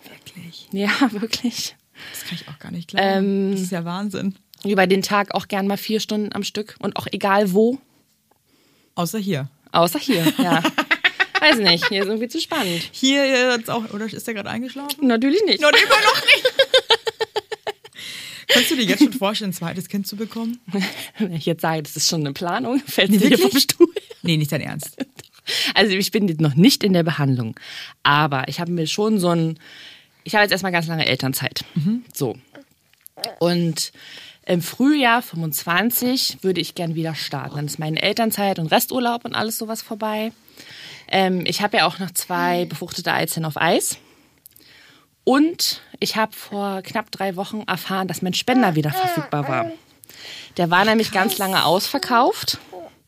Wirklich? 0.10 0.67
Ja, 0.71 0.89
wirklich. 1.12 1.76
Das 2.12 2.24
kann 2.30 2.38
ich 2.41 2.48
auch 2.48 2.60
gar 2.60 2.71
nicht 2.71 2.89
glauben. 2.89 3.08
Ähm, 3.08 3.52
das 3.52 3.62
ist 3.62 3.71
ja 3.71 3.84
Wahnsinn. 3.86 4.36
Über 4.65 4.88
den 4.88 5.02
Tag 5.02 5.34
auch 5.36 5.48
gern 5.48 5.67
mal 5.67 5.78
vier 5.78 6.00
Stunden 6.00 6.34
am 6.34 6.43
Stück 6.43 6.76
und 6.80 6.95
auch 6.98 7.08
egal 7.12 7.54
wo, 7.54 7.78
Außer 8.95 9.19
hier. 9.19 9.50
außer 9.71 10.00
hier. 10.00 10.26
Ja. 10.38 10.63
Weiß 11.41 11.58
nicht, 11.58 11.89
hier 11.89 12.02
ist 12.02 12.08
irgendwie 12.08 12.30
zu 12.30 12.39
spannend. 12.39 12.82
Hier 12.91 13.52
jetzt 13.58 13.69
auch, 13.69 13.93
oder 13.93 14.06
ist 14.06 14.26
der 14.26 14.34
gerade 14.34 14.50
eingeschlafen? 14.50 15.06
Natürlich 15.06 15.43
nicht. 15.45 15.62
Noch 15.62 15.69
immer 15.69 16.02
noch 16.02 16.21
nicht. 16.26 16.45
Kannst 18.48 18.72
du 18.72 18.76
dir 18.76 18.84
jetzt 18.84 19.04
schon 19.04 19.14
vorstellen, 19.14 19.52
ein 19.52 19.54
zweites 19.54 19.88
Kind 19.90 20.08
zu 20.08 20.16
bekommen? 20.16 20.60
Wenn 21.18 21.34
ich 21.34 21.46
jetzt 21.46 21.62
sage, 21.62 21.84
das 21.84 21.96
ist 21.96 22.08
schon 22.10 22.22
eine 22.22 22.34
Planung, 22.34 22.80
fällt 22.88 23.12
Nee, 23.12 23.18
dir 23.30 23.38
vom? 23.38 23.58
Stuhl. 23.60 23.88
Nee, 24.22 24.38
nicht 24.38 24.52
dein 24.52 24.62
Ernst. 24.62 24.98
Also 25.76 25.94
ich 25.96 26.12
bin 26.12 26.26
noch 26.40 26.56
nicht 26.56 26.84
in 26.84 26.94
der 26.94 27.04
Behandlung, 27.04 27.60
aber 28.04 28.48
ich 28.48 28.60
habe 28.60 28.72
mir 28.72 28.88
schon 28.88 29.20
so 29.20 29.30
ein, 29.30 29.60
ich 30.24 30.34
habe 30.34 30.44
jetzt 30.44 30.52
erstmal 30.52 30.72
ganz 30.72 30.88
lange 30.88 31.06
Elternzeit. 31.06 31.64
So. 32.14 32.36
Und 33.40 33.92
im 34.48 34.62
Frühjahr 34.62 35.22
25 35.22 36.40
würde 36.42 36.62
ich 36.62 36.76
gern 36.76 36.96
wieder 36.96 37.16
starten. 37.16 37.56
Dann 37.56 37.66
ist 37.66 37.80
meine 37.80 38.02
Elternzeit 38.02 38.60
und 38.60 38.68
Resturlaub 38.72 39.26
und 39.26 39.34
alles 39.36 39.58
sowas 39.58 39.82
vorbei. 39.82 40.32
Ähm, 41.08 41.44
ich 41.46 41.62
habe 41.62 41.78
ja 41.78 41.86
auch 41.88 42.00
noch 42.00 42.12
zwei 42.12 42.66
befruchtete 42.66 43.14
Eizellen 43.14 43.46
auf 43.46 43.58
Eis. 43.62 43.98
Und 45.26 45.82
ich 46.00 46.16
habe 46.16 46.32
vor 46.34 46.82
knapp 46.84 47.12
drei 47.12 47.36
Wochen 47.36 47.64
erfahren, 47.68 48.08
dass 48.08 48.22
mein 48.22 48.34
Spender 48.34 48.76
wieder 48.76 48.92
verfügbar 48.92 49.48
war. 49.50 49.66
Der 50.58 50.70
war 50.72 50.86
nämlich 50.86 51.12
ganz 51.12 51.38
lange 51.38 51.66
ausverkauft. 51.66 52.60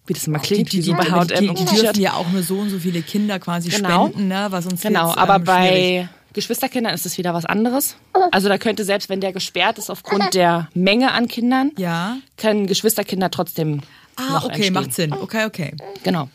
Wie 0.08 0.14
das 0.14 0.26
immer 0.28 0.40
klingt, 0.40 0.72
so 0.72 0.78
die, 0.82 0.94
H&M 0.96 1.28
die, 1.28 1.50
und 1.50 1.60
die 1.60 1.66
T-Shirt. 1.66 1.84
dürfen 1.84 2.02
ja 2.02 2.14
auch 2.14 2.28
nur 2.30 2.42
so 2.42 2.58
und 2.60 2.70
so 2.70 2.80
viele 2.80 3.02
Kinder 3.02 3.40
quasi 3.40 3.70
Genau. 3.70 4.08
spenden, 4.08 4.28
ne? 4.30 4.48
was 4.50 4.66
uns 4.66 4.82
Genau, 4.82 5.10
jetzt, 5.10 5.18
aber 5.18 5.36
ähm, 5.36 5.44
bei 5.44 6.10
Geschwisterkindern 6.34 6.94
ist 6.94 7.06
es 7.06 7.18
wieder 7.18 7.34
was 7.34 7.46
anderes. 7.46 7.98
Also 8.32 8.48
da 8.48 8.58
könnte 8.58 8.84
selbst, 8.86 9.10
wenn 9.10 9.20
der 9.22 9.34
gesperrt 9.34 9.78
ist 9.78 9.90
aufgrund 9.90 10.34
der 10.34 10.70
Menge 10.74 11.12
an 11.12 11.28
Kindern, 11.28 11.72
Ja. 11.78 12.18
können 12.38 12.68
Geschwisterkinder 12.68 13.30
trotzdem 13.32 13.82
Ah, 14.16 14.34
noch 14.34 14.46
okay, 14.46 14.54
entstehen. 14.56 14.74
macht 14.74 14.94
Sinn. 14.94 15.14
Okay, 15.14 15.46
okay. 15.46 15.76
Genau. 16.04 16.30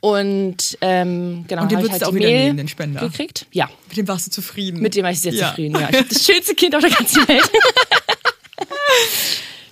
Und 0.00 0.78
ähm, 0.80 1.44
genau, 1.46 1.62
Und 1.62 1.70
den 1.70 1.78
habe 1.78 1.88
würdest 1.88 1.92
halt 1.92 2.02
du 2.02 2.06
auch 2.06 2.10
die 2.10 2.16
wieder 2.16 2.28
Mail 2.28 2.44
nehmen, 2.44 2.56
den 2.56 2.68
Spender? 2.68 3.00
gekriegt. 3.00 3.46
Ja, 3.52 3.68
Mit 3.88 3.98
dem 3.98 4.08
warst 4.08 4.26
du 4.26 4.30
zufrieden. 4.30 4.80
mit 4.80 4.94
dem 4.94 5.04
war 5.04 5.10
ich 5.10 5.20
sehr 5.20 5.34
Ja. 5.34 5.48
zufrieden. 5.48 5.78
Ja, 5.78 5.88
ich 5.92 6.08
das 6.08 6.24
schönste 6.24 6.54
Kind 6.54 6.74
auf 6.74 6.80
der 6.80 6.90
ganzen 6.90 7.28
Welt. 7.28 7.50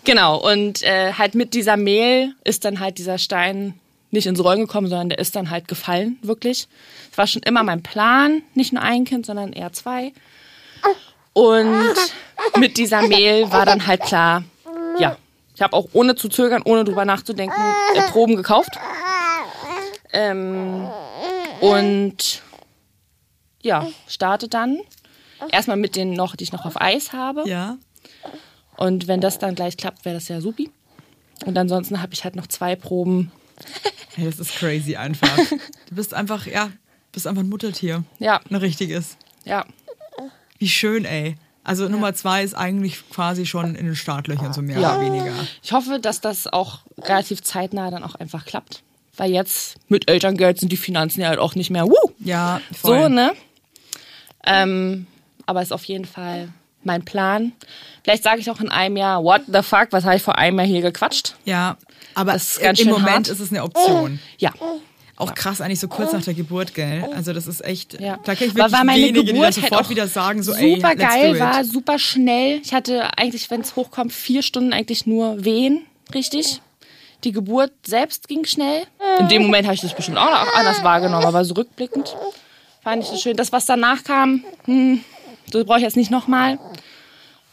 genau. 0.05 0.37
Und 0.39 0.83
äh, 0.83 1.13
halt 1.15 1.35
mit 1.35 1.55
dieser 1.55 1.77
Mail 1.77 2.35
ist 2.45 2.65
dann 2.65 2.81
halt 2.81 2.99
dieser 2.99 3.19
Stein 3.19 3.75
nicht 4.11 4.27
ins 4.27 4.43
Rollen 4.43 4.61
gekommen, 4.61 4.89
sondern 4.89 5.11
der 5.11 5.19
ist 5.19 5.37
dann 5.37 5.51
halt 5.51 5.69
gefallen, 5.69 6.19
wirklich. 6.23 6.67
Es 7.13 7.19
war 7.19 7.27
schon 7.27 7.43
immer 7.43 7.63
mein 7.63 7.83
Plan, 7.83 8.43
nicht 8.55 8.73
nur 8.73 8.83
ein 8.83 9.05
Kind, 9.05 9.27
sondern 9.27 9.53
eher 9.53 9.73
zwei. 9.73 10.13
Und 11.35 11.95
mit 12.59 12.79
dieser 12.79 13.03
Mail 13.03 13.53
war 13.53 13.67
dann 13.67 13.87
halt 13.87 14.03
klar, 14.03 14.45
ja, 14.99 15.17
ich 15.55 15.61
habe 15.63 15.77
auch 15.77 15.89
ohne 15.93 16.15
zu 16.17 16.29
zögern, 16.29 16.63
ohne 16.65 16.85
drüber 16.85 17.05
nachzudenken, 17.05 17.61
Proben 18.11 18.37
gekauft. 18.37 18.71
Ähm, 20.13 20.89
und 21.61 22.43
ja, 23.63 23.87
starte 24.07 24.49
dann. 24.49 24.79
Erstmal 25.51 25.77
mit 25.77 25.97
denen 25.97 26.15
noch, 26.15 26.35
die 26.37 26.45
ich 26.45 26.53
noch 26.53 26.65
auf 26.65 26.81
Eis 26.81 27.13
habe. 27.13 27.49
Ja. 27.49 27.77
Und 28.77 29.07
wenn 29.09 29.21
das 29.21 29.39
dann 29.39 29.55
gleich 29.55 29.77
klappt, 29.77 30.05
wäre 30.05 30.15
das 30.15 30.29
ja 30.29 30.41
supi. 30.41 30.71
Und 31.45 31.57
ansonsten 31.57 32.01
habe 32.03 32.13
ich 32.15 32.25
halt 32.25 32.37
noch 32.37 32.47
zwei 32.47 32.75
Proben. 32.77 33.31
Hey, 34.15 34.25
das 34.27 34.39
ist 34.39 34.53
crazy 34.57 34.97
einfach. 34.97 35.37
Du 35.89 35.95
bist 35.95 36.13
einfach, 36.13 36.47
ja, 36.47 36.71
bist 37.13 37.27
einfach 37.27 37.43
ein 37.43 37.49
Muttertier. 37.49 38.05
Ja, 38.19 38.41
Ein 38.51 38.57
richtiges. 38.57 39.17
ja. 39.45 39.65
Wie 40.59 40.69
schön, 40.69 41.05
ey. 41.05 41.37
Also 41.65 41.89
Nummer 41.89 42.13
zwei 42.15 42.43
ist 42.43 42.55
eigentlich 42.55 43.09
quasi 43.11 43.47
schon 43.47 43.75
in 43.77 43.87
den 43.87 43.95
Startlöchern, 43.97 44.53
so 44.53 44.61
mehr 44.61 44.79
Ja. 44.81 44.97
oder 44.97 45.05
weniger. 45.07 45.33
Ich 45.63 45.73
hoffe, 45.73 45.99
dass 46.01 46.21
das 46.21 46.47
auch 46.47 46.81
relativ 46.99 47.43
zeitnah 47.43 47.91
dann 47.91 48.03
auch 48.03 48.17
einfach 48.17 48.45
klappt. 48.45 48.83
Weil 49.19 49.31
jetzt 49.33 49.77
mit 49.89 50.09
Elterngeld 50.11 50.59
sind 50.61 50.71
die 50.73 50.77
Finanzen 50.79 51.21
ja 51.21 51.29
halt 51.29 51.39
auch 51.41 51.55
nicht 51.55 51.69
mehr 51.71 51.87
wuh, 51.87 52.11
Ja, 52.21 52.61
voll. 52.81 53.03
so, 53.03 53.09
ne? 53.09 53.33
Ähm, 54.47 55.07
aber 55.47 55.63
ist 55.63 55.73
auf 55.73 55.85
jeden 55.85 56.05
Fall 56.05 56.49
mein 56.85 57.05
Plan. 57.05 57.53
Vielleicht 58.05 58.23
sage 58.23 58.41
ich 58.41 58.51
auch 58.51 58.61
in 58.61 58.69
einem 58.71 58.97
Jahr, 58.97 59.23
what 59.25 59.43
the 59.53 59.63
fuck, 59.63 59.89
was 59.91 60.05
habe 60.05 60.17
ich 60.17 60.23
vor 60.23 60.39
einem 60.39 60.59
Jahr 60.59 60.67
hier 60.69 60.81
gequatscht? 60.83 61.35
Ja, 61.45 61.77
aber 62.15 62.33
Das 62.35 62.53
ist 62.53 62.61
ganz 62.61 62.79
im 62.81 62.89
Moment 62.89 63.09
hart. 63.11 63.29
ist 63.29 63.41
es 63.41 63.51
eine 63.51 63.63
Option. 63.65 64.21
Ja. 64.39 64.53
Auch 65.17 65.35
krass, 65.35 65.61
eigentlich 65.61 65.81
so 65.81 65.89
kurz 65.89 66.13
nach 66.13 66.23
der 66.23 66.35
Geburt, 66.35 66.75
gell? 66.75 67.05
Also 67.13 67.33
das 67.33 67.49
ist 67.49 67.65
echt, 67.65 68.01
Ja. 68.01 68.21
da 68.25 68.37
kenne 68.37 68.51
ich 68.51 68.55
wirklich 68.55 68.73
war 68.73 68.85
meine 68.85 69.01
wenige, 69.03 69.25
die 69.25 69.33
Geburt 69.33 69.47
halt 69.47 69.55
sofort 69.57 69.85
auch 69.85 69.91
wieder 69.91 70.07
sagen, 70.07 70.45
so 70.45 70.53
ey, 70.53 70.77
super 70.77 70.95
do 70.95 71.03
geil, 71.03 71.41
war 71.41 71.65
super 71.65 71.99
schnell. 71.99 72.61
Ich 72.63 72.73
hatte 72.73 73.11
eigentlich, 73.19 73.51
wenn 73.51 73.63
es 73.63 73.75
hochkommt, 73.75 74.13
vier 74.13 74.43
Stunden 74.43 74.73
eigentlich 74.73 75.07
nur 75.07 75.45
Wehen, 75.45 75.85
richtig. 76.15 76.61
Die 77.25 77.33
Geburt 77.33 77.73
selbst 77.85 78.29
ging 78.29 78.45
schnell. 78.45 78.85
In 79.19 79.29
dem 79.29 79.43
Moment 79.43 79.67
habe 79.67 79.75
ich 79.75 79.81
das 79.81 79.95
bestimmt 79.95 80.19
auch 80.19 80.31
noch 80.31 80.55
anders 80.55 80.83
wahrgenommen, 80.85 81.25
aber 81.27 81.45
so 81.45 81.55
rückblickend 81.55 82.17
fand 82.83 83.03
ich 83.03 83.11
das 83.11 83.21
schön. 83.21 83.37
Das, 83.37 83.51
was 83.53 83.67
danach 83.67 84.05
kam, 84.05 84.45
hm, 84.67 85.03
das 85.51 85.65
brauche 85.65 85.79
ich 85.79 85.85
jetzt 85.85 85.97
nicht 85.97 86.11
nochmal. 86.11 86.59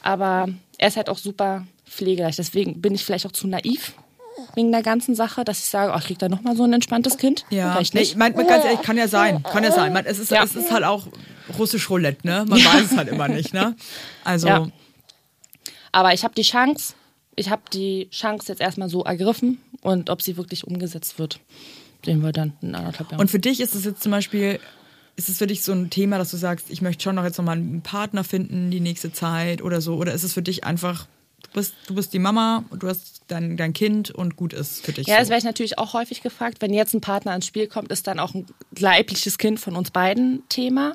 Aber 0.04 0.48
er 0.78 0.88
ist 0.88 0.98
halt 0.98 1.10
auch 1.10 1.18
super 1.18 1.66
pflegeleicht. 1.90 2.38
Deswegen 2.38 2.80
bin 2.82 2.94
ich 2.94 3.04
vielleicht 3.04 3.26
auch 3.26 3.32
zu 3.32 3.48
naiv 3.48 3.94
wegen 4.54 4.72
der 4.72 4.84
ganzen 4.84 5.16
Sache, 5.16 5.44
dass 5.44 5.60
ich 5.60 5.66
sage, 5.66 5.92
oh, 5.94 5.98
ich 5.98 6.06
krieg 6.06 6.20
da 6.20 6.30
nochmal 6.30 6.56
so 6.56 6.64
ein 6.64 6.74
entspanntes 6.74 7.18
Kind. 7.18 7.46
Ja, 7.50 7.74
Vielleicht 7.74 7.94
nee, 7.94 8.02
nicht. 8.02 8.12
ich 8.12 8.18
mein, 8.18 8.34
man 8.36 8.46
ganz 8.48 8.66
ehrlich, 8.66 8.82
kann 8.82 8.98
ja 8.98 9.08
sein, 9.08 9.42
kann 9.44 9.64
ja 9.64 9.72
sein. 9.72 9.94
Man, 9.94 10.06
es, 10.06 10.20
ist, 10.20 10.30
Ja. 10.32 10.44
es 10.44 10.56
ist 10.56 10.72
halt 10.72 10.84
auch 10.84 11.08
russisch 11.58 11.90
Roulette, 11.90 12.26
ne? 12.28 12.46
Man 12.48 12.64
weiß 12.64 12.92
es 12.92 12.98
halt 12.98 13.08
immer 13.08 13.28
nicht, 13.28 13.54
ne? 13.54 13.76
Also, 14.24 14.48
Ja. 14.48 14.68
Aber 15.92 16.14
ich 16.14 16.24
habe 16.24 16.36
die 16.36 16.42
Chance, 16.44 16.94
ich 17.36 17.50
habe 17.50 17.64
die 17.74 18.10
Chance 18.12 18.52
jetzt 18.52 18.62
erstmal 18.62 18.90
so 18.90 19.04
ergriffen 19.04 19.60
und 19.82 20.10
ob 20.10 20.22
sie 20.22 20.38
wirklich 20.38 20.66
umgesetzt 20.66 21.20
wird, 21.20 21.40
sehen 22.04 22.22
wir 22.22 22.32
dann 22.32 22.54
in 22.62 22.76
anderthalb 22.76 23.12
Jahren. 23.12 23.22
und 23.22 23.32
für 23.32 23.40
dich 23.40 23.60
ist 23.60 23.76
es 23.76 23.86
jetzt 23.86 24.02
zum 24.02 24.12
Beispiel, 24.12 24.60
ist 25.16 25.30
es 25.30 25.38
für 25.38 25.48
dich 25.48 25.64
so 25.64 25.72
ein 25.72 25.90
Thema, 25.90 26.18
dass 26.18 26.32
du 26.32 26.38
sagst, 26.38 26.70
ich 26.70 26.82
möchte 26.82 27.04
schon 27.04 27.16
noch 27.16 27.24
jetzt 27.24 27.38
nochmal 27.38 27.58
einen 27.58 27.82
Partner 27.82 28.24
finden 28.24 28.72
die 28.72 28.80
nächste 28.80 29.12
Zeit 29.12 29.62
oder 29.62 29.82
so? 29.82 29.96
Oder 29.96 30.14
ist 30.14 30.24
es 30.24 30.34
für 30.34 30.42
dich 30.42 30.64
einfach, 30.64 31.08
du 31.44 31.50
bist, 31.54 31.74
du 31.88 31.96
bist 31.96 32.14
die 32.14 32.20
Mama, 32.20 32.66
du 32.78 32.88
hast 32.88 33.22
dein, 33.28 33.58
dein 33.58 33.74
Kind 33.74 34.12
und 34.12 34.36
gut 34.36 34.54
ist 34.54 34.86
für 34.86 34.92
dich? 34.92 35.08
ja, 35.08 35.18
das 35.18 35.28
so. 35.28 35.32
werde 35.32 35.40
ich 35.40 35.46
natürlich 35.46 35.78
auch 35.78 35.94
häufig 35.94 36.22
gefragt. 36.22 36.58
Wenn 36.62 36.74
jetzt 36.74 36.94
ein 36.94 37.02
Partner 37.02 37.34
ins 37.36 37.46
Spiel 37.46 37.68
kommt, 37.68 37.92
ist 37.92 38.08
dann 38.08 38.20
auch 38.20 38.34
ein 38.34 38.46
leibliches 38.78 39.38
Kind 39.38 39.60
von 39.60 39.76
uns 39.76 39.92
beiden 39.92 40.44
Thema. 40.50 40.94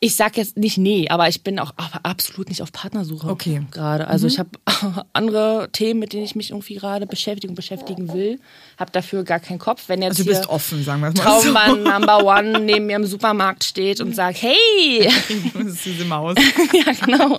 Ich 0.00 0.14
sag 0.14 0.36
jetzt 0.36 0.56
nicht 0.56 0.78
nee, 0.78 1.08
aber 1.08 1.28
ich 1.28 1.42
bin 1.42 1.58
auch 1.58 1.72
absolut 1.76 2.48
nicht 2.50 2.62
auf 2.62 2.70
Partnersuche 2.70 3.26
Okay. 3.28 3.62
gerade. 3.72 4.06
Also 4.06 4.28
ich 4.28 4.38
habe 4.38 4.50
andere 5.12 5.70
Themen, 5.72 5.98
mit 5.98 6.12
denen 6.12 6.22
ich 6.22 6.36
mich 6.36 6.50
irgendwie 6.50 6.76
gerade 6.76 7.04
beschäftigen, 7.08 7.56
beschäftigen 7.56 8.12
will. 8.12 8.38
Habe 8.78 8.92
dafür 8.92 9.24
gar 9.24 9.40
keinen 9.40 9.58
Kopf. 9.58 9.88
Wenn 9.88 10.00
jetzt 10.00 10.10
Also 10.12 10.22
du 10.22 10.28
bist 10.28 10.42
hier 10.44 10.50
offen, 10.50 10.84
sagen 10.84 11.00
wir 11.00 11.08
es 11.08 11.14
mal 11.16 11.40
so. 11.40 11.50
Traummann 11.52 11.82
Number 12.00 12.24
One 12.24 12.60
neben 12.60 12.86
mir 12.86 12.94
im 12.94 13.06
Supermarkt 13.06 13.64
steht 13.64 14.00
und 14.00 14.14
sagt, 14.14 14.40
hey, 14.40 15.10
Das 15.54 15.64
ist 15.66 15.84
diese 15.84 16.04
Maus. 16.04 16.36
ja 16.72 16.92
genau. 17.04 17.38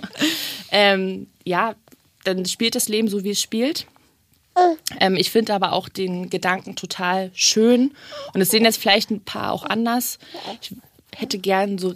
Ähm, 0.70 1.28
ja, 1.44 1.74
dann 2.24 2.44
spielt 2.44 2.74
das 2.74 2.90
Leben 2.90 3.08
so, 3.08 3.24
wie 3.24 3.30
es 3.30 3.40
spielt. 3.40 3.86
Ähm, 4.98 5.16
ich 5.16 5.30
finde 5.30 5.54
aber 5.54 5.72
auch 5.72 5.88
den 5.88 6.28
Gedanken 6.28 6.76
total 6.76 7.30
schön. 7.32 7.92
Und 8.34 8.42
es 8.42 8.50
sehen 8.50 8.64
jetzt 8.64 8.76
vielleicht 8.78 9.10
ein 9.10 9.22
paar 9.24 9.52
auch 9.52 9.64
anders. 9.64 10.18
Ich 10.60 10.74
hätte 11.16 11.38
gern 11.38 11.78
so 11.78 11.94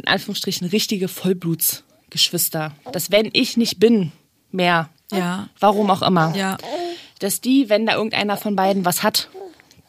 in 0.00 0.06
Anführungsstrichen 0.06 0.66
richtige 0.68 1.08
Vollblutsgeschwister. 1.08 2.72
Dass 2.92 3.10
wenn 3.10 3.30
ich 3.32 3.56
nicht 3.56 3.78
bin, 3.78 4.12
mehr. 4.50 4.88
Ja. 5.12 5.48
Warum 5.58 5.90
auch 5.90 6.02
immer. 6.02 6.34
Ja. 6.36 6.56
Dass 7.18 7.40
die, 7.40 7.68
wenn 7.68 7.86
da 7.86 7.94
irgendeiner 7.94 8.36
von 8.36 8.56
beiden 8.56 8.84
was 8.84 9.02
hat, 9.02 9.28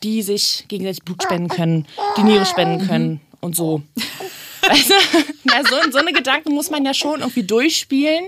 die 0.03 0.21
sich 0.21 0.65
gegenseitig 0.67 1.03
Blut 1.03 1.23
spenden 1.23 1.47
können, 1.47 1.87
die 2.17 2.23
Niere 2.23 2.45
spenden 2.45 2.87
können 2.87 3.21
und 3.39 3.55
so. 3.55 3.83
Weißt 4.67 4.89
du? 4.89 4.93
Na, 5.43 5.63
so, 5.63 5.91
so 5.91 5.99
eine 5.99 6.11
Gedanken 6.11 6.53
muss 6.53 6.69
man 6.69 6.83
ja 6.83 6.93
schon 6.93 7.19
irgendwie 7.19 7.43
durchspielen, 7.43 8.25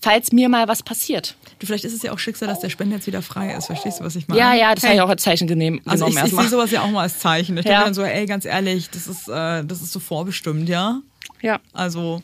falls 0.00 0.32
mir 0.32 0.48
mal 0.48 0.68
was 0.68 0.82
passiert. 0.82 1.36
Vielleicht 1.66 1.84
ist 1.84 1.92
es 1.94 2.02
ja 2.02 2.12
auch 2.12 2.18
Schicksal, 2.18 2.48
dass 2.48 2.60
der 2.60 2.68
Spender 2.70 2.96
jetzt 2.96 3.06
wieder 3.06 3.22
frei 3.22 3.52
ist. 3.54 3.66
Verstehst 3.66 4.00
du, 4.00 4.04
was 4.04 4.16
ich 4.16 4.28
meine? 4.28 4.40
Ja, 4.40 4.54
ja, 4.54 4.74
das 4.74 4.82
Hey. 4.84 4.90
habe 4.90 4.96
ich 4.96 5.02
auch 5.02 5.08
als 5.08 5.22
Zeichen 5.22 5.46
genehm, 5.46 5.80
Also 5.86 6.04
genommen 6.06 6.26
ich, 6.26 6.32
ich 6.32 6.38
sehe 6.38 6.48
sowas 6.48 6.70
ja 6.70 6.82
auch 6.82 6.90
mal 6.90 7.02
als 7.02 7.18
Zeichen. 7.18 7.56
Ich 7.58 7.64
Ja. 7.64 7.70
denke 7.72 7.84
dann 7.86 7.94
so, 7.94 8.02
ey, 8.02 8.26
ganz 8.26 8.44
ehrlich, 8.44 8.90
das 8.90 9.06
ist, 9.06 9.28
äh, 9.28 9.64
das 9.64 9.80
ist 9.82 9.92
so 9.92 10.00
vorbestimmt, 10.00 10.68
ja? 10.68 11.00
Ja. 11.40 11.60
Also, 11.72 12.22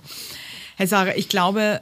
Herr 0.76 0.86
Sarah, 0.86 1.14
ich 1.16 1.28
glaube. 1.28 1.80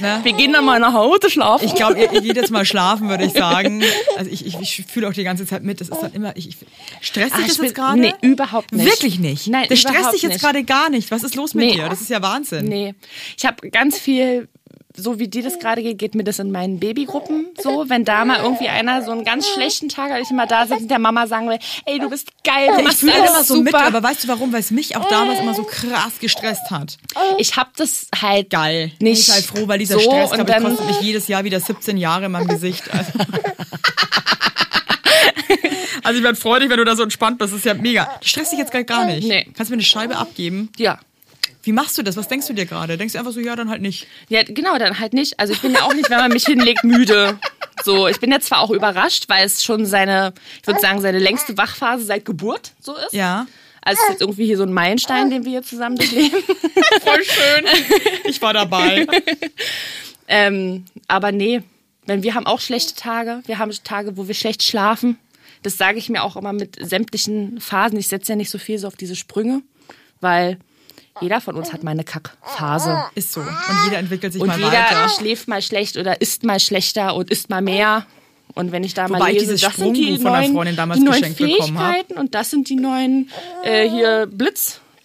Ne? 0.00 0.20
Wir 0.22 0.32
gehen 0.32 0.52
dann 0.52 0.64
mal 0.64 0.78
nach 0.80 0.92
Hause 0.92 1.30
schlafen. 1.30 1.64
Ich 1.64 1.74
glaube, 1.74 1.98
ihr, 2.00 2.08
geht 2.20 2.36
jetzt 2.36 2.50
mal 2.50 2.64
schlafen, 2.64 3.08
würde 3.08 3.24
ich 3.24 3.32
sagen. 3.32 3.82
Also 4.16 4.30
ich, 4.30 4.44
ich, 4.46 4.58
ich 4.60 4.84
fühle 4.86 5.08
auch 5.08 5.12
die 5.12 5.24
ganze 5.24 5.46
Zeit 5.46 5.62
mit. 5.62 5.80
Das 5.80 5.88
ist 5.88 6.00
dann 6.00 6.12
immer. 6.12 6.36
Ich, 6.36 6.48
ich, 6.48 6.56
stresst 7.00 7.34
Ah, 7.34 7.38
dich 7.38 7.48
das 7.48 7.58
jetzt 7.58 7.74
gerade? 7.74 8.00
nee, 8.00 8.14
überhaupt 8.22 8.72
nicht. 8.72 8.84
Wirklich 8.86 9.18
nicht. 9.18 9.46
Nein, 9.48 9.66
das 9.68 9.80
stresst 9.80 10.12
dich 10.12 10.22
jetzt 10.22 10.40
gerade 10.40 10.64
gar 10.64 10.90
nicht. 10.90 11.10
Was 11.10 11.22
ist 11.22 11.34
los 11.34 11.54
mit 11.54 11.66
Nee. 11.66 11.72
dir? 11.74 11.88
Das 11.88 12.00
ist 12.00 12.10
ja 12.10 12.22
Wahnsinn. 12.22 12.66
Nee, 12.66 12.94
ich 13.36 13.44
habe 13.46 13.70
ganz 13.70 13.98
viel, 13.98 14.48
so 15.00 15.18
wie 15.18 15.28
dir 15.28 15.42
das 15.42 15.58
gerade 15.58 15.82
geht, 15.82 15.98
geht 15.98 16.14
mir 16.14 16.24
das 16.24 16.38
in 16.38 16.50
meinen 16.50 16.78
Babygruppen 16.78 17.48
so. 17.60 17.88
Wenn 17.88 18.04
da 18.04 18.24
mal 18.24 18.38
irgendwie 18.42 18.68
einer 18.68 19.02
so 19.02 19.10
einen 19.10 19.24
ganz 19.24 19.48
schlechten 19.48 19.88
Tag 19.88 20.12
hat, 20.12 20.20
ich 20.20 20.30
immer 20.30 20.46
da 20.46 20.66
sitze 20.66 20.82
und 20.82 20.90
der 20.90 20.98
Mama 20.98 21.26
sagen 21.26 21.48
will, 21.48 21.58
ey, 21.86 21.98
du 21.98 22.08
bist 22.10 22.28
geil, 22.44 22.70
du 22.74 22.78
Ich 22.80 22.84
machst 22.84 23.00
fühle 23.00 23.14
alles 23.14 23.30
immer 23.30 23.44
so 23.44 23.54
super. 23.56 23.64
mit, 23.64 23.74
aber 23.74 24.02
weißt 24.02 24.24
du 24.24 24.28
warum? 24.28 24.52
Weil 24.52 24.60
es 24.60 24.70
mich 24.70 24.96
auch 24.96 25.08
damals 25.08 25.40
immer 25.40 25.54
so 25.54 25.64
krass 25.64 26.18
gestresst 26.20 26.70
hat. 26.70 26.98
ich 27.38 27.56
habe 27.56 27.70
das 27.76 28.08
halt 28.20 28.50
Geil. 28.50 28.92
nicht 29.00 29.20
Ich 29.20 29.26
bin 29.26 29.34
halt 29.34 29.44
froh, 29.44 29.68
weil 29.68 29.78
dieser 29.78 29.94
so 29.94 30.00
Stress, 30.00 30.30
glaube 30.32 30.50
ich, 30.50 30.58
kostet 30.62 30.86
mich 30.86 31.00
jedes 31.00 31.28
Jahr 31.28 31.44
wieder 31.44 31.60
17 31.60 31.96
Jahre 31.96 32.26
in 32.26 32.32
meinem 32.32 32.48
Gesicht. 32.48 32.84
Also, 32.92 33.12
also 36.02 36.18
ich 36.18 36.24
werde 36.24 36.38
freudig, 36.38 36.70
wenn 36.70 36.78
du 36.78 36.84
da 36.84 36.96
so 36.96 37.02
entspannt 37.02 37.38
bist. 37.38 37.52
Das 37.52 37.58
ist 37.58 37.64
ja 37.64 37.74
mega. 37.74 38.08
Du 38.20 38.26
stresst 38.28 38.52
dich 38.52 38.58
jetzt 38.58 38.72
gerade 38.72 38.84
gar 38.84 39.04
nicht. 39.06 39.26
Nee. 39.26 39.44
Kannst 39.54 39.70
du 39.70 39.74
mir 39.74 39.76
eine 39.76 39.82
Scheibe 39.84 40.16
abgeben? 40.16 40.70
ja. 40.78 40.98
Wie 41.62 41.72
machst 41.72 41.98
du 41.98 42.02
das? 42.02 42.16
Was 42.16 42.28
denkst 42.28 42.46
du 42.46 42.52
dir 42.54 42.66
gerade? 42.66 42.96
Denkst 42.96 43.12
du 43.12 43.18
einfach 43.18 43.32
so, 43.32 43.40
ja, 43.40 43.54
dann 43.54 43.68
halt 43.68 43.82
nicht. 43.82 44.06
Ja, 44.28 44.42
genau, 44.42 44.78
dann 44.78 44.98
halt 44.98 45.12
nicht. 45.12 45.38
Also 45.38 45.52
ich 45.52 45.60
bin 45.60 45.72
ja 45.72 45.82
auch 45.82 45.94
nicht, 45.94 46.08
wenn 46.08 46.18
man 46.18 46.32
mich 46.32 46.44
hinlegt, 46.44 46.84
müde. 46.84 47.38
So, 47.84 48.08
ich 48.08 48.20
bin 48.20 48.30
jetzt 48.30 48.46
zwar 48.46 48.60
auch 48.60 48.70
überrascht, 48.70 49.28
weil 49.28 49.44
es 49.44 49.62
schon 49.62 49.86
seine, 49.86 50.32
ich 50.60 50.66
würde 50.66 50.80
sagen, 50.80 51.00
seine 51.00 51.18
längste 51.18 51.56
Wachphase 51.56 52.04
seit 52.04 52.24
Geburt 52.24 52.72
so 52.80 52.94
ist. 52.96 53.12
Ja. 53.12 53.46
Also 53.82 53.98
es 53.98 54.04
ist 54.04 54.10
jetzt 54.12 54.20
irgendwie 54.20 54.46
hier 54.46 54.56
so 54.56 54.64
ein 54.64 54.72
Meilenstein, 54.72 55.30
den 55.30 55.44
wir 55.44 55.52
hier 55.52 55.62
zusammen 55.62 55.96
durchleben. 55.96 56.42
Voll 57.02 57.24
schön. 57.24 57.64
Ich 58.24 58.40
war 58.42 58.52
dabei. 58.52 59.06
Ähm, 60.32 60.84
aber 61.08 61.32
nee, 61.32 61.60
wenn 62.06 62.22
wir 62.22 62.36
haben 62.36 62.46
auch 62.46 62.60
schlechte 62.60 62.94
Tage. 62.94 63.42
Wir 63.46 63.58
haben 63.58 63.72
Tage, 63.82 64.16
wo 64.16 64.28
wir 64.28 64.34
schlecht 64.34 64.62
schlafen. 64.62 65.18
Das 65.64 65.76
sage 65.76 65.98
ich 65.98 66.08
mir 66.08 66.22
auch 66.22 66.36
immer 66.36 66.52
mit 66.52 66.76
sämtlichen 66.80 67.60
Phasen. 67.60 67.98
Ich 67.98 68.06
setze 68.06 68.32
ja 68.32 68.36
nicht 68.36 68.48
so 68.48 68.58
viel 68.58 68.78
so 68.78 68.86
auf 68.86 68.94
diese 68.94 69.16
Sprünge, 69.16 69.62
weil 70.20 70.58
jeder 71.20 71.40
von 71.40 71.56
uns 71.56 71.72
hat 71.72 71.82
mal 71.82 71.90
eine 71.92 72.04
Kackphase. 72.04 73.04
Ist 73.14 73.32
so. 73.32 73.40
Und 73.40 73.48
jeder 73.84 73.98
entwickelt 73.98 74.32
sich 74.32 74.40
Und 74.42 74.48
mal 74.48 74.58
jeder 74.58 74.70
weiter. 74.70 75.08
schläft 75.08 75.48
mal 75.48 75.62
schlecht 75.62 75.96
oder 75.96 76.20
isst 76.20 76.44
mal 76.44 76.60
schlechter 76.60 77.14
und 77.14 77.30
isst 77.30 77.50
mal 77.50 77.62
mehr. 77.62 78.06
Und 78.54 78.72
wenn 78.72 78.82
ich 78.82 78.94
da 78.94 79.08
Wobei 79.08 79.18
mal 79.18 79.32
lese, 79.32 79.56
das 79.56 79.76
sind 79.76 79.94
die 79.96 80.04
Sprungbuch 80.04 80.22
von 80.22 80.26
einer 80.32 80.40
neuen, 80.40 80.54
Freundin 80.54 80.76
damals 80.76 81.00
die 81.00 81.04
neuen 81.06 81.20
geschenkt 81.20 81.38
bekommen 81.38 81.78
hab. 81.78 81.92
Fähigkeiten 81.94 82.18
und 82.18 82.34
das 82.34 82.50
sind 82.50 82.68
die 82.68 82.76
neuen 82.76 83.30
äh, 83.62 83.88
hier 83.88 84.26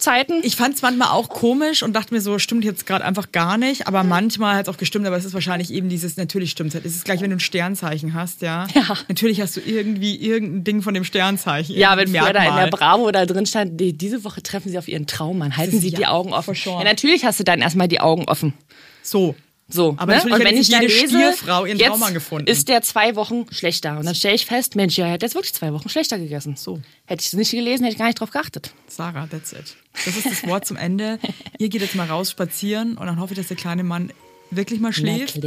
Blitzzeiten. 0.05 0.41
Ich 0.43 0.55
fand 0.55 0.75
es 0.75 0.81
manchmal 0.81 1.09
auch 1.09 1.29
komisch 1.29 1.83
und 1.83 1.93
dachte 1.93 2.13
mir 2.13 2.21
so, 2.21 2.39
stimmt 2.39 2.63
jetzt 2.63 2.85
gerade 2.85 3.03
einfach 3.03 3.31
gar 3.31 3.57
nicht. 3.57 3.87
Aber 3.87 4.03
manchmal 4.03 4.55
hat 4.55 4.67
es 4.67 4.73
auch 4.73 4.77
gestimmt, 4.77 5.05
aber 5.05 5.17
es 5.17 5.25
ist 5.25 5.33
wahrscheinlich 5.33 5.71
eben 5.71 5.89
dieses, 5.89 6.17
natürlich 6.17 6.51
stimmt 6.51 6.75
es. 6.75 6.85
Es 6.85 6.95
ist 6.95 7.05
gleich, 7.05 7.21
wenn 7.21 7.29
du 7.29 7.37
ein 7.37 7.41
Sternzeichen 7.41 8.13
hast, 8.13 8.41
ja. 8.41 8.67
Ja. 8.75 8.95
Natürlich 9.07 9.41
hast 9.41 9.55
du 9.55 9.61
irgendwie 9.61 10.15
irgendein 10.15 10.63
Ding 10.63 10.81
von 10.81 10.93
dem 10.93 11.03
Sternzeichen. 11.03 11.75
Ja, 11.75 11.97
wenn 11.97 12.07
früher 12.09 12.21
da 12.21 12.27
in 12.27 12.33
der 12.33 12.53
Merkmal. 12.53 12.69
Bravo 12.69 13.11
da 13.11 13.25
drin 13.25 13.45
stand, 13.45 13.79
die, 13.79 13.93
diese 13.93 14.23
Woche 14.23 14.43
treffen 14.43 14.69
Sie 14.69 14.77
auf 14.77 14.87
Ihren 14.87 15.07
Traummann, 15.07 15.55
halten 15.55 15.79
Sie 15.79 15.89
ja 15.89 15.97
die 15.97 16.05
Augen 16.07 16.33
offen. 16.33 16.55
sure. 16.55 16.79
Ja, 16.79 16.83
natürlich 16.83 17.25
hast 17.25 17.39
du 17.39 17.43
dann 17.43 17.61
erstmal 17.61 17.87
die 17.87 17.99
Augen 18.01 18.25
offen. 18.25 18.53
So. 19.01 19.35
So, 19.67 19.95
Aber 19.97 20.15
ne? 20.15 20.23
und 20.23 20.43
wenn 20.43 20.57
ich 20.57 20.67
jede 20.67 20.85
lese, 20.85 21.07
Stierfrau 21.07 21.65
ihren 21.65 21.79
jetzt 21.79 21.87
Traummann 21.89 22.13
gefunden. 22.13 22.47
ist 22.47 22.67
der 22.69 22.83
zwei 22.83 23.15
Wochen 23.15 23.47
schlechter. 23.51 23.97
Und 23.97 24.05
dann 24.05 24.13
stelle 24.13 24.35
ich 24.35 24.45
fest, 24.45 24.75
Mensch, 24.75 24.95
ja, 24.97 25.07
er 25.07 25.13
hat 25.13 25.23
jetzt 25.23 25.33
wirklich 25.33 25.55
zwei 25.55 25.73
Wochen 25.73 25.89
schlechter 25.89 26.19
gegessen. 26.19 26.55
So. 26.55 26.81
Hätte 27.05 27.21
ich 27.21 27.27
es 27.27 27.33
nicht 27.33 27.49
gelesen, 27.51 27.83
hätte 27.83 27.93
ich 27.93 27.97
gar 27.97 28.05
nicht 28.05 28.19
drauf 28.19 28.29
geachtet. 28.29 28.71
Sarah, 28.87 29.25
that's 29.27 29.53
it. 29.53 29.75
Das 30.05 30.15
ist 30.15 30.25
das 30.27 30.47
Wort 30.47 30.65
zum 30.67 30.77
Ende. 30.77 31.17
Ihr 31.57 31.69
geht 31.69 31.81
jetzt 31.81 31.95
mal 31.95 32.07
raus 32.07 32.29
spazieren 32.29 32.95
und 32.95 33.07
dann 33.07 33.19
hoffe 33.19 33.33
ich, 33.33 33.39
dass 33.39 33.47
der 33.47 33.57
kleine 33.57 33.83
Mann 33.83 34.11
wirklich 34.51 34.79
mal 34.79 34.93
schläft. 34.93 35.39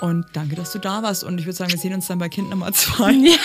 Und 0.00 0.26
danke, 0.34 0.54
dass 0.54 0.72
du 0.72 0.78
da 0.78 1.02
warst. 1.02 1.24
Und 1.24 1.38
ich 1.38 1.46
würde 1.46 1.56
sagen, 1.56 1.72
wir 1.72 1.78
sehen 1.78 1.94
uns 1.94 2.06
dann 2.08 2.18
bei 2.18 2.28
Kind 2.28 2.50
Nummer 2.50 2.72
zwei. 2.72 3.12
Ja. 3.26 3.38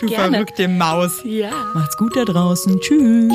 Du 0.00 0.06
Gerne. 0.06 0.30
verrückte 0.30 0.68
Maus. 0.68 1.22
Ja. 1.24 1.50
Macht's 1.74 1.96
gut 1.96 2.14
da 2.14 2.24
draußen. 2.24 2.78
Tschüss. 2.80 3.32